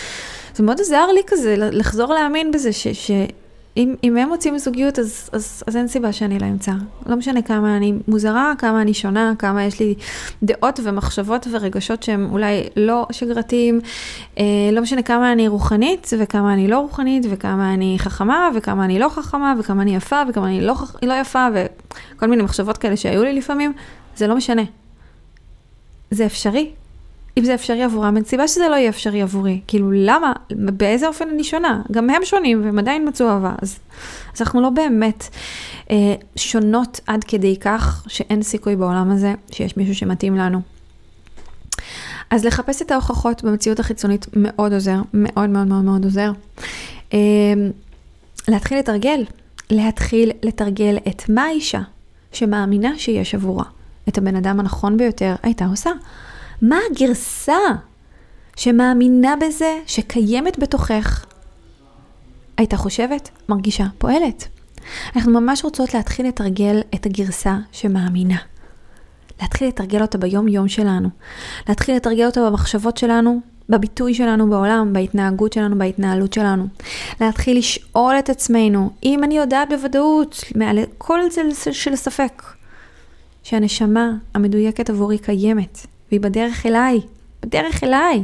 זה 0.56 0.64
מאוד 0.64 0.80
עזר 0.82 1.08
לי 1.12 1.22
כזה, 1.28 1.56
לחזור 1.58 2.14
להאמין 2.14 2.52
בזה, 2.52 2.74
ש- 2.74 2.88
ש- 2.88 3.12
אם, 3.78 3.96
אם 4.04 4.18
הם 4.18 4.30
מוצאים 4.30 4.58
זוגיות, 4.58 5.00
אז, 5.00 5.30
אז, 5.34 5.64
אז 5.68 5.76
אין 5.76 5.88
סיבה 5.88 6.14
שאני 6.14 6.40
לא 6.40 6.46
אמצא. 6.46 6.72
לא 7.06 7.16
משנה 7.16 7.42
כמה 7.42 7.78
אני 7.78 7.94
מוזרה, 8.08 8.54
כמה 8.58 8.82
אני 8.82 8.94
שונה, 8.94 9.34
כמה 9.40 9.64
יש 9.64 9.80
לי 9.80 9.96
דעות 10.44 10.80
ומחשבות 10.84 11.48
ורגשות 11.52 12.04
שהם 12.04 12.28
אולי 12.32 12.70
לא 12.76 13.08
שגרתיים. 13.12 13.82
אה, 14.38 14.44
לא 14.72 14.82
משנה 14.82 15.02
כמה 15.02 15.32
אני 15.32 15.48
רוחנית 15.48 16.10
וכמה 16.20 16.54
אני 16.54 16.68
לא 16.68 16.80
רוחנית, 16.80 17.26
וכמה 17.30 17.74
אני 17.74 17.96
חכמה 18.00 18.50
וכמה 18.56 18.86
אני 18.86 19.00
לא 19.00 19.10
חכמה, 19.10 19.54
וכמה 19.60 19.82
אני 19.82 19.96
יפה 19.96 20.22
וכמה 20.30 20.48
אני 20.48 20.62
לא, 20.62 20.76
לא 21.04 21.14
יפה, 21.14 21.48
וכל 21.54 22.28
מיני 22.28 22.44
מחשבות 22.44 22.78
כאלה 22.78 22.98
שהיו 22.98 23.24
לי 23.24 23.34
לפעמים, 23.34 23.74
זה 24.16 24.28
לא 24.28 24.36
משנה. 24.36 24.64
זה 26.12 26.26
אפשרי, 26.26 26.72
אם 27.38 27.46
זה 27.46 27.56
אפשרי 27.56 27.84
עבורם, 27.84 28.16
אין 28.16 28.26
סיבה 28.26 28.48
שזה 28.48 28.70
לא 28.70 28.76
יהיה 28.76 28.90
אפשרי 28.90 29.22
עבורי. 29.22 29.62
כאילו, 29.68 29.92
למה? 29.92 30.34
באיזה 30.52 31.08
אופן 31.08 31.30
אני 31.30 31.44
שונה? 31.44 31.82
גם 31.92 32.10
הם 32.10 32.26
שונים 32.26 32.66
והם 32.66 32.80
עדיין 32.80 33.08
מצאו 33.08 33.30
אהבה. 33.30 33.56
אז, 33.62 33.80
אז 34.36 34.42
אנחנו 34.42 34.62
לא 34.62 34.70
באמת 34.70 35.28
אה, 35.92 36.16
שונות 36.36 37.00
עד 37.08 37.24
כדי 37.24 37.58
כך 37.62 38.04
שאין 38.08 38.44
סיכוי 38.44 38.76
בעולם 38.76 39.12
הזה 39.12 39.34
שיש 39.52 39.78
מישהו 39.78 39.96
שמתאים 39.96 40.36
לנו. 40.36 40.62
אז 42.30 42.46
לחפש 42.46 42.82
את 42.82 42.92
ההוכחות 42.92 43.44
במציאות 43.44 43.80
החיצונית 43.80 44.26
מאוד 44.36 44.74
עוזר, 44.74 44.98
מאוד 45.14 45.50
מאוד 45.50 45.68
מאוד 45.68 45.84
מאוד 45.84 46.04
עוזר. 46.04 46.32
אה, 47.14 47.20
להתחיל 48.48 48.78
לתרגל, 48.80 49.24
להתחיל 49.70 50.32
לתרגל 50.44 50.98
את 51.08 51.30
מה 51.30 51.44
האישה 51.44 51.82
שמאמינה 52.34 52.98
שיש 52.98 53.36
עבורה, 53.36 53.66
את 54.10 54.18
הבן 54.18 54.36
אדם 54.36 54.60
הנכון 54.60 54.98
ביותר, 54.98 55.36
הייתה 55.44 55.66
עושה. 55.66 55.92
מה 56.62 56.78
הגרסה 56.92 57.58
שמאמינה 58.56 59.36
בזה, 59.36 59.80
שקיימת 59.88 60.60
בתוכך, 60.60 61.26
הייתה 62.58 62.78
חושבת, 62.78 63.30
מרגישה, 63.50 63.86
פועלת. 63.98 64.48
אנחנו 65.16 65.42
ממש 65.42 65.64
רוצות 65.64 65.94
להתחיל 65.94 66.28
לתרגל 66.28 66.82
את 66.96 67.06
הגרסה 67.06 67.58
שמאמינה. 67.72 68.38
להתחיל 69.42 69.68
לתרגל 69.68 70.02
אותה 70.02 70.18
ביום-יום 70.18 70.68
שלנו. 70.68 71.10
להתחיל 71.70 71.96
לתרגל 71.96 72.26
אותה 72.26 72.50
במחשבות 72.50 72.98
שלנו, 72.98 73.42
בביטוי 73.70 74.14
שלנו 74.14 74.50
בעולם, 74.50 74.94
בהתנהגות 74.94 75.54
שלנו, 75.54 75.78
בהתנהלות 75.78 76.34
שלנו. 76.34 76.68
להתחיל 77.22 77.58
לשאול 77.58 78.20
את 78.20 78.30
עצמנו, 78.30 78.90
אם 79.04 79.24
אני 79.24 79.38
יודעת 79.38 79.70
בוודאות, 79.70 80.44
מעל 80.56 80.80
כל 80.98 81.20
צל 81.30 81.72
של 81.72 81.96
ספק, 81.96 82.44
שהנשמה 83.44 84.12
המדויקת 84.34 84.90
עבורי 84.90 85.18
קיימת, 85.18 85.88
והיא 86.12 86.22
בדרך 86.22 86.66
אליי, 86.66 87.00
בדרך 87.42 87.84
אליי. 87.84 88.24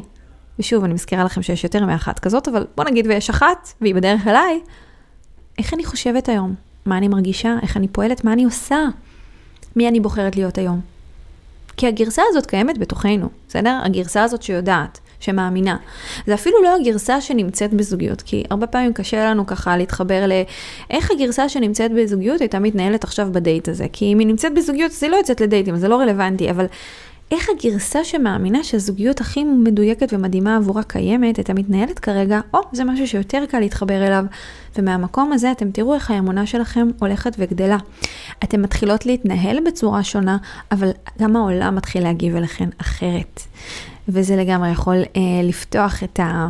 ושוב, 0.59 0.83
אני 0.83 0.93
מזכירה 0.93 1.23
לכם 1.23 1.41
שיש 1.41 1.63
יותר 1.63 1.85
מאחת 1.85 2.19
כזאת, 2.19 2.47
אבל 2.47 2.67
בוא 2.75 2.85
נגיד 2.85 3.07
ויש 3.07 3.29
אחת, 3.29 3.73
והיא 3.81 3.95
בדרך 3.95 4.27
אליי. 4.27 4.59
איך 5.57 5.73
אני 5.73 5.85
חושבת 5.85 6.29
היום? 6.29 6.55
מה 6.85 6.97
אני 6.97 7.07
מרגישה? 7.07 7.55
איך 7.61 7.77
אני 7.77 7.87
פועלת? 7.87 8.23
מה 8.23 8.33
אני 8.33 8.43
עושה? 8.43 8.79
מי 9.75 9.87
אני 9.87 9.99
בוחרת 9.99 10.35
להיות 10.35 10.57
היום? 10.57 10.81
כי 11.77 11.87
הגרסה 11.87 12.21
הזאת 12.29 12.45
קיימת 12.45 12.77
בתוכנו, 12.77 13.29
בסדר? 13.49 13.79
הגרסה 13.83 14.23
הזאת 14.23 14.41
שיודעת, 14.41 14.99
שמאמינה. 15.19 15.77
זה 16.27 16.33
אפילו 16.33 16.63
לא 16.63 16.75
הגרסה 16.75 17.21
שנמצאת 17.21 17.73
בזוגיות, 17.73 18.21
כי 18.21 18.43
הרבה 18.49 18.67
פעמים 18.67 18.93
קשה 18.93 19.25
לנו 19.25 19.45
ככה 19.45 19.77
להתחבר 19.77 20.25
לאיך 20.27 21.11
הגרסה 21.11 21.49
שנמצאת 21.49 21.91
בזוגיות 21.91 22.41
הייתה 22.41 22.59
מתנהלת 22.59 23.03
עכשיו 23.03 23.27
בדייט 23.31 23.69
הזה. 23.69 23.85
כי 23.93 24.13
אם 24.13 24.19
היא 24.19 24.27
נמצאת 24.27 24.53
בזוגיות 24.55 24.91
אז 24.91 25.03
היא 25.03 25.11
לא 25.11 25.15
יוצאת 25.15 25.41
לדייטים, 25.41 25.77
זה 25.77 25.87
לא 25.87 25.95
רלוונטי, 25.95 26.51
אבל 26.51 26.65
איך 27.31 27.49
הגרסה 27.49 28.03
שמאמינה 28.03 28.63
שהזוגיות 28.63 29.21
הכי 29.21 29.43
מדויקת 29.43 30.13
ומדהימה 30.13 30.55
עבורה 30.55 30.83
קיימת, 30.83 31.37
הייתה 31.37 31.53
מתנהלת 31.53 31.99
כרגע, 31.99 32.39
או 32.53 32.59
זה 32.71 32.83
משהו 32.83 33.07
שיותר 33.07 33.43
קל 33.49 33.59
להתחבר 33.59 34.07
אליו. 34.07 34.25
ומהמקום 34.77 35.33
הזה 35.33 35.51
אתם 35.51 35.71
תראו 35.71 35.93
איך 35.93 36.11
האמונה 36.11 36.45
שלכם 36.45 36.87
הולכת 36.99 37.35
וגדלה. 37.37 37.77
אתן 38.43 38.61
מתחילות 38.61 39.05
להתנהל 39.05 39.59
בצורה 39.67 40.03
שונה, 40.03 40.37
אבל 40.71 40.91
גם 41.19 41.35
העולם 41.35 41.75
מתחיל 41.75 42.03
להגיב 42.03 42.35
אליכן 42.35 42.69
אחרת. 42.77 43.41
וזה 44.09 44.35
לגמרי 44.35 44.69
יכול 44.69 44.95
אה, 44.95 45.21
לפתוח 45.43 46.03
את, 46.03 46.19
ה, 46.19 46.47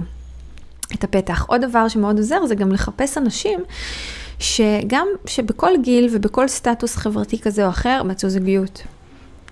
את 0.94 1.04
הפתח. 1.04 1.46
עוד 1.48 1.62
דבר 1.62 1.88
שמאוד 1.88 2.18
עוזר 2.18 2.46
זה 2.46 2.56
גם 2.56 2.72
לחפש 2.72 3.18
אנשים. 3.18 3.60
שגם 4.40 5.08
שבכל 5.26 5.72
גיל 5.82 6.10
ובכל 6.12 6.48
סטטוס 6.48 6.96
חברתי 6.96 7.40
כזה 7.40 7.66
או 7.66 7.70
אחר 7.70 8.04
מצאו 8.04 8.30
זוגיות. 8.30 8.84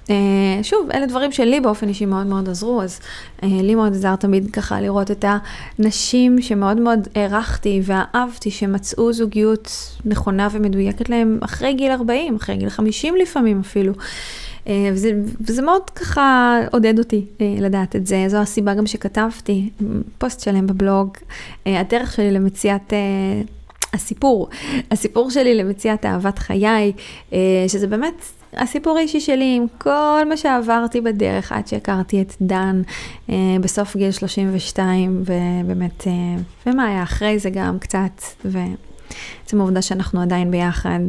Uh, 0.05 0.63
שוב, 0.63 0.89
אלה 0.93 1.05
דברים 1.05 1.31
שלי 1.31 1.59
באופן 1.59 1.87
אישי 1.87 2.05
מאוד 2.05 2.27
מאוד 2.27 2.49
עזרו, 2.49 2.81
אז 2.81 2.99
uh, 3.41 3.45
לי 3.45 3.75
מאוד 3.75 3.93
עזר 3.93 4.15
תמיד 4.15 4.51
ככה 4.51 4.81
לראות 4.81 5.11
את 5.11 5.25
הנשים 5.79 6.41
שמאוד 6.41 6.79
מאוד 6.79 7.07
הערכתי 7.15 7.81
ואהבתי, 7.83 8.51
שמצאו 8.51 9.13
זוגיות 9.13 9.71
נכונה 10.05 10.47
ומדויקת 10.51 11.09
להם 11.09 11.39
אחרי 11.41 11.73
גיל 11.73 11.91
40, 11.91 12.35
אחרי 12.35 12.57
גיל 12.57 12.69
50 12.69 13.15
לפעמים 13.15 13.59
אפילו. 13.59 13.93
Uh, 13.93 14.67
וזה, 14.93 15.11
וזה 15.41 15.61
מאוד 15.61 15.89
ככה 15.89 16.59
עודד 16.71 16.99
אותי 16.99 17.25
לדעת 17.39 17.95
את 17.95 18.07
זה. 18.07 18.25
זו 18.27 18.37
הסיבה 18.37 18.73
גם 18.73 18.87
שכתבתי 18.87 19.69
פוסט 20.17 20.39
שלם 20.39 20.67
בבלוג, 20.67 21.17
הדרך 21.65 22.13
שלי 22.13 22.31
למציאת... 22.31 22.93
הסיפור, 23.93 24.49
הסיפור 24.91 25.29
שלי 25.31 25.55
למציאת 25.55 26.05
אהבת 26.05 26.39
חיי, 26.39 26.93
שזה 27.67 27.87
באמת 27.87 28.25
הסיפור 28.57 28.97
האישי 28.97 29.19
שלי 29.19 29.55
עם 29.55 29.65
כל 29.77 30.23
מה 30.29 30.37
שעברתי 30.37 31.01
בדרך 31.01 31.51
עד 31.51 31.67
שהכרתי 31.67 32.21
את 32.21 32.33
דן 32.41 32.81
אה, 33.29 33.35
בסוף 33.61 33.97
גיל 33.97 34.11
32, 34.11 35.23
ובאמת, 35.25 36.07
אה, 36.07 36.13
ומה 36.65 36.85
היה 36.85 37.03
אחרי 37.03 37.39
זה 37.39 37.49
גם 37.49 37.79
קצת, 37.79 38.21
ועצם 38.45 39.59
העובדה 39.59 39.81
שאנחנו 39.81 40.21
עדיין 40.21 40.51
ביחד, 40.51 40.99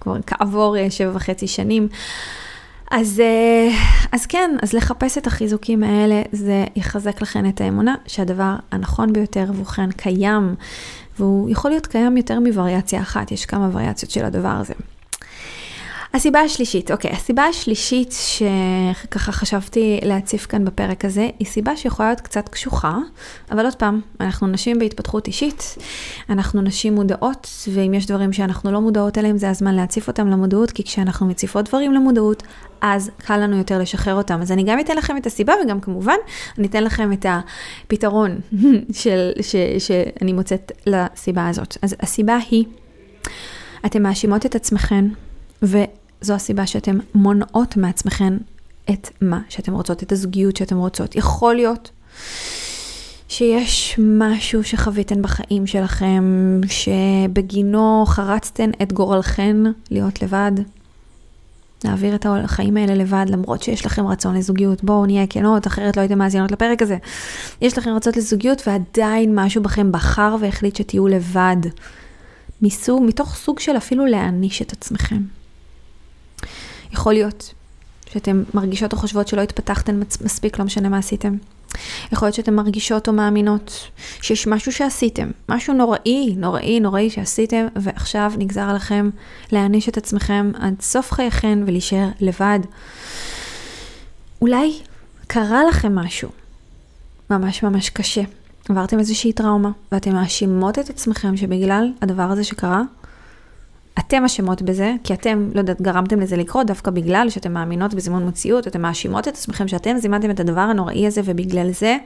כבר 0.00 0.16
כעבור 0.26 0.76
אה, 0.76 0.90
שבע 0.90 1.10
וחצי 1.14 1.46
שנים. 1.46 1.88
אז, 2.90 3.20
אה, 3.20 3.68
אז 4.12 4.26
כן, 4.26 4.50
אז 4.62 4.72
לחפש 4.72 5.18
את 5.18 5.26
החיזוקים 5.26 5.82
האלה, 5.82 6.22
זה 6.32 6.64
יחזק 6.76 7.22
לכן 7.22 7.48
את 7.48 7.60
האמונה 7.60 7.94
שהדבר 8.06 8.54
הנכון 8.70 9.12
ביותר 9.12 9.40
עבורכן 9.48 9.90
קיים, 9.90 10.54
והוא 11.18 11.50
יכול 11.50 11.70
להיות 11.70 11.86
קיים 11.86 12.16
יותר 12.16 12.40
מווריאציה 12.40 13.00
אחת, 13.00 13.32
יש 13.32 13.46
כמה 13.46 13.68
וריאציות 13.72 14.10
של 14.10 14.24
הדבר 14.24 14.48
הזה. 14.48 14.74
הסיבה 16.14 16.40
השלישית, 16.40 16.90
אוקיי, 16.90 17.10
הסיבה 17.10 17.42
השלישית 17.42 18.12
שככה 18.12 19.32
חשבתי 19.32 20.00
להציף 20.02 20.46
כאן 20.46 20.64
בפרק 20.64 21.04
הזה, 21.04 21.28
היא 21.38 21.46
סיבה 21.46 21.76
שיכולה 21.76 22.08
להיות 22.08 22.20
קצת 22.20 22.48
קשוחה, 22.48 22.98
אבל 23.50 23.64
עוד 23.64 23.74
פעם, 23.74 24.00
אנחנו 24.20 24.46
נשים 24.46 24.78
בהתפתחות 24.78 25.26
אישית, 25.26 25.76
אנחנו 26.30 26.62
נשים 26.62 26.94
מודעות, 26.94 27.48
ואם 27.72 27.94
יש 27.94 28.06
דברים 28.06 28.32
שאנחנו 28.32 28.72
לא 28.72 28.80
מודעות 28.80 29.18
אליהם, 29.18 29.38
זה 29.38 29.50
הזמן 29.50 29.74
להציף 29.74 30.08
אותם 30.08 30.28
למודעות, 30.28 30.70
כי 30.70 30.84
כשאנחנו 30.84 31.26
מציפות 31.26 31.68
דברים 31.68 31.92
למודעות, 31.92 32.42
אז 32.80 33.10
קל 33.18 33.36
לנו 33.36 33.56
יותר 33.56 33.78
לשחרר 33.78 34.14
אותם. 34.14 34.42
אז 34.42 34.52
אני 34.52 34.62
גם 34.62 34.80
אתן 34.80 34.96
לכם 34.96 35.16
את 35.16 35.26
הסיבה, 35.26 35.52
וגם 35.64 35.80
כמובן, 35.80 36.16
אני 36.58 36.66
אתן 36.66 36.84
לכם 36.84 37.12
את 37.12 37.26
הפתרון 37.28 38.38
של, 38.92 39.32
ש, 39.40 39.56
שאני 39.78 40.32
מוצאת 40.32 40.72
לסיבה 40.86 41.48
הזאת. 41.48 41.76
אז 41.82 41.96
הסיבה 42.00 42.38
היא, 42.50 42.64
אתן 43.86 44.02
מאשימות 44.02 44.46
את 44.46 44.54
עצמכן, 44.54 45.04
ו... 45.62 45.78
זו 46.24 46.34
הסיבה 46.34 46.66
שאתן 46.66 46.98
מונעות 47.14 47.76
מעצמכן 47.76 48.34
את 48.90 49.08
מה 49.20 49.40
שאתן 49.48 49.72
רוצות, 49.72 50.02
את 50.02 50.12
הזוגיות 50.12 50.56
שאתן 50.56 50.76
רוצות. 50.76 51.16
יכול 51.16 51.54
להיות 51.54 51.90
שיש 53.28 53.96
משהו 53.98 54.64
שחוויתן 54.64 55.22
בחיים 55.22 55.66
שלכם, 55.66 56.60
שבגינו 56.68 58.04
חרצתן 58.06 58.70
את 58.82 58.92
גורלכן 58.92 59.56
להיות 59.90 60.22
לבד, 60.22 60.52
להעביר 61.84 62.14
את 62.14 62.26
החיים 62.44 62.76
האלה 62.76 62.94
לבד, 62.94 63.26
למרות 63.28 63.62
שיש 63.62 63.86
לכם 63.86 64.06
רצון 64.06 64.36
לזוגיות. 64.36 64.84
בואו 64.84 65.06
נהיה 65.06 65.26
כנות, 65.26 65.66
אחרת 65.66 65.96
לא 65.96 66.02
הייתם 66.02 66.18
מאזינות 66.18 66.52
לפרק 66.52 66.82
הזה. 66.82 66.96
יש 67.60 67.78
לכם 67.78 67.90
רצון 67.90 68.12
לזוגיות 68.16 68.62
ועדיין 68.66 69.34
משהו 69.34 69.62
בכם 69.62 69.92
בחר 69.92 70.36
והחליט 70.40 70.76
שתהיו 70.76 71.08
לבד. 71.08 71.56
מסוג, 72.62 73.02
מתוך 73.06 73.34
סוג 73.34 73.60
של 73.60 73.76
אפילו 73.76 74.06
להעניש 74.06 74.62
את 74.62 74.72
עצמכם. 74.72 75.22
יכול 76.94 77.12
להיות 77.12 77.54
שאתן 78.12 78.42
מרגישות 78.54 78.92
או 78.92 78.98
חושבות 78.98 79.28
שלא 79.28 79.40
התפתחתן 79.40 80.00
מספיק, 80.20 80.58
לא 80.58 80.64
משנה 80.64 80.88
מה 80.88 80.98
עשיתם. 80.98 81.36
יכול 82.12 82.26
להיות 82.26 82.34
שאתן 82.34 82.54
מרגישות 82.54 83.08
או 83.08 83.12
מאמינות 83.12 83.90
שיש 84.22 84.46
משהו 84.46 84.72
שעשיתם, 84.72 85.30
משהו 85.48 85.74
נוראי, 85.74 86.34
נוראי, 86.36 86.80
נוראי 86.80 87.10
שעשיתם, 87.10 87.66
ועכשיו 87.76 88.32
נגזר 88.38 88.60
עליכם 88.62 89.10
להעניש 89.52 89.88
את 89.88 89.96
עצמכם 89.96 90.52
עד 90.54 90.74
סוף 90.80 91.12
חייכם 91.12 91.64
ולהישאר 91.66 92.08
לבד. 92.20 92.58
אולי 94.40 94.78
קרה 95.26 95.64
לכם 95.64 95.94
משהו 95.94 96.28
ממש 97.30 97.62
ממש 97.62 97.90
קשה. 97.90 98.22
עברתם 98.68 98.98
איזושהי 98.98 99.32
טראומה, 99.32 99.70
ואתם 99.92 100.12
מאשימות 100.12 100.78
את 100.78 100.90
עצמכם 100.90 101.36
שבגלל 101.36 101.92
הדבר 102.02 102.22
הזה 102.22 102.44
שקרה, 102.44 102.82
אתם 103.98 104.24
אשמות 104.24 104.62
בזה, 104.62 104.94
כי 105.04 105.14
אתם, 105.14 105.50
לא 105.54 105.58
יודעת, 105.58 105.82
גרמתם 105.82 106.20
לזה 106.20 106.36
לקרות 106.36 106.66
דווקא 106.66 106.90
בגלל 106.90 107.30
שאתם 107.30 107.52
מאמינות 107.52 107.94
בזימון 107.94 108.28
מציאות, 108.28 108.66
אתם 108.66 108.82
מאשימות 108.82 109.28
את 109.28 109.34
עצמכם 109.34 109.68
שאתם 109.68 109.98
זימנתם 109.98 110.30
את 110.30 110.40
הדבר 110.40 110.60
הנוראי 110.60 111.06
הזה, 111.06 111.20
ובגלל 111.24 111.72
זה 111.72 111.96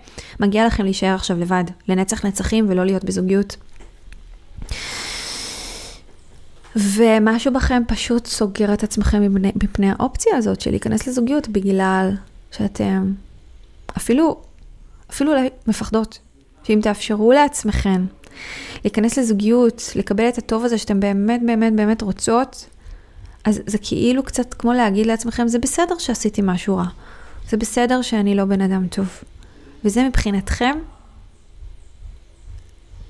מגיע 0.41 0.67
לכם 0.67 0.85
להישאר 0.85 1.15
עכשיו 1.15 1.39
לבד, 1.39 1.65
לנצח 1.89 2.27
נצחים 2.27 2.67
ולא 2.69 2.85
להיות 2.85 3.05
בזוגיות. 3.05 3.57
ומשהו 6.77 7.53
בכם 7.53 7.83
פשוט 7.89 8.27
סוגר 8.27 8.75
את 8.75 8.83
עצמכם 8.83 9.23
מפני, 9.23 9.53
מפני 9.63 9.91
האופציה 9.91 10.37
הזאת 10.37 10.61
של 10.61 10.71
להיכנס 10.71 11.07
לזוגיות 11.07 11.49
בגלל 11.49 12.11
שאתם 12.51 13.13
אפילו, 13.97 14.41
אפילו 15.11 15.33
מפחדות. 15.67 16.19
שאם 16.63 16.81
תאפשרו 16.83 17.33
לעצמכם 17.33 18.05
להיכנס 18.85 19.19
לזוגיות, 19.19 19.83
לקבל 19.95 20.29
את 20.29 20.39
הטוב 20.39 20.65
הזה 20.65 20.79
שאתם 20.79 21.01
באמת 21.01 21.41
באמת 21.47 21.73
באמת 21.73 22.03
רוצות, 22.03 22.67
אז 23.45 23.61
זה 23.67 23.79
כאילו 23.83 24.23
קצת 24.23 24.55
כמו 24.55 24.73
להגיד 24.73 25.07
לעצמכם, 25.07 25.49
זה 25.49 25.59
בסדר 25.59 25.99
שעשיתי 25.99 26.43
משהו 26.45 26.77
רע. 26.77 26.87
זה 27.49 27.57
בסדר 27.57 28.03
שאני 28.03 28.35
לא 28.35 28.45
בן 28.45 28.61
אדם 28.61 28.87
טוב. 28.87 29.09
וזה 29.85 30.05
מבחינתכם 30.05 30.79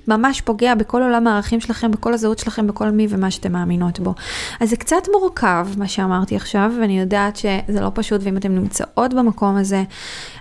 ממש 0.09 0.41
פוגע 0.41 0.75
בכל 0.75 1.03
עולם 1.03 1.27
הערכים 1.27 1.61
שלכם, 1.61 1.91
בכל 1.91 2.15
הזהות 2.15 2.39
שלכם, 2.39 2.67
בכל 2.67 2.91
מי 2.91 3.07
ומה 3.11 3.31
שאתם 3.31 3.53
מאמינות 3.53 4.01
בו. 4.01 4.15
אז 4.61 4.71
זה 4.71 4.77
קצת 4.77 5.03
מורכב, 5.13 5.69
מה 5.77 5.89
שאמרתי 5.89 6.37
עכשיו, 6.37 6.73
ואני 6.81 7.01
יודעת 7.01 7.37
שזה 7.37 7.81
לא 7.81 7.91
פשוט, 7.95 8.21
ואם 8.25 8.37
אתם 8.37 8.55
נמצאות 8.55 9.15
במקום 9.15 9.57
הזה, 9.57 9.85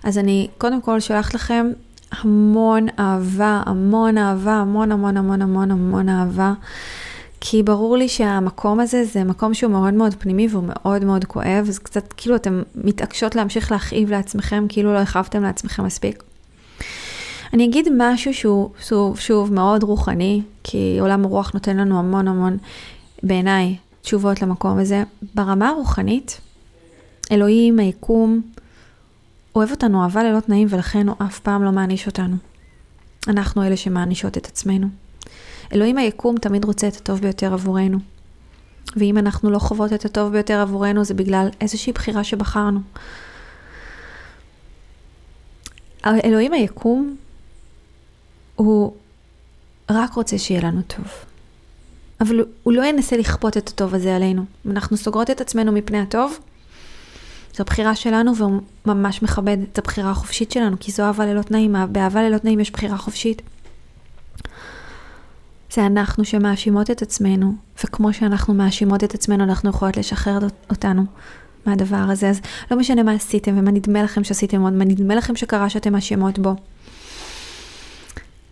אז 0.04 0.18
אני 0.18 0.48
קודם 0.58 0.82
כל 0.82 1.00
שולחת 1.00 1.34
לכם 1.34 1.72
המון 2.12 2.88
אהבה, 3.00 3.62
המון 3.66 4.18
אהבה, 4.18 4.54
המון 4.54 4.92
המון 4.92 5.18
המון 5.18 5.42
המון 5.42 5.72
המון 5.72 6.10
אהבה. 6.10 6.54
כי 7.42 7.64
ברור 7.64 7.98
לי 7.98 8.10
שהמקום 8.10 8.80
הזה 8.80 9.06
זה 9.06 9.24
מקום 9.24 9.54
שהוא 9.54 9.72
מאוד 9.72 9.94
מאוד 9.94 10.16
פנימי 10.20 10.48
והוא 10.52 10.64
מאוד 10.68 11.06
מאוד 11.06 11.26
כואב, 11.26 11.66
אז 11.70 11.80
קצת 11.80 12.14
כאילו 12.18 12.36
אתם 12.36 12.64
מתעקשות 12.76 13.36
להמשיך 13.36 13.72
להכאיב 13.72 14.12
לעצמכם, 14.12 14.66
כאילו 14.70 14.94
לא 14.94 14.98
הכאבתם 14.98 15.44
לעצמכם 15.44 15.86
מספיק. 15.86 16.24
אני 17.54 17.66
אגיד 17.66 17.88
משהו 17.98 18.34
שהוא 18.34 18.70
שוב, 18.80 19.20
שוב 19.20 19.54
מאוד 19.54 19.84
רוחני, 19.84 20.42
כי 20.64 20.98
עולם 21.02 21.26
הרוח 21.26 21.52
נותן 21.54 21.78
לנו 21.78 22.00
המון 22.00 22.28
המון, 22.28 22.58
בעיניי, 23.24 23.76
תשובות 24.02 24.42
למקום 24.42 24.80
הזה. 24.80 25.04
ברמה 25.36 25.70
הרוחנית, 25.70 26.42
אלוהים, 27.32 27.80
היקום, 27.80 28.42
אוהב 29.58 29.72
אותנו 29.72 30.04
אהבה 30.04 30.24
ללא 30.24 30.40
תנאים 30.40 30.68
ולכן 30.72 31.10
הוא 31.10 31.16
אף 31.26 31.40
פעם 31.40 31.64
לא 31.64 31.72
מעניש 31.72 32.08
אותנו. 32.08 32.36
אנחנו 33.28 33.64
אלה 33.64 33.78
שמענישות 33.78 34.38
את 34.38 34.46
עצמנו. 34.46 34.88
אלוהים 35.74 35.98
היקום 35.98 36.38
תמיד 36.38 36.66
רוצה 36.66 36.88
את 36.88 36.96
הטוב 36.96 37.20
ביותר 37.20 37.54
עבורנו. 37.54 37.98
ואם 38.96 39.18
אנחנו 39.18 39.52
לא 39.52 39.60
חוות 39.60 39.94
את 39.94 40.06
הטוב 40.06 40.32
ביותר 40.32 40.60
עבורנו 40.60 41.04
זה 41.04 41.14
בגלל 41.14 41.48
איזושהי 41.62 41.94
בחירה 41.94 42.24
שבחרנו. 42.24 42.80
אלוהים 46.06 46.54
היקום 46.54 47.16
הוא 48.56 48.94
רק 49.92 50.14
רוצה 50.14 50.38
שיהיה 50.38 50.62
לנו 50.62 50.82
טוב. 50.82 51.06
אבל 52.22 52.46
הוא 52.64 52.74
לא 52.74 52.86
ינסה 52.86 53.18
לכפות 53.18 53.58
את 53.58 53.70
הטוב 53.70 53.96
הזה 53.96 54.16
עלינו. 54.16 54.46
אם 54.66 54.72
אנחנו 54.72 54.98
סוגרות 54.98 55.30
את 55.30 55.42
עצמנו 55.42 55.72
מפני 55.72 56.00
הטוב, 56.00 56.40
זו 57.58 57.62
הבחירה 57.62 57.96
שלנו 57.96 58.36
והוא 58.36 58.62
ממש 58.86 59.24
מכבד 59.24 59.58
את 59.74 59.78
הבחירה 59.78 60.12
החופשית 60.12 60.52
שלנו, 60.52 60.76
כי 60.80 60.92
זו 60.92 61.04
אהבה 61.04 61.26
ללא 61.26 61.42
תנאים, 61.42 61.76
באהבה 61.92 62.24
ללא 62.24 62.38
תנאים 62.38 62.60
יש 62.60 62.72
בחירה 62.72 62.98
חופשית. 62.98 63.42
זה 65.74 65.86
אנחנו 65.86 66.26
שמאשימות 66.26 66.92
את 66.92 67.02
עצמנו, 67.02 67.54
וכמו 67.84 68.14
שאנחנו 68.14 68.54
מאשימות 68.54 69.04
את 69.04 69.14
עצמנו, 69.14 69.44
אנחנו 69.44 69.70
יכולות 69.70 69.98
לשחרר 69.98 70.40
אותנו 70.70 71.06
מהדבר 71.66 71.96
הזה. 71.98 72.30
אז 72.30 72.42
לא 72.72 72.78
משנה 72.78 73.04
מה 73.04 73.12
עשיתם 73.12 73.58
ומה 73.58 73.72
נדמה 73.72 74.04
לכם 74.04 74.24
שעשיתם 74.24 74.62
עוד, 74.62 74.74
מה 74.74 74.86
נדמה 74.86 75.16
לכם 75.16 75.36
שקרה 75.36 75.70
שאתם 75.70 75.94
מאשימות 75.94 76.40
בו. 76.40 76.56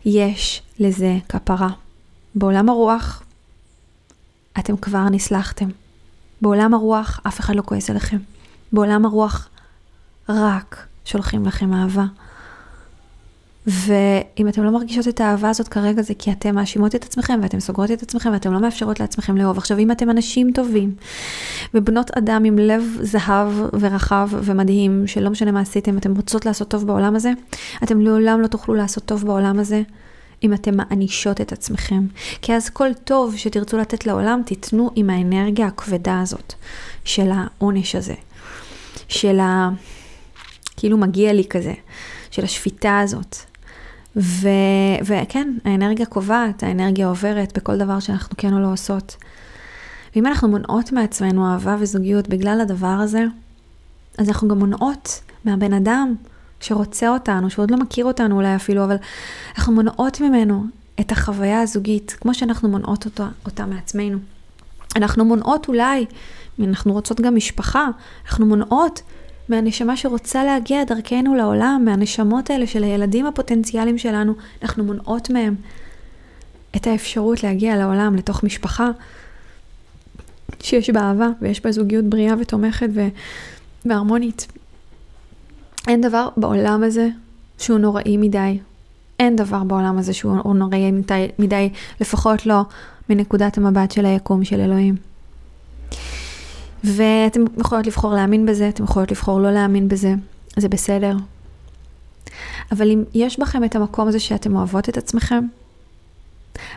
יש 0.05 0.61
לזה 0.79 1.17
כפרה. 1.29 1.69
בעולם 2.35 2.69
הרוח, 2.69 3.23
אתם 4.59 4.77
כבר 4.77 5.09
נסלחתם. 5.09 5.69
בעולם 6.41 6.73
הרוח, 6.73 7.19
אף 7.27 7.39
אחד 7.39 7.55
לא 7.55 7.61
כועס 7.61 7.89
עליכם. 7.89 8.17
בעולם 8.72 9.05
הרוח 9.05 9.49
רק 10.30 10.88
שולחים 11.05 11.45
לכם 11.45 11.74
אהבה. 11.74 12.05
ואם 13.68 14.47
אתם 14.47 14.63
לא 14.63 14.72
מרגישות 14.72 15.07
את 15.07 15.22
האהבה 15.22 15.49
הזאת 15.49 15.68
כרגע 15.68 16.01
זה 16.01 16.13
כי 16.20 16.32
אתם 16.32 16.55
מאשימות 16.55 16.95
את 16.95 17.03
עצמכם 17.03 17.39
ואתם 17.43 17.59
סוגרות 17.59 17.91
את 17.91 18.03
עצמכם 18.03 18.32
ואתם 18.32 18.53
לא 18.53 18.59
מאפשרות 18.59 18.99
לעצמכם 18.99 19.38
לאהוב. 19.38 19.57
עכשיו 19.57 19.78
אם 19.78 19.91
אתם 19.91 20.09
אנשים 20.09 20.51
טובים 20.51 20.95
ובנות 21.74 22.11
אדם 22.18 22.43
עם 22.45 22.57
לב 22.57 22.97
זהב 23.01 23.49
ורחב 23.80 24.30
ומדהים 24.34 25.07
שלא 25.07 25.30
משנה 25.30 25.51
מה 25.51 25.59
עשיתם, 25.59 25.97
אתם 25.97 26.16
רוצות 26.16 26.45
לעשות 26.45 26.68
טוב 26.68 26.88
בעולם 26.88 27.16
הזה, 27.16 27.32
אתם 27.84 28.01
לעולם 28.01 28.41
לא 28.41 28.47
תוכלו 28.47 28.74
לעשות 28.74 29.05
טוב 29.05 29.26
בעולם 29.26 29.59
הזה 29.59 29.82
אם 30.43 30.53
אתם 30.53 30.78
מענישות 30.78 31.41
את 31.41 31.51
עצמכם. 31.51 32.05
כי 32.41 32.53
אז 32.53 32.70
כל 32.70 32.93
טוב 33.03 33.38
שתרצו 33.38 33.78
לתת 33.78 34.05
לעולם 34.05 34.41
תיתנו 34.45 34.91
עם 34.95 35.09
האנרגיה 35.09 35.68
הכבדה 35.68 36.22
הזאת 36.22 36.53
של 37.05 37.30
העונש 37.34 37.95
הזה. 37.95 38.13
של 39.07 39.39
ה... 39.39 39.69
כאילו 40.77 40.97
מגיע 40.97 41.33
לי 41.33 41.45
כזה, 41.49 41.73
של 42.31 42.43
השפיטה 42.43 42.99
הזאת. 42.99 43.37
ו... 44.17 44.47
וכן, 45.05 45.53
האנרגיה 45.65 46.05
קובעת, 46.05 46.63
האנרגיה 46.63 47.07
עוברת 47.07 47.57
בכל 47.57 47.77
דבר 47.77 47.99
שאנחנו 47.99 48.35
כן 48.37 48.53
או 48.53 48.59
לא 48.59 48.71
עושות. 48.71 49.15
ואם 50.15 50.25
אנחנו 50.25 50.47
מונעות 50.47 50.91
מעצמנו 50.91 51.51
אהבה 51.51 51.75
וזוגיות 51.79 52.27
בגלל 52.27 52.61
הדבר 52.61 52.87
הזה, 52.87 53.25
אז 54.17 54.29
אנחנו 54.29 54.47
גם 54.47 54.59
מונעות 54.59 55.21
מהבן 55.45 55.73
אדם 55.73 56.15
שרוצה 56.59 57.09
אותנו, 57.09 57.49
שעוד 57.49 57.71
לא 57.71 57.77
מכיר 57.77 58.05
אותנו 58.05 58.35
אולי 58.35 58.55
אפילו, 58.55 58.83
אבל 58.83 58.95
אנחנו 59.57 59.73
מונעות 59.73 60.21
ממנו 60.21 60.65
את 60.99 61.11
החוויה 61.11 61.61
הזוגית, 61.61 62.15
כמו 62.21 62.33
שאנחנו 62.33 62.69
מונעות 62.69 63.05
אותה, 63.05 63.27
אותה 63.45 63.65
מעצמנו. 63.65 64.17
אנחנו 64.95 65.25
מונעות 65.25 65.67
אולי 65.67 66.05
אנחנו 66.59 66.93
רוצות 66.93 67.21
גם 67.21 67.35
משפחה, 67.35 67.87
אנחנו 68.27 68.45
מונעות 68.45 69.01
מהנשמה 69.49 69.97
שרוצה 69.97 70.43
להגיע 70.43 70.83
דרכנו 70.83 71.35
לעולם, 71.35 71.81
מהנשמות 71.85 72.49
האלה 72.49 72.67
של 72.67 72.83
הילדים 72.83 73.25
הפוטנציאליים 73.25 73.97
שלנו, 73.97 74.33
אנחנו 74.61 74.83
מונעות 74.83 75.29
מהם 75.29 75.55
את 76.75 76.87
האפשרות 76.87 77.43
להגיע 77.43 77.77
לעולם, 77.77 78.15
לתוך 78.15 78.43
משפחה. 78.43 78.89
שיש 80.61 80.89
בה 80.89 81.01
אהבה 81.01 81.29
ויש 81.41 81.61
בה 81.61 81.71
זוגיות 81.71 82.05
בריאה 82.05 82.33
ותומכת 82.39 82.87
ו... 82.93 83.07
והרמונית. 83.85 84.47
אין 85.87 86.01
דבר 86.01 86.29
בעולם 86.37 86.83
הזה 86.83 87.09
שהוא 87.57 87.79
נוראי 87.79 88.17
מדי. 88.17 88.59
אין 89.19 89.35
דבר 89.35 89.63
בעולם 89.63 89.97
הזה 89.97 90.13
שהוא 90.13 90.55
נוראי 90.55 90.91
מדי, 90.91 91.27
מדי, 91.39 91.69
לפחות 92.01 92.45
לא 92.45 92.61
מנקודת 93.09 93.57
המבט 93.57 93.91
של 93.91 94.05
היקום 94.05 94.43
של 94.43 94.59
אלוהים. 94.59 94.95
ואתם 96.83 97.41
יכולות 97.57 97.87
לבחור 97.87 98.13
להאמין 98.13 98.45
בזה, 98.45 98.69
אתם 98.69 98.83
יכולות 98.83 99.11
לבחור 99.11 99.39
לא 99.39 99.51
להאמין 99.51 99.87
בזה, 99.87 100.13
זה 100.57 100.69
בסדר. 100.69 101.17
אבל 102.71 102.91
אם 102.91 103.03
יש 103.13 103.39
בכם 103.39 103.63
את 103.63 103.75
המקום 103.75 104.07
הזה 104.07 104.19
שאתם 104.19 104.55
אוהבות 104.55 104.89
את 104.89 104.97
עצמכם, 104.97 105.47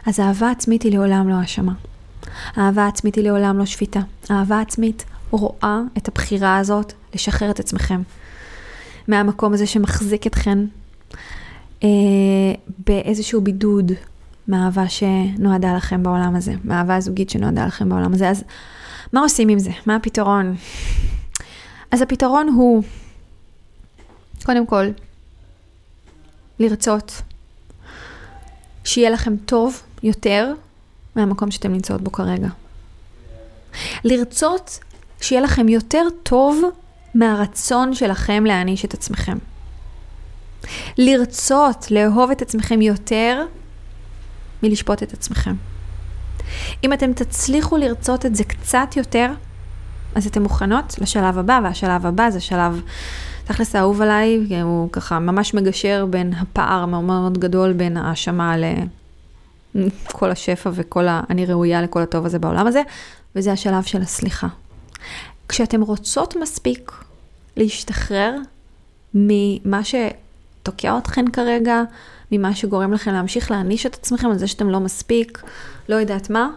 אז 0.07 0.21
אהבה 0.21 0.51
עצמית 0.51 0.83
היא 0.83 0.93
לעולם 0.93 1.29
לא 1.29 1.35
האשמה. 1.35 1.73
אהבה 2.59 2.87
עצמית 2.87 3.15
היא 3.15 3.25
לעולם 3.25 3.59
לא 3.59 3.67
שפיטה. 3.67 4.01
אהבה 4.31 4.61
עצמית 4.61 5.05
רואה 5.31 5.81
את 5.99 6.09
הבחירה 6.09 6.57
הזאת 6.57 6.93
לשחרר 7.15 7.51
את 7.51 7.61
עצמכם. 7.61 8.03
מהמקום 9.09 9.53
הזה 9.53 9.67
שמחזיק 9.67 10.27
אתכן 10.27 10.59
אה, 11.85 11.89
באיזשהו 12.87 13.41
בידוד 13.41 13.93
מהאהבה 14.49 14.89
שנועדה 14.89 15.77
לכם 15.77 16.03
בעולם 16.03 16.37
הזה, 16.37 16.55
מהאהבה 16.65 16.97
הזוגית 16.97 17.31
שנועדה 17.31 17.67
לכם 17.67 17.89
בעולם 17.89 18.15
הזה. 18.15 18.29
אז 18.29 18.45
מה 19.13 19.21
עושים 19.21 19.49
עם 19.49 19.59
זה? 19.59 19.71
מה 19.87 19.97
הפתרון? 19.97 20.57
אז 21.91 22.03
הפתרון 22.03 22.49
הוא, 22.49 22.83
קודם 24.45 24.67
כל, 24.67 24.87
לרצות 26.59 27.23
שיהיה 28.85 29.11
לכם 29.11 29.37
טוב 29.37 29.83
יותר 30.03 30.53
מהמקום 31.17 31.51
שאתם 31.51 31.73
נמצאות 31.73 32.01
בו 32.01 32.13
כרגע. 32.13 32.49
לרצות 34.05 34.79
שיהיה 35.21 35.43
לכם 35.43 35.69
יותר 35.69 36.03
טוב 36.23 36.63
מהרצון 37.15 37.95
שלכם 37.95 38.47
להעניש 38.47 38.85
את 38.85 38.95
עצמכם. 38.95 39.39
לרצות 40.99 41.91
לאהוב 41.91 42.31
את 42.31 42.43
עצמכם 42.43 42.83
יותר 42.83 43.45
מלשפוט 44.63 45.03
את 45.03 45.13
עצמכם. 45.13 45.55
אם 46.85 46.93
אתם 46.93 47.13
תצליחו 47.13 47.77
לרצות 47.77 48.27
את 48.27 48.35
זה 48.35 48.45
קצת 48.45 48.97
יותר, 48.97 49.31
אז 50.15 50.27
אתן 50.27 50.43
מוכנות 50.43 50.95
לשלב 51.01 51.39
הבא, 51.39 51.61
והשלב 51.65 52.07
הבא 52.07 52.31
זה 52.31 52.41
שלב, 52.41 52.83
תכלס 53.45 53.77
האהוב 53.77 54.03
עליי, 54.03 54.61
הוא 54.63 54.89
ככה 54.93 55.19
ממש 55.19 55.55
מגשר 55.55 56.07
בין 56.11 56.33
הפער 56.33 56.83
המאוד 56.83 57.05
מאוד 57.05 57.39
גדול 57.39 57.73
בין 57.73 57.97
האשמה 57.97 58.55
לכל 59.75 60.31
השפע 60.31 60.71
וכל 60.73 61.09
ה... 61.09 61.21
אני 61.31 61.47
ראויה 61.47 61.83
לכל 61.83 62.03
הטוב 62.03 62.27
הזה 62.27 62.39
בעולם 62.39 62.67
הזה, 62.67 62.83
וזה 63.37 63.53
השלב 63.53 63.83
של 63.83 64.03
הסליחה. 64.03 64.47
כשאתם 65.49 65.83
רוצות 65.83 66.37
מספיק 66.43 66.93
להשתחרר 67.57 68.37
ממה 69.15 69.81
שתוקע 69.85 70.99
אתכן 70.99 71.25
כרגע, 71.33 71.83
ממה 72.33 72.55
שגורם 72.55 72.93
לכם 72.93 73.13
להמשיך 73.13 73.51
להעניש 73.51 73.87
את 73.87 73.95
עצמכם 73.95 74.31
על 74.31 74.39
זה 74.39 74.47
שאתם 74.47 74.71
לא 74.71 74.81
מספיק, 74.81 75.43
לא 75.89 75.97
יודעת 75.97 76.31
מה, 76.31 76.51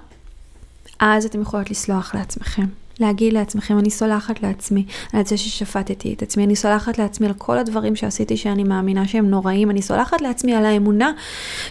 אז 1.00 1.26
אתם 1.26 1.42
יכולות 1.42 1.72
לסלוח 1.72 2.16
לעצמכם. 2.16 2.66
להגיד 3.02 3.34
לעצמכם, 3.34 3.80
אני 3.80 3.90
סולחת 3.90 4.44
לעצמי 4.44 4.86
על 5.14 5.26
זה 5.26 5.38
ששפטתי 5.38 6.14
את 6.14 6.22
עצמי, 6.22 6.44
אני 6.44 6.56
סולחת 6.56 6.98
לעצמי 6.98 7.28
על 7.28 7.34
כל 7.38 7.58
הדברים 7.58 7.96
שעשיתי 7.96 8.38
שאני 8.38 8.64
מאמינה 8.64 9.08
שהם 9.08 9.30
נוראים, 9.30 9.72
אני 9.72 9.82
סולחת 9.82 10.22
לעצמי 10.22 10.56
על 10.56 10.66
האמונה 10.66 11.12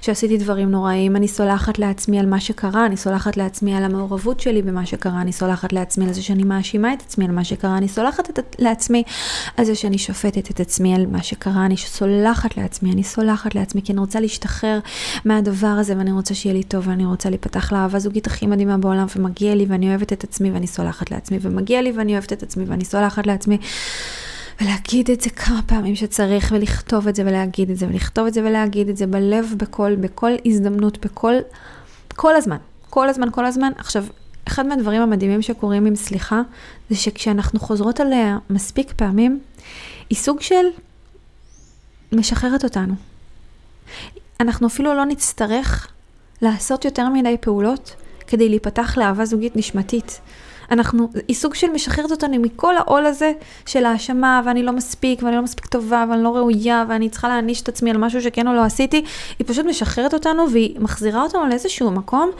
שעשיתי 0.00 0.36
דברים 0.36 0.70
נוראים, 0.70 1.16
אני 1.16 1.28
סולחת 1.28 1.78
לעצמי 1.78 2.18
על 2.18 2.26
מה 2.26 2.40
שקרה, 2.40 2.86
אני 2.86 2.96
סולחת 2.96 3.36
לעצמי 3.36 3.74
על 3.74 3.84
המעורבות 3.84 4.40
שלי 4.40 4.62
במה 4.62 4.86
שקרה, 4.86 5.20
אני 5.20 5.32
סולחת 5.32 5.72
לעצמי 5.72 6.06
על 6.06 6.12
זה 6.12 6.22
שאני 6.22 6.44
מאשימה 6.44 6.92
את 6.92 7.02
עצמי 7.02 7.24
על 7.24 7.30
מה 7.30 7.44
שקרה, 7.44 7.78
אני 7.78 7.88
סולחת 7.88 8.38
את, 8.38 8.56
לעצמי 8.58 9.02
על 9.56 9.64
זה 9.64 9.74
שאני 9.74 9.98
שופטת 9.98 10.50
את 10.50 10.60
עצמי 10.60 10.94
על 10.94 11.06
מה 11.06 11.22
שקרה, 11.22 11.66
אני 11.66 11.76
סולחת 11.76 12.56
לעצמי, 12.56 12.92
אני 12.92 13.02
סולחת 13.02 13.54
לעצמי, 13.54 13.82
כי 13.82 13.92
אני 13.92 14.00
רוצה 14.00 14.20
להשתחרר 14.20 14.78
מהדבר 15.24 15.66
הזה 15.66 15.94
ואני 15.98 16.12
רוצה 16.12 16.34
שיהיה 16.34 16.54
לי 16.54 16.62
טוב 16.62 16.88
ואני 16.88 17.06
רוצה 17.06 17.28
להיפתח 17.28 17.72
לאהבה 17.72 17.98
זוגית 17.98 18.26
הכי 18.26 18.46
מדהימה 18.46 18.78
בעולם 18.78 19.06
ומגיע 19.16 19.54
לי 19.54 19.66
ואני 19.68 19.88
אוהבת 19.88 20.12
את 20.12 20.24
עצמי 20.24 20.50
ואני 20.50 20.66
סולחת 20.66 21.10
לעצמי 21.10 21.19
ומגיע 21.40 21.82
לי 21.82 21.92
ואני 21.92 22.12
אוהבת 22.12 22.32
את 22.32 22.42
עצמי 22.42 22.64
ואני 22.64 22.84
סולחת 22.84 23.26
לעצמי. 23.26 23.58
ולהגיד 24.60 25.10
את 25.10 25.20
זה 25.20 25.30
כמה 25.30 25.62
פעמים 25.66 25.96
שצריך, 25.96 26.52
ולכתוב 26.54 27.08
את 27.08 27.14
זה 27.14 27.22
ולהגיד 27.26 27.70
את 27.70 27.76
זה, 27.76 27.86
ולכתוב 27.88 28.26
את 28.26 28.34
זה 28.34 28.40
ולהגיד 28.44 28.88
את 28.88 28.96
זה 28.96 29.06
בלב, 29.06 29.54
בכל, 29.56 29.96
בכל 29.96 30.30
הזדמנות, 30.46 31.06
בכל, 31.06 31.34
כל 32.08 32.36
הזמן, 32.36 32.56
כל 32.90 33.08
הזמן, 33.08 33.28
כל 33.30 33.46
הזמן. 33.46 33.72
עכשיו, 33.78 34.04
אחד 34.48 34.66
מהדברים 34.66 35.02
המדהימים 35.02 35.42
שקורים 35.42 35.86
עם 35.86 35.96
סליחה, 35.96 36.42
זה 36.90 36.96
שכשאנחנו 36.96 37.60
חוזרות 37.60 38.00
עליה 38.00 38.38
מספיק 38.50 38.92
פעמים, 38.96 39.40
היא 40.10 40.18
סוג 40.18 40.40
של 40.40 40.64
משחררת 42.12 42.64
אותנו. 42.64 42.94
אנחנו 44.40 44.66
אפילו 44.66 44.94
לא 44.94 45.04
נצטרך 45.04 45.88
לעשות 46.42 46.84
יותר 46.84 47.08
מדי 47.08 47.36
פעולות 47.40 47.94
כדי 48.26 48.48
להיפתח 48.48 48.98
לאהבה 48.98 49.24
זוגית 49.24 49.56
נשמתית. 49.56 50.20
אנחנו, 50.70 51.08
היא 51.28 51.36
סוג 51.36 51.54
של 51.54 51.66
משחררת 51.70 52.10
אותנו 52.10 52.38
מכל 52.38 52.76
העול 52.76 53.06
הזה 53.06 53.32
של 53.66 53.84
האשמה, 53.84 54.42
ואני 54.44 54.62
לא 54.62 54.72
מספיק, 54.72 55.22
ואני 55.22 55.36
לא 55.36 55.42
מספיק 55.42 55.66
טובה, 55.66 56.04
ואני 56.10 56.22
לא 56.22 56.36
ראויה, 56.36 56.84
ואני 56.88 57.08
צריכה 57.08 57.28
להעניש 57.28 57.62
את 57.62 57.68
עצמי 57.68 57.90
על 57.90 57.96
משהו 57.96 58.22
שכן 58.22 58.48
או 58.48 58.52
לא 58.52 58.64
עשיתי, 58.64 59.04
היא 59.38 59.46
פשוט 59.46 59.66
משחררת 59.66 60.14
אותנו, 60.14 60.50
והיא 60.52 60.80
מחזירה 60.80 61.22
אותנו 61.22 61.46
לאיזשהו 61.46 61.90
מקום 61.90 62.30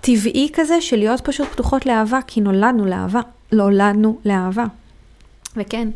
טבעי 0.00 0.48
כזה 0.52 0.80
של 0.80 0.96
להיות 0.96 1.20
פשוט 1.20 1.48
פתוחות 1.48 1.86
לאהבה, 1.86 2.18
כי 2.26 2.40
נולדנו 2.40 2.86
לאהבה, 2.86 3.20
נולדנו 3.52 4.18
לאהבה. 4.24 4.64
וכן, 5.56 5.88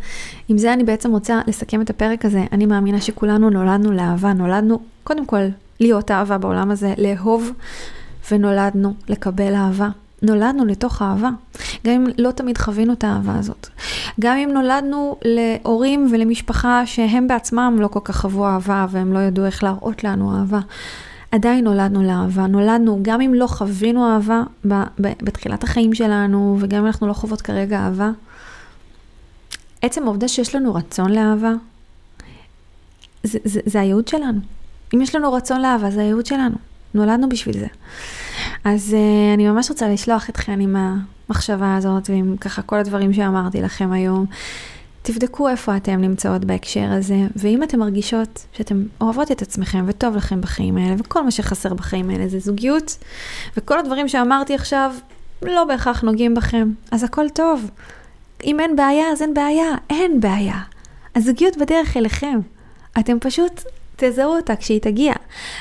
עם 0.49 0.59
זה 0.59 0.73
אני 0.73 0.85
בעצם 0.85 1.11
רוצה 1.11 1.41
לסכם 1.47 1.81
את 1.81 1.91
הפרק 1.91 2.25
הזה. 2.25 2.45
אני 2.53 2.67
מאמינה 2.67 3.01
שכולנו 3.01 3.51
נולדנו 3.51 3.93
לאהבה, 3.93 4.33
נולדנו 4.33 4.81
קודם 5.05 5.27
כל 5.27 5.43
להיות 5.81 6.11
אהבה 6.11 6.39
בעולם 6.39 6.71
הזה, 6.71 6.95
לאהוב, 6.99 7.53
ונולדנו 8.31 8.95
לקבל 9.09 9.55
אהבה. 9.55 9.89
נולדנו 10.23 10.65
לתוך 10.65 11.03
אהבה, 11.03 11.31
גם 11.87 11.93
אם 11.93 12.07
לא 12.19 12.31
תמיד 12.31 12.59
חווינו 12.59 12.93
את 12.93 13.05
האהבה 13.05 13.39
הזאת. 13.39 13.69
גם 14.21 14.37
אם 14.37 14.51
נולדנו 14.55 15.17
להורים 15.25 16.09
ולמשפחה 16.13 16.87
שהם 16.87 17.29
בעצמם 17.29 17.77
לא 17.81 17.89
כל 17.89 18.01
כך 18.05 18.21
חוו 18.21 18.47
אהבה 18.47 18.87
והם 18.91 19.13
לא 19.13 19.19
ידעו 19.19 19.47
איך 19.47 19.65
להראות 19.65 20.05
לנו 20.05 20.39
אהבה. 20.39 20.61
עדיין 21.33 21.65
נולדנו 21.65 22.03
לאהבה, 22.03 22.47
נולדנו, 22.47 22.99
גם 23.03 23.21
אם 23.21 23.35
לא 23.35 23.47
חווינו 23.47 24.13
אהבה 24.13 24.43
בתחילת 24.99 25.65
החיים 25.65 25.95
שלנו, 25.95 26.57
וגם 26.61 26.81
אם 26.81 26.87
אנחנו 26.87 27.07
לא 27.07 27.13
חוות 27.13 27.41
כרגע 27.41 27.79
אהבה, 27.79 28.11
עצם 29.83 30.03
העובדה 30.05 30.29
שיש 30.29 30.55
לנו 30.55 30.75
רצון 30.75 31.13
לאהבה, 31.13 31.53
זה, 33.23 33.39
זה, 33.45 33.61
זה 33.67 33.81
הייעוד 33.81 34.09
שלנו. 34.09 34.41
אם 34.95 35.01
יש 35.01 35.15
לנו 35.15 35.33
רצון 35.33 35.61
לאהבה, 35.61 35.91
זה 35.91 36.01
הייעוד 36.01 36.27
שלנו. 36.27 36.57
נולדנו 36.95 37.29
בשביל 37.29 37.59
זה. 37.59 37.67
אז 38.65 38.97
uh, 38.97 39.35
אני 39.35 39.49
ממש 39.49 39.71
רוצה 39.71 39.89
לשלוח 39.89 40.31
אתכם 40.31 40.61
עם 40.61 40.77
המחשבה 41.29 41.77
הזאת 41.77 42.11
ועם 42.11 42.37
ככה 42.37 42.63
כל 42.63 42.77
הדברים 42.79 43.13
שאמרתי 43.13 43.63
לכם 43.63 43.93
היום. 43.93 44.27
תבדקו 45.03 45.49
איפה 45.49 45.77
אתם 45.77 46.01
נמצאות 46.01 46.45
בהקשר 46.45 46.93
הזה, 46.93 47.17
ואם 47.37 47.63
אתן 47.63 47.79
מרגישות 47.79 48.47
שאתן 48.53 48.83
אוהבות 49.01 49.33
את 49.33 49.43
עצמכם 49.43 49.85
וטוב 49.87 50.17
לכם 50.17 50.41
בחיים 50.41 50.77
האלה, 50.77 50.95
וכל 50.99 51.25
מה 51.25 51.31
שחסר 51.31 51.75
בחיים 51.75 52.11
האלה 52.11 52.29
זה 52.29 52.39
זוגיות, 52.39 52.99
וכל 53.57 53.79
הדברים 53.79 54.09
שאמרתי 54.09 54.55
עכשיו 54.55 54.95
לא 55.43 55.65
בהכרח 55.65 56.03
נוגעים 56.03 56.35
בכם, 56.35 56.71
אז 56.91 57.05
הכל 57.05 57.29
טוב. 57.29 57.71
אם 58.45 58.61
אין 58.61 58.77
בעיה, 58.77 59.05
אז 59.13 59.23
אין 59.23 59.35
בעיה, 59.35 59.75
אין 59.91 60.21
בעיה. 60.21 60.59
הזוגיות 61.15 61.57
בדרך 61.57 61.97
אליכם. 61.97 62.39
אתם 62.99 63.19
פשוט 63.21 63.63
תזהו 63.99 64.37
אותה 64.37 64.57
כשהיא 64.57 64.81
תגיע. 64.81 65.13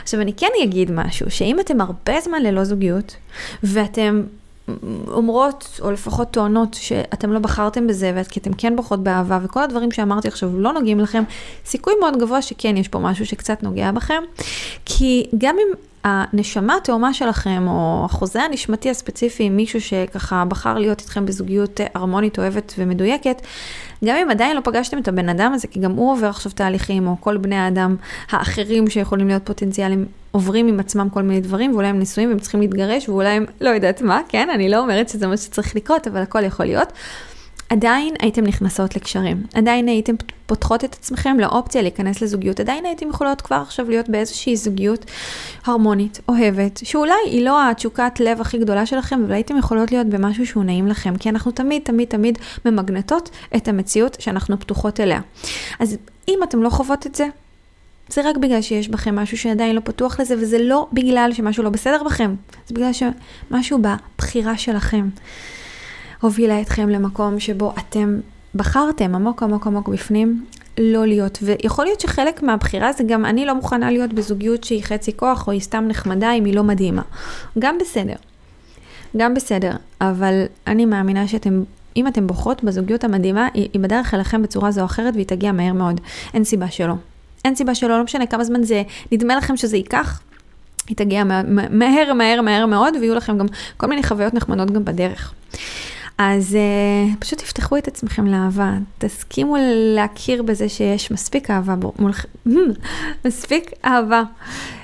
עכשיו 0.03 0.21
אני 0.21 0.33
כן 0.33 0.47
אגיד 0.63 0.91
משהו, 0.91 1.31
שאם 1.31 1.59
אתם 1.59 1.81
הרבה 1.81 2.19
זמן 2.21 2.41
ללא 2.41 2.63
זוגיות, 2.63 3.15
ואתם 3.63 4.23
אומרות, 5.07 5.79
או 5.81 5.91
לפחות 5.91 6.31
טוענות, 6.31 6.73
שאתם 6.73 7.31
לא 7.31 7.39
בחרתם 7.39 7.87
בזה, 7.87 8.21
כי 8.29 8.39
אתם 8.39 8.53
כן 8.53 8.75
בוחרות 8.75 9.03
באהבה, 9.03 9.39
וכל 9.43 9.63
הדברים 9.63 9.91
שאמרתי 9.91 10.27
עכשיו 10.27 10.59
לא 10.59 10.73
נוגעים 10.73 10.99
לכם, 10.99 11.23
סיכוי 11.65 11.93
מאוד 11.99 12.19
גבוה 12.19 12.41
שכן 12.41 12.77
יש 12.77 12.87
פה 12.87 12.99
משהו 12.99 13.25
שקצת 13.25 13.63
נוגע 13.63 13.91
בכם. 13.91 14.23
כי 14.85 15.27
גם 15.37 15.55
אם 15.55 15.73
הנשמה 16.03 16.75
התאומה 16.75 17.13
שלכם, 17.13 17.67
או 17.67 18.01
החוזה 18.05 18.41
הנשמתי 18.41 18.89
הספציפי 18.89 19.43
עם 19.43 19.55
מישהו 19.55 19.81
שככה 19.81 20.43
בחר 20.47 20.77
להיות 20.77 21.01
איתכם 21.01 21.25
בזוגיות 21.25 21.79
הרמונית, 21.93 22.39
אוהבת 22.39 22.73
ומדויקת, 22.77 23.41
גם 24.05 24.15
אם 24.15 24.29
עדיין 24.29 24.55
לא 24.55 24.61
פגשתם 24.61 24.97
את 24.97 25.07
הבן 25.07 25.29
אדם 25.29 25.51
הזה, 25.53 25.67
כי 25.67 25.79
גם 25.79 25.91
הוא 25.91 26.11
עובר 26.11 26.27
עכשיו 26.27 26.51
תהליכים, 26.51 27.07
או 27.07 27.15
כל 27.19 27.37
בני 27.37 27.55
האדם 27.55 27.95
האחרים 28.29 28.89
שיכולים 28.89 29.27
להיות 29.27 29.45
פוטנציאלים, 29.45 30.05
עוברים 30.31 30.67
עם 30.67 30.79
עצמם 30.79 31.07
כל 31.13 31.21
מיני 31.21 31.41
דברים, 31.41 31.71
ואולי 31.71 31.87
הם 31.87 31.99
נשואים 31.99 32.29
והם 32.29 32.39
צריכים 32.39 32.61
להתגרש, 32.61 33.09
ואולי 33.09 33.29
הם 33.29 33.45
לא 33.61 33.69
יודעת 33.69 34.01
מה, 34.01 34.21
כן? 34.29 34.49
אני 34.53 34.69
לא 34.69 34.79
אומרת 34.79 35.09
שזה 35.09 35.27
מה 35.27 35.37
שצריך 35.37 35.75
לקרות, 35.75 36.07
אבל 36.07 36.21
הכל 36.21 36.43
יכול 36.43 36.65
להיות. 36.65 36.93
עדיין 37.69 38.13
הייתם 38.19 38.43
נכנסות 38.43 38.95
לקשרים, 38.95 39.43
עדיין 39.53 39.87
הייתם 39.87 40.15
פותחות 40.45 40.83
את 40.83 40.93
עצמכם 40.93 41.39
לאופציה 41.39 41.81
להיכנס 41.81 42.21
לזוגיות, 42.21 42.59
עדיין 42.59 42.85
הייתם 42.85 43.09
יכולות 43.09 43.41
כבר 43.41 43.55
עכשיו 43.55 43.89
להיות 43.89 44.09
באיזושהי 44.09 44.55
זוגיות 44.55 45.05
הרמונית, 45.65 46.19
אוהבת, 46.29 46.79
שאולי 46.83 47.13
היא 47.25 47.45
לא 47.45 47.69
התשוקת 47.69 48.19
לב 48.19 48.41
הכי 48.41 48.57
גדולה 48.57 48.85
שלכם, 48.85 49.23
אבל 49.23 49.33
הייתם 49.33 49.57
יכולות 49.57 49.91
להיות 49.91 50.07
במשהו 50.07 50.45
שהוא 50.47 50.63
נעים 50.63 50.87
לכם, 50.87 51.17
כי 51.17 51.29
אנחנו 51.29 51.51
תמיד 51.51 51.81
תמיד 51.85 52.07
תמיד 52.07 52.39
ממגנטות 52.65 53.29
את 53.55 53.67
המציאות 53.67 54.17
שאנחנו 54.19 54.59
פתוחות 54.59 54.99
אליה. 54.99 55.21
אז 55.79 55.97
אם 56.27 56.39
אתם 56.43 56.63
לא 56.63 56.69
חוות 56.69 57.07
את 57.07 57.15
זה, 57.15 57.27
זה 58.09 58.29
רק 58.29 58.37
בגלל 58.37 58.61
שיש 58.61 58.89
בכם 58.89 59.15
משהו 59.15 59.37
שעדיין 59.37 59.75
לא 59.75 59.81
פתוח 59.83 60.19
לזה, 60.19 60.35
וזה 60.37 60.57
לא 60.59 60.87
בגלל 60.93 61.29
שמשהו 61.33 61.63
לא 61.63 61.69
בסדר 61.69 62.03
בכם, 62.03 62.35
זה 62.67 62.73
בגלל 62.73 62.91
שמשהו 62.93 63.79
בבחירה 63.81 64.57
שלכם 64.57 65.09
הובילה 66.21 66.61
אתכם 66.61 66.89
למקום 66.89 67.39
שבו 67.39 67.73
אתם 67.79 68.19
בחרתם 68.55 69.15
עמוק 69.15 69.43
עמוק 69.43 69.67
עמוק 69.67 69.87
בפנים 69.87 70.45
לא 70.77 71.05
להיות. 71.05 71.39
ויכול 71.41 71.85
להיות 71.85 71.99
שחלק 71.99 72.43
מהבחירה 72.43 72.93
זה 72.93 73.03
גם 73.03 73.25
אני 73.25 73.45
לא 73.45 73.55
מוכנה 73.55 73.91
להיות 73.91 74.13
בזוגיות 74.13 74.63
שהיא 74.63 74.83
חצי 74.83 75.17
כוח 75.17 75.47
או 75.47 75.51
היא 75.51 75.61
סתם 75.61 75.85
נחמדה 75.87 76.31
אם 76.31 76.45
היא 76.45 76.55
לא 76.55 76.63
מדהימה. 76.63 77.01
גם 77.59 77.77
בסדר. 77.77 78.15
גם 79.17 79.33
בסדר, 79.33 79.71
אבל 80.01 80.43
אני 80.67 80.85
מאמינה 80.85 81.27
שאתם, 81.27 81.63
אם 81.95 82.07
אתם 82.07 82.27
בוחרות 82.27 82.63
בזוגיות 82.63 83.03
המדהימה, 83.03 83.47
היא, 83.53 83.79
בדרך 83.79 84.13
אליכם 84.13 84.41
בצורה 84.41 84.71
זו 84.71 84.81
או 84.81 84.85
אחרת 84.85 85.13
והיא 85.13 85.25
תגיע 85.25 85.51
מהר 85.51 85.73
מאוד. 85.73 86.01
אין 86.33 86.43
סיבה 86.43 86.71
שלא. 86.71 86.93
אין 87.45 87.55
סיבה 87.55 87.75
שלא, 87.75 87.97
לא 87.97 88.03
משנה 88.03 88.25
כמה 88.25 88.43
זמן 88.43 88.63
זה, 88.63 88.83
נדמה 89.11 89.35
לכם 89.35 89.57
שזה 89.57 89.77
ייקח, 89.77 90.21
היא 90.87 90.97
תגיע 90.97 91.23
מהר, 91.23 91.43
מהר, 92.13 92.41
מהר 92.41 92.65
מאוד, 92.65 92.95
ויהיו 92.95 93.15
לכם 93.15 93.37
גם 93.37 93.45
כל 93.77 93.87
מיני 93.87 94.03
חוויות 94.03 94.33
נחמדות 94.33 94.71
גם 94.71 94.85
בדרך. 94.85 95.33
אז 96.17 96.57
uh, 96.57 97.17
פשוט 97.19 97.39
תפתחו 97.39 97.77
את 97.77 97.87
עצמכם 97.87 98.27
לאהבה, 98.27 98.73
תסכימו 98.97 99.55
להכיר 99.95 100.43
בזה 100.43 100.69
שיש 100.69 101.11
מספיק 101.11 101.51
אהבה, 101.51 101.75
מולכם, 101.99 102.27
מספיק 103.25 103.71
אהבה 103.85 104.23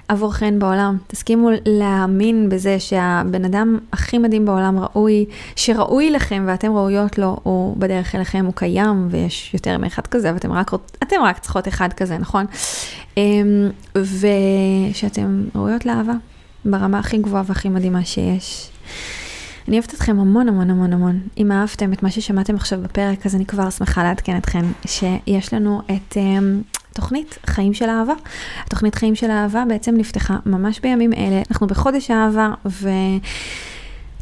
עבורכן 0.08 0.60
בעולם. 0.60 0.98
תסכימו 1.08 1.50
להאמין 1.66 2.50
בזה 2.50 2.80
שהבן 2.80 3.46
אדם 3.46 3.80
הכי 3.94 4.18
מדהים 4.18 4.46
בעולם 4.46 4.80
ראוי, 4.80 5.26
שראוי 5.56 6.12
לכם 6.12 6.44
ואתם 6.48 6.72
ראויות 6.72 7.18
לו, 7.18 7.38
הוא 7.44 7.78
בדרך 7.78 8.16
אליכם, 8.16 8.46
הוא 8.46 8.54
קיים 8.56 9.08
ויש 9.12 9.54
יותר 9.54 9.78
מאחד 9.78 10.08
כזה, 10.08 10.34
ואתם 10.34 10.52
רק, 10.52 10.72
אתם 11.04 11.16
רק 11.24 11.40
צריכות 11.40 11.68
אחד 11.68 11.94
כזה, 11.94 12.18
נכון? 12.18 12.46
Um, 13.16 13.18
ושאתם 13.96 15.44
ראויות 15.56 15.86
לאהבה 15.86 16.14
ברמה 16.66 17.00
הכי 17.00 17.18
גבוהה 17.18 17.44
והכי 17.46 17.70
מדהימה 17.70 18.06
שיש. 18.06 18.70
אני 19.68 19.78
אוהבת 19.78 19.94
אתכם 19.94 20.20
המון 20.20 20.50
המון 20.50 20.70
המון 20.70 20.94
המון. 20.94 21.20
אם 21.38 21.52
אהבתם 21.52 21.94
את 21.94 22.04
מה 22.04 22.12
ששמעתם 22.12 22.56
עכשיו 22.56 22.82
בפרק, 22.82 23.26
אז 23.26 23.36
אני 23.36 23.46
כבר 23.46 23.70
שמחה 23.70 24.04
לעדכן 24.04 24.38
אתכם 24.38 24.72
שיש 24.86 25.54
לנו 25.54 25.82
את 25.86 26.18
um, 26.18 26.80
תוכנית 26.94 27.38
חיים 27.46 27.74
של 27.74 27.90
אהבה. 27.90 28.14
התוכנית 28.66 28.96
חיים 28.96 29.16
של 29.16 29.32
אהבה 29.32 29.64
בעצם 29.68 29.96
נפתחה 29.98 30.38
ממש 30.46 30.80
בימים 30.80 31.14
אלה. 31.14 31.42
אנחנו 31.52 31.68
בחודש 31.68 32.12
אהבה, 32.12 32.50
ו... 32.66 32.90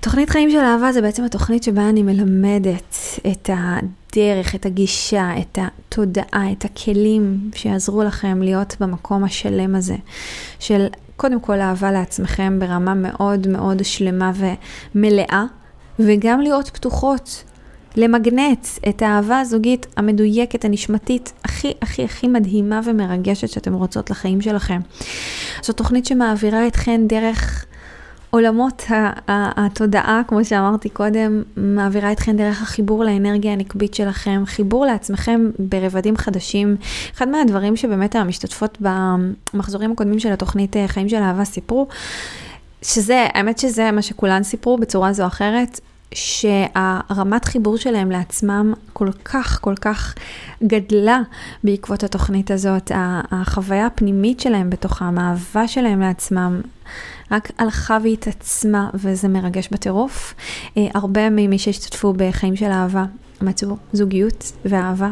תוכנית 0.01 0.29
חיים 0.29 0.51
של 0.51 0.57
אהבה 0.57 0.91
זה 0.91 1.01
בעצם 1.01 1.23
התוכנית 1.23 1.63
שבה 1.63 1.89
אני 1.89 2.03
מלמדת 2.03 2.95
את 3.31 3.49
הדרך, 3.53 4.55
את 4.55 4.65
הגישה, 4.65 5.29
את 5.39 5.59
התודעה, 5.61 6.51
את 6.51 6.65
הכלים 6.65 7.49
שיעזרו 7.55 8.03
לכם 8.03 8.41
להיות 8.41 8.75
במקום 8.79 9.23
השלם 9.23 9.75
הזה 9.75 9.95
של 10.59 10.87
קודם 11.21 11.39
כל 11.39 11.59
אהבה 11.59 11.91
לעצמכם 11.91 12.59
ברמה 12.59 12.93
מאוד 12.93 13.47
מאוד 13.47 13.85
שלמה 13.85 14.31
ומלאה, 14.95 15.43
וגם 15.99 16.41
להיות 16.41 16.69
פתוחות 16.69 17.43
למגנט 17.95 18.67
את 18.89 19.01
האהבה 19.01 19.39
הזוגית 19.39 19.87
המדויקת, 19.97 20.65
הנשמתית, 20.65 21.33
הכי 21.43 21.73
הכי 21.81 22.03
הכי 22.03 22.27
מדהימה 22.27 22.79
ומרגשת 22.85 23.49
שאתם 23.49 23.73
רוצות 23.73 24.09
לחיים 24.09 24.41
שלכם. 24.41 24.79
זו 25.63 25.73
תוכנית 25.73 26.05
שמעבירה 26.05 26.67
אתכן 26.67 27.01
דרך 27.07 27.65
עולמות 28.31 28.83
התודעה, 29.27 30.21
כמו 30.27 30.45
שאמרתי 30.45 30.89
קודם, 30.89 31.41
מעבירה 31.57 32.11
אתכם 32.11 32.35
דרך 32.37 32.61
החיבור 32.61 33.03
לאנרגיה 33.03 33.53
הנקבית 33.53 33.93
שלכם, 33.93 34.43
חיבור 34.45 34.85
לעצמכם 34.85 35.49
ברבדים 35.59 36.17
חדשים. 36.17 36.75
אחד 37.15 37.29
מהדברים 37.29 37.75
שבאמת 37.75 38.15
המשתתפות 38.15 38.77
במחזורים 39.53 39.91
הקודמים 39.91 40.19
של 40.19 40.31
התוכנית 40.31 40.77
אה, 40.77 40.87
חיים 40.87 41.09
של 41.09 41.15
אהבה 41.15 41.45
סיפרו, 41.45 41.87
שזה, 42.81 43.27
האמת 43.33 43.57
שזה 43.57 43.91
מה 43.91 44.01
שכולן 44.01 44.43
סיפרו 44.43 44.77
בצורה 44.77 45.13
זו 45.13 45.23
או 45.23 45.27
אחרת, 45.27 45.79
שהרמת 46.13 47.45
חיבור 47.45 47.77
שלהם 47.77 48.11
לעצמם 48.11 48.73
כל 48.93 49.11
כך 49.25 49.59
כל 49.61 49.75
כך 49.75 50.15
גדלה 50.63 51.21
בעקבות 51.63 52.03
התוכנית 52.03 52.51
הזאת. 52.51 52.91
החוויה 53.31 53.85
הפנימית 53.85 54.39
שלהם 54.39 54.69
בתוך 54.69 55.01
המאהבה 55.01 55.67
שלהם 55.67 55.99
לעצמם 55.99 56.61
רק 57.31 57.51
הלכה 57.57 57.97
והתעצמה, 58.03 58.89
וזה 58.93 59.27
מרגש 59.27 59.69
בטירוף. 59.71 60.33
אה, 60.77 60.87
הרבה 60.93 61.29
ממי 61.29 61.59
שהשתתפו 61.59 62.13
בחיים 62.17 62.55
של 62.55 62.71
אהבה 62.71 63.05
מצאו 63.41 63.77
זוגיות 63.93 64.51
ואהבה 64.65 65.09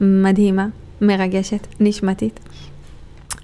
מדהימה, 0.00 0.66
מרגשת, 1.00 1.66
נשמתית. 1.80 2.40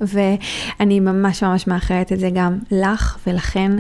ואני 0.00 1.00
ממש 1.00 1.42
ממש 1.42 1.66
מאחרת 1.66 2.12
את 2.12 2.20
זה 2.20 2.30
גם 2.34 2.58
לך 2.70 3.18
ולכן. 3.26 3.72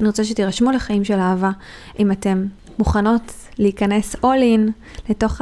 אני 0.00 0.06
רוצה 0.06 0.24
שתירשמו 0.24 0.70
לחיים 0.70 1.04
של 1.04 1.18
אהבה, 1.18 1.50
אם 1.98 2.12
אתם 2.12 2.46
מוכנות 2.78 3.32
להיכנס 3.58 4.14
all 4.14 4.40
in 4.56 4.70
לתוך 5.10 5.40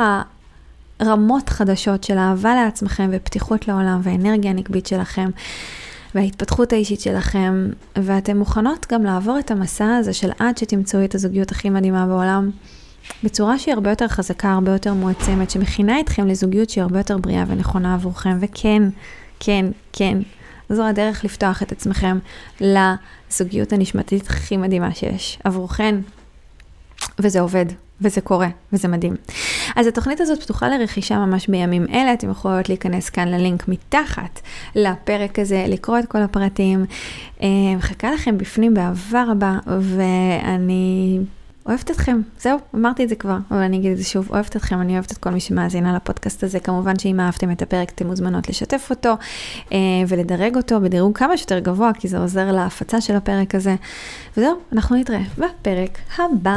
הרמות 1.01 1.49
חדשות 1.49 2.05
של 2.05 2.19
אהבה 2.19 2.55
לעצמכם 2.55 3.11
ופתיחות 3.13 3.69
לעולם 3.69 4.01
והאנרגיה 4.03 4.51
הנקבית 4.51 4.87
שלכם. 4.87 5.31
וההתפתחות 6.15 6.73
האישית 6.73 7.01
שלכם, 7.01 7.71
ואתן 7.97 8.37
מוכנות 8.37 8.87
גם 8.93 9.05
לעבור 9.05 9.39
את 9.39 9.51
המסע 9.51 9.97
הזה 9.97 10.13
של 10.13 10.31
עד 10.39 10.59
שתמצאו 10.59 11.05
את 11.05 11.15
הזוגיות 11.15 11.51
הכי 11.51 11.71
מדהימה 11.71 12.07
בעולם, 12.07 12.51
בצורה 13.25 13.59
שהיא 13.59 13.75
הרבה 13.75 13.91
יותר 13.91 14.09
חזקה, 14.09 14.53
הרבה 14.53 14.73
יותר 14.73 14.95
מועצמת, 14.95 15.51
שמכינה 15.51 16.01
אתכם 16.01 16.27
לזוגיות 16.27 16.71
שהיא 16.71 16.83
הרבה 16.83 16.99
יותר 16.99 17.19
בריאה 17.19 17.45
ונכונה 17.49 17.95
עבורכם, 17.95 18.37
וכן, 18.41 18.83
כן, 19.41 19.67
כן, 19.93 20.19
זו 20.69 20.87
הדרך 20.87 21.25
לפתוח 21.25 21.63
את 21.63 21.73
עצמכם 21.73 22.19
לזוגיות 22.61 23.73
הנשמתית 23.73 24.27
הכי 24.27 24.57
מדהימה 24.57 24.95
שיש 24.95 25.39
עבורכן, 25.45 26.01
וזה 27.19 27.41
עובד. 27.41 27.67
וזה 28.05 28.21
קורה, 28.21 28.49
וזה 28.73 28.89
מדהים. 28.89 29.15
אז 29.77 29.87
התוכנית 29.87 30.21
הזאת 30.21 30.43
פתוחה 30.43 30.69
לרכישה 30.69 31.19
ממש 31.19 31.49
בימים 31.49 31.87
אלה, 31.93 32.13
אתם 32.13 32.31
יכולות 32.31 32.69
להיכנס 32.69 33.11
כאן 33.11 33.29
ללינק 33.29 33.69
מתחת 33.69 34.41
לפרק 34.75 35.39
הזה, 35.39 35.65
לקרוא 35.69 35.99
את 35.99 36.07
כל 36.07 36.23
הפרטים. 36.23 36.85
אה, 37.43 37.49
מחכה 37.77 38.13
לכם 38.13 38.39
בפנים 38.39 38.75
באהבה 38.75 39.25
רבה, 39.29 39.59
ואני 39.67 41.19
אוהבת 41.67 41.91
אתכם, 41.91 42.21
זהו, 42.41 42.59
אמרתי 42.75 43.05
את 43.05 43.09
זה 43.09 43.15
כבר, 43.15 43.37
אבל 43.51 43.59
אני 43.59 43.77
אגיד 43.77 43.93
את 43.93 43.99
זה 43.99 44.05
שוב, 44.05 44.29
אוהבת 44.31 44.57
אתכם, 44.57 44.81
אני 44.81 44.93
אוהבת 44.93 45.13
את 45.13 45.19
כל 45.19 45.31
מי 45.31 45.41
שמאזינה 45.41 45.97
לפודקאסט 45.97 46.45
הזה. 46.45 46.61
כמובן 46.61 46.99
שאם 46.99 47.21
אהבתם 47.21 47.51
את 47.51 47.63
הפרק, 47.63 47.91
אתם 47.91 48.07
מוזמנות 48.07 48.49
לשתף 48.49 48.87
אותו 48.91 49.15
אה, 49.73 49.79
ולדרג 50.09 50.57
אותו 50.57 50.81
בדירוג 50.81 51.19
כמה 51.19 51.37
שיותר 51.37 51.59
גבוה, 51.59 51.91
כי 51.99 52.09
זה 52.09 52.19
עוזר 52.19 52.53
להפצה 52.53 53.01
של 53.01 53.17
הפרק 53.17 53.55
הזה. 53.55 53.75
וזהו, 54.37 54.57
אנחנו 54.73 54.97
נתראה 54.97 55.23
בפרק 55.39 55.99
הבא. 56.19 56.57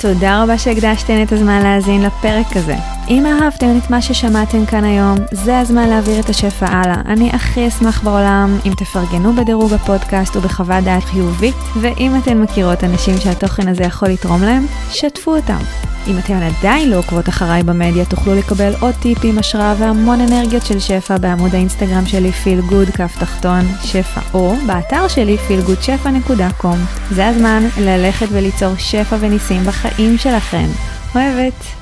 תודה 0.00 0.42
רבה 0.42 0.58
שהקדשתן 0.58 1.22
את 1.22 1.32
הזמן 1.32 1.62
להאזין 1.62 2.02
לפרק 2.02 2.56
הזה. 2.56 2.74
אם 3.08 3.26
אהבתם 3.26 3.78
את 3.78 3.90
מה 3.90 4.02
ששמעתם 4.02 4.66
כאן 4.66 4.84
היום, 4.84 5.18
זה 5.30 5.58
הזמן 5.58 5.88
להעביר 5.88 6.20
את 6.20 6.28
השפע 6.28 6.66
הלאה. 6.66 7.00
אני 7.06 7.30
הכי 7.30 7.68
אשמח 7.68 8.02
בעולם 8.02 8.58
אם 8.66 8.72
תפרגנו 8.76 9.36
בדירוג 9.36 9.72
הפודקאסט 9.72 10.36
ובחוות 10.36 10.84
דעת 10.84 11.04
חיובית, 11.04 11.54
ואם 11.80 12.16
אתן 12.16 12.38
מכירות 12.40 12.84
אנשים 12.84 13.18
שהתוכן 13.18 13.68
הזה 13.68 13.82
יכול 13.82 14.08
לתרום 14.08 14.42
להם, 14.42 14.66
שתפו 14.90 15.36
אותם. 15.36 15.58
אם 16.06 16.18
אתן 16.18 16.42
עדיין 16.42 16.90
לא 16.90 16.98
עוקבות 16.98 17.28
אחריי 17.28 17.62
במדיה, 17.62 18.04
תוכלו 18.04 18.34
לקבל 18.34 18.72
עוד 18.80 18.94
טיפים, 18.94 19.38
השראה 19.38 19.74
והמון 19.78 20.20
אנרגיות 20.20 20.66
של 20.66 20.78
שפע 20.78 21.18
בעמוד 21.18 21.54
האינסטגרם 21.54 22.06
שלי 22.06 22.32
פיל 22.32 22.60
גוד 22.60 22.88
כף 22.88 23.16
תחתון 23.20 23.64
שפע, 23.82 24.20
או 24.34 24.54
באתר 24.66 25.08
שלי 25.08 25.36
feelgoodשפע.com. 25.48 26.76
זה 27.10 27.26
הזמן 27.26 27.62
ללכת 27.80 28.26
וליצור 28.30 28.74
שפע 28.78 29.16
וניסים 29.20 29.64
בחיים 29.64 29.87
שלכם. 30.18 30.66
אוהבת. 31.14 31.77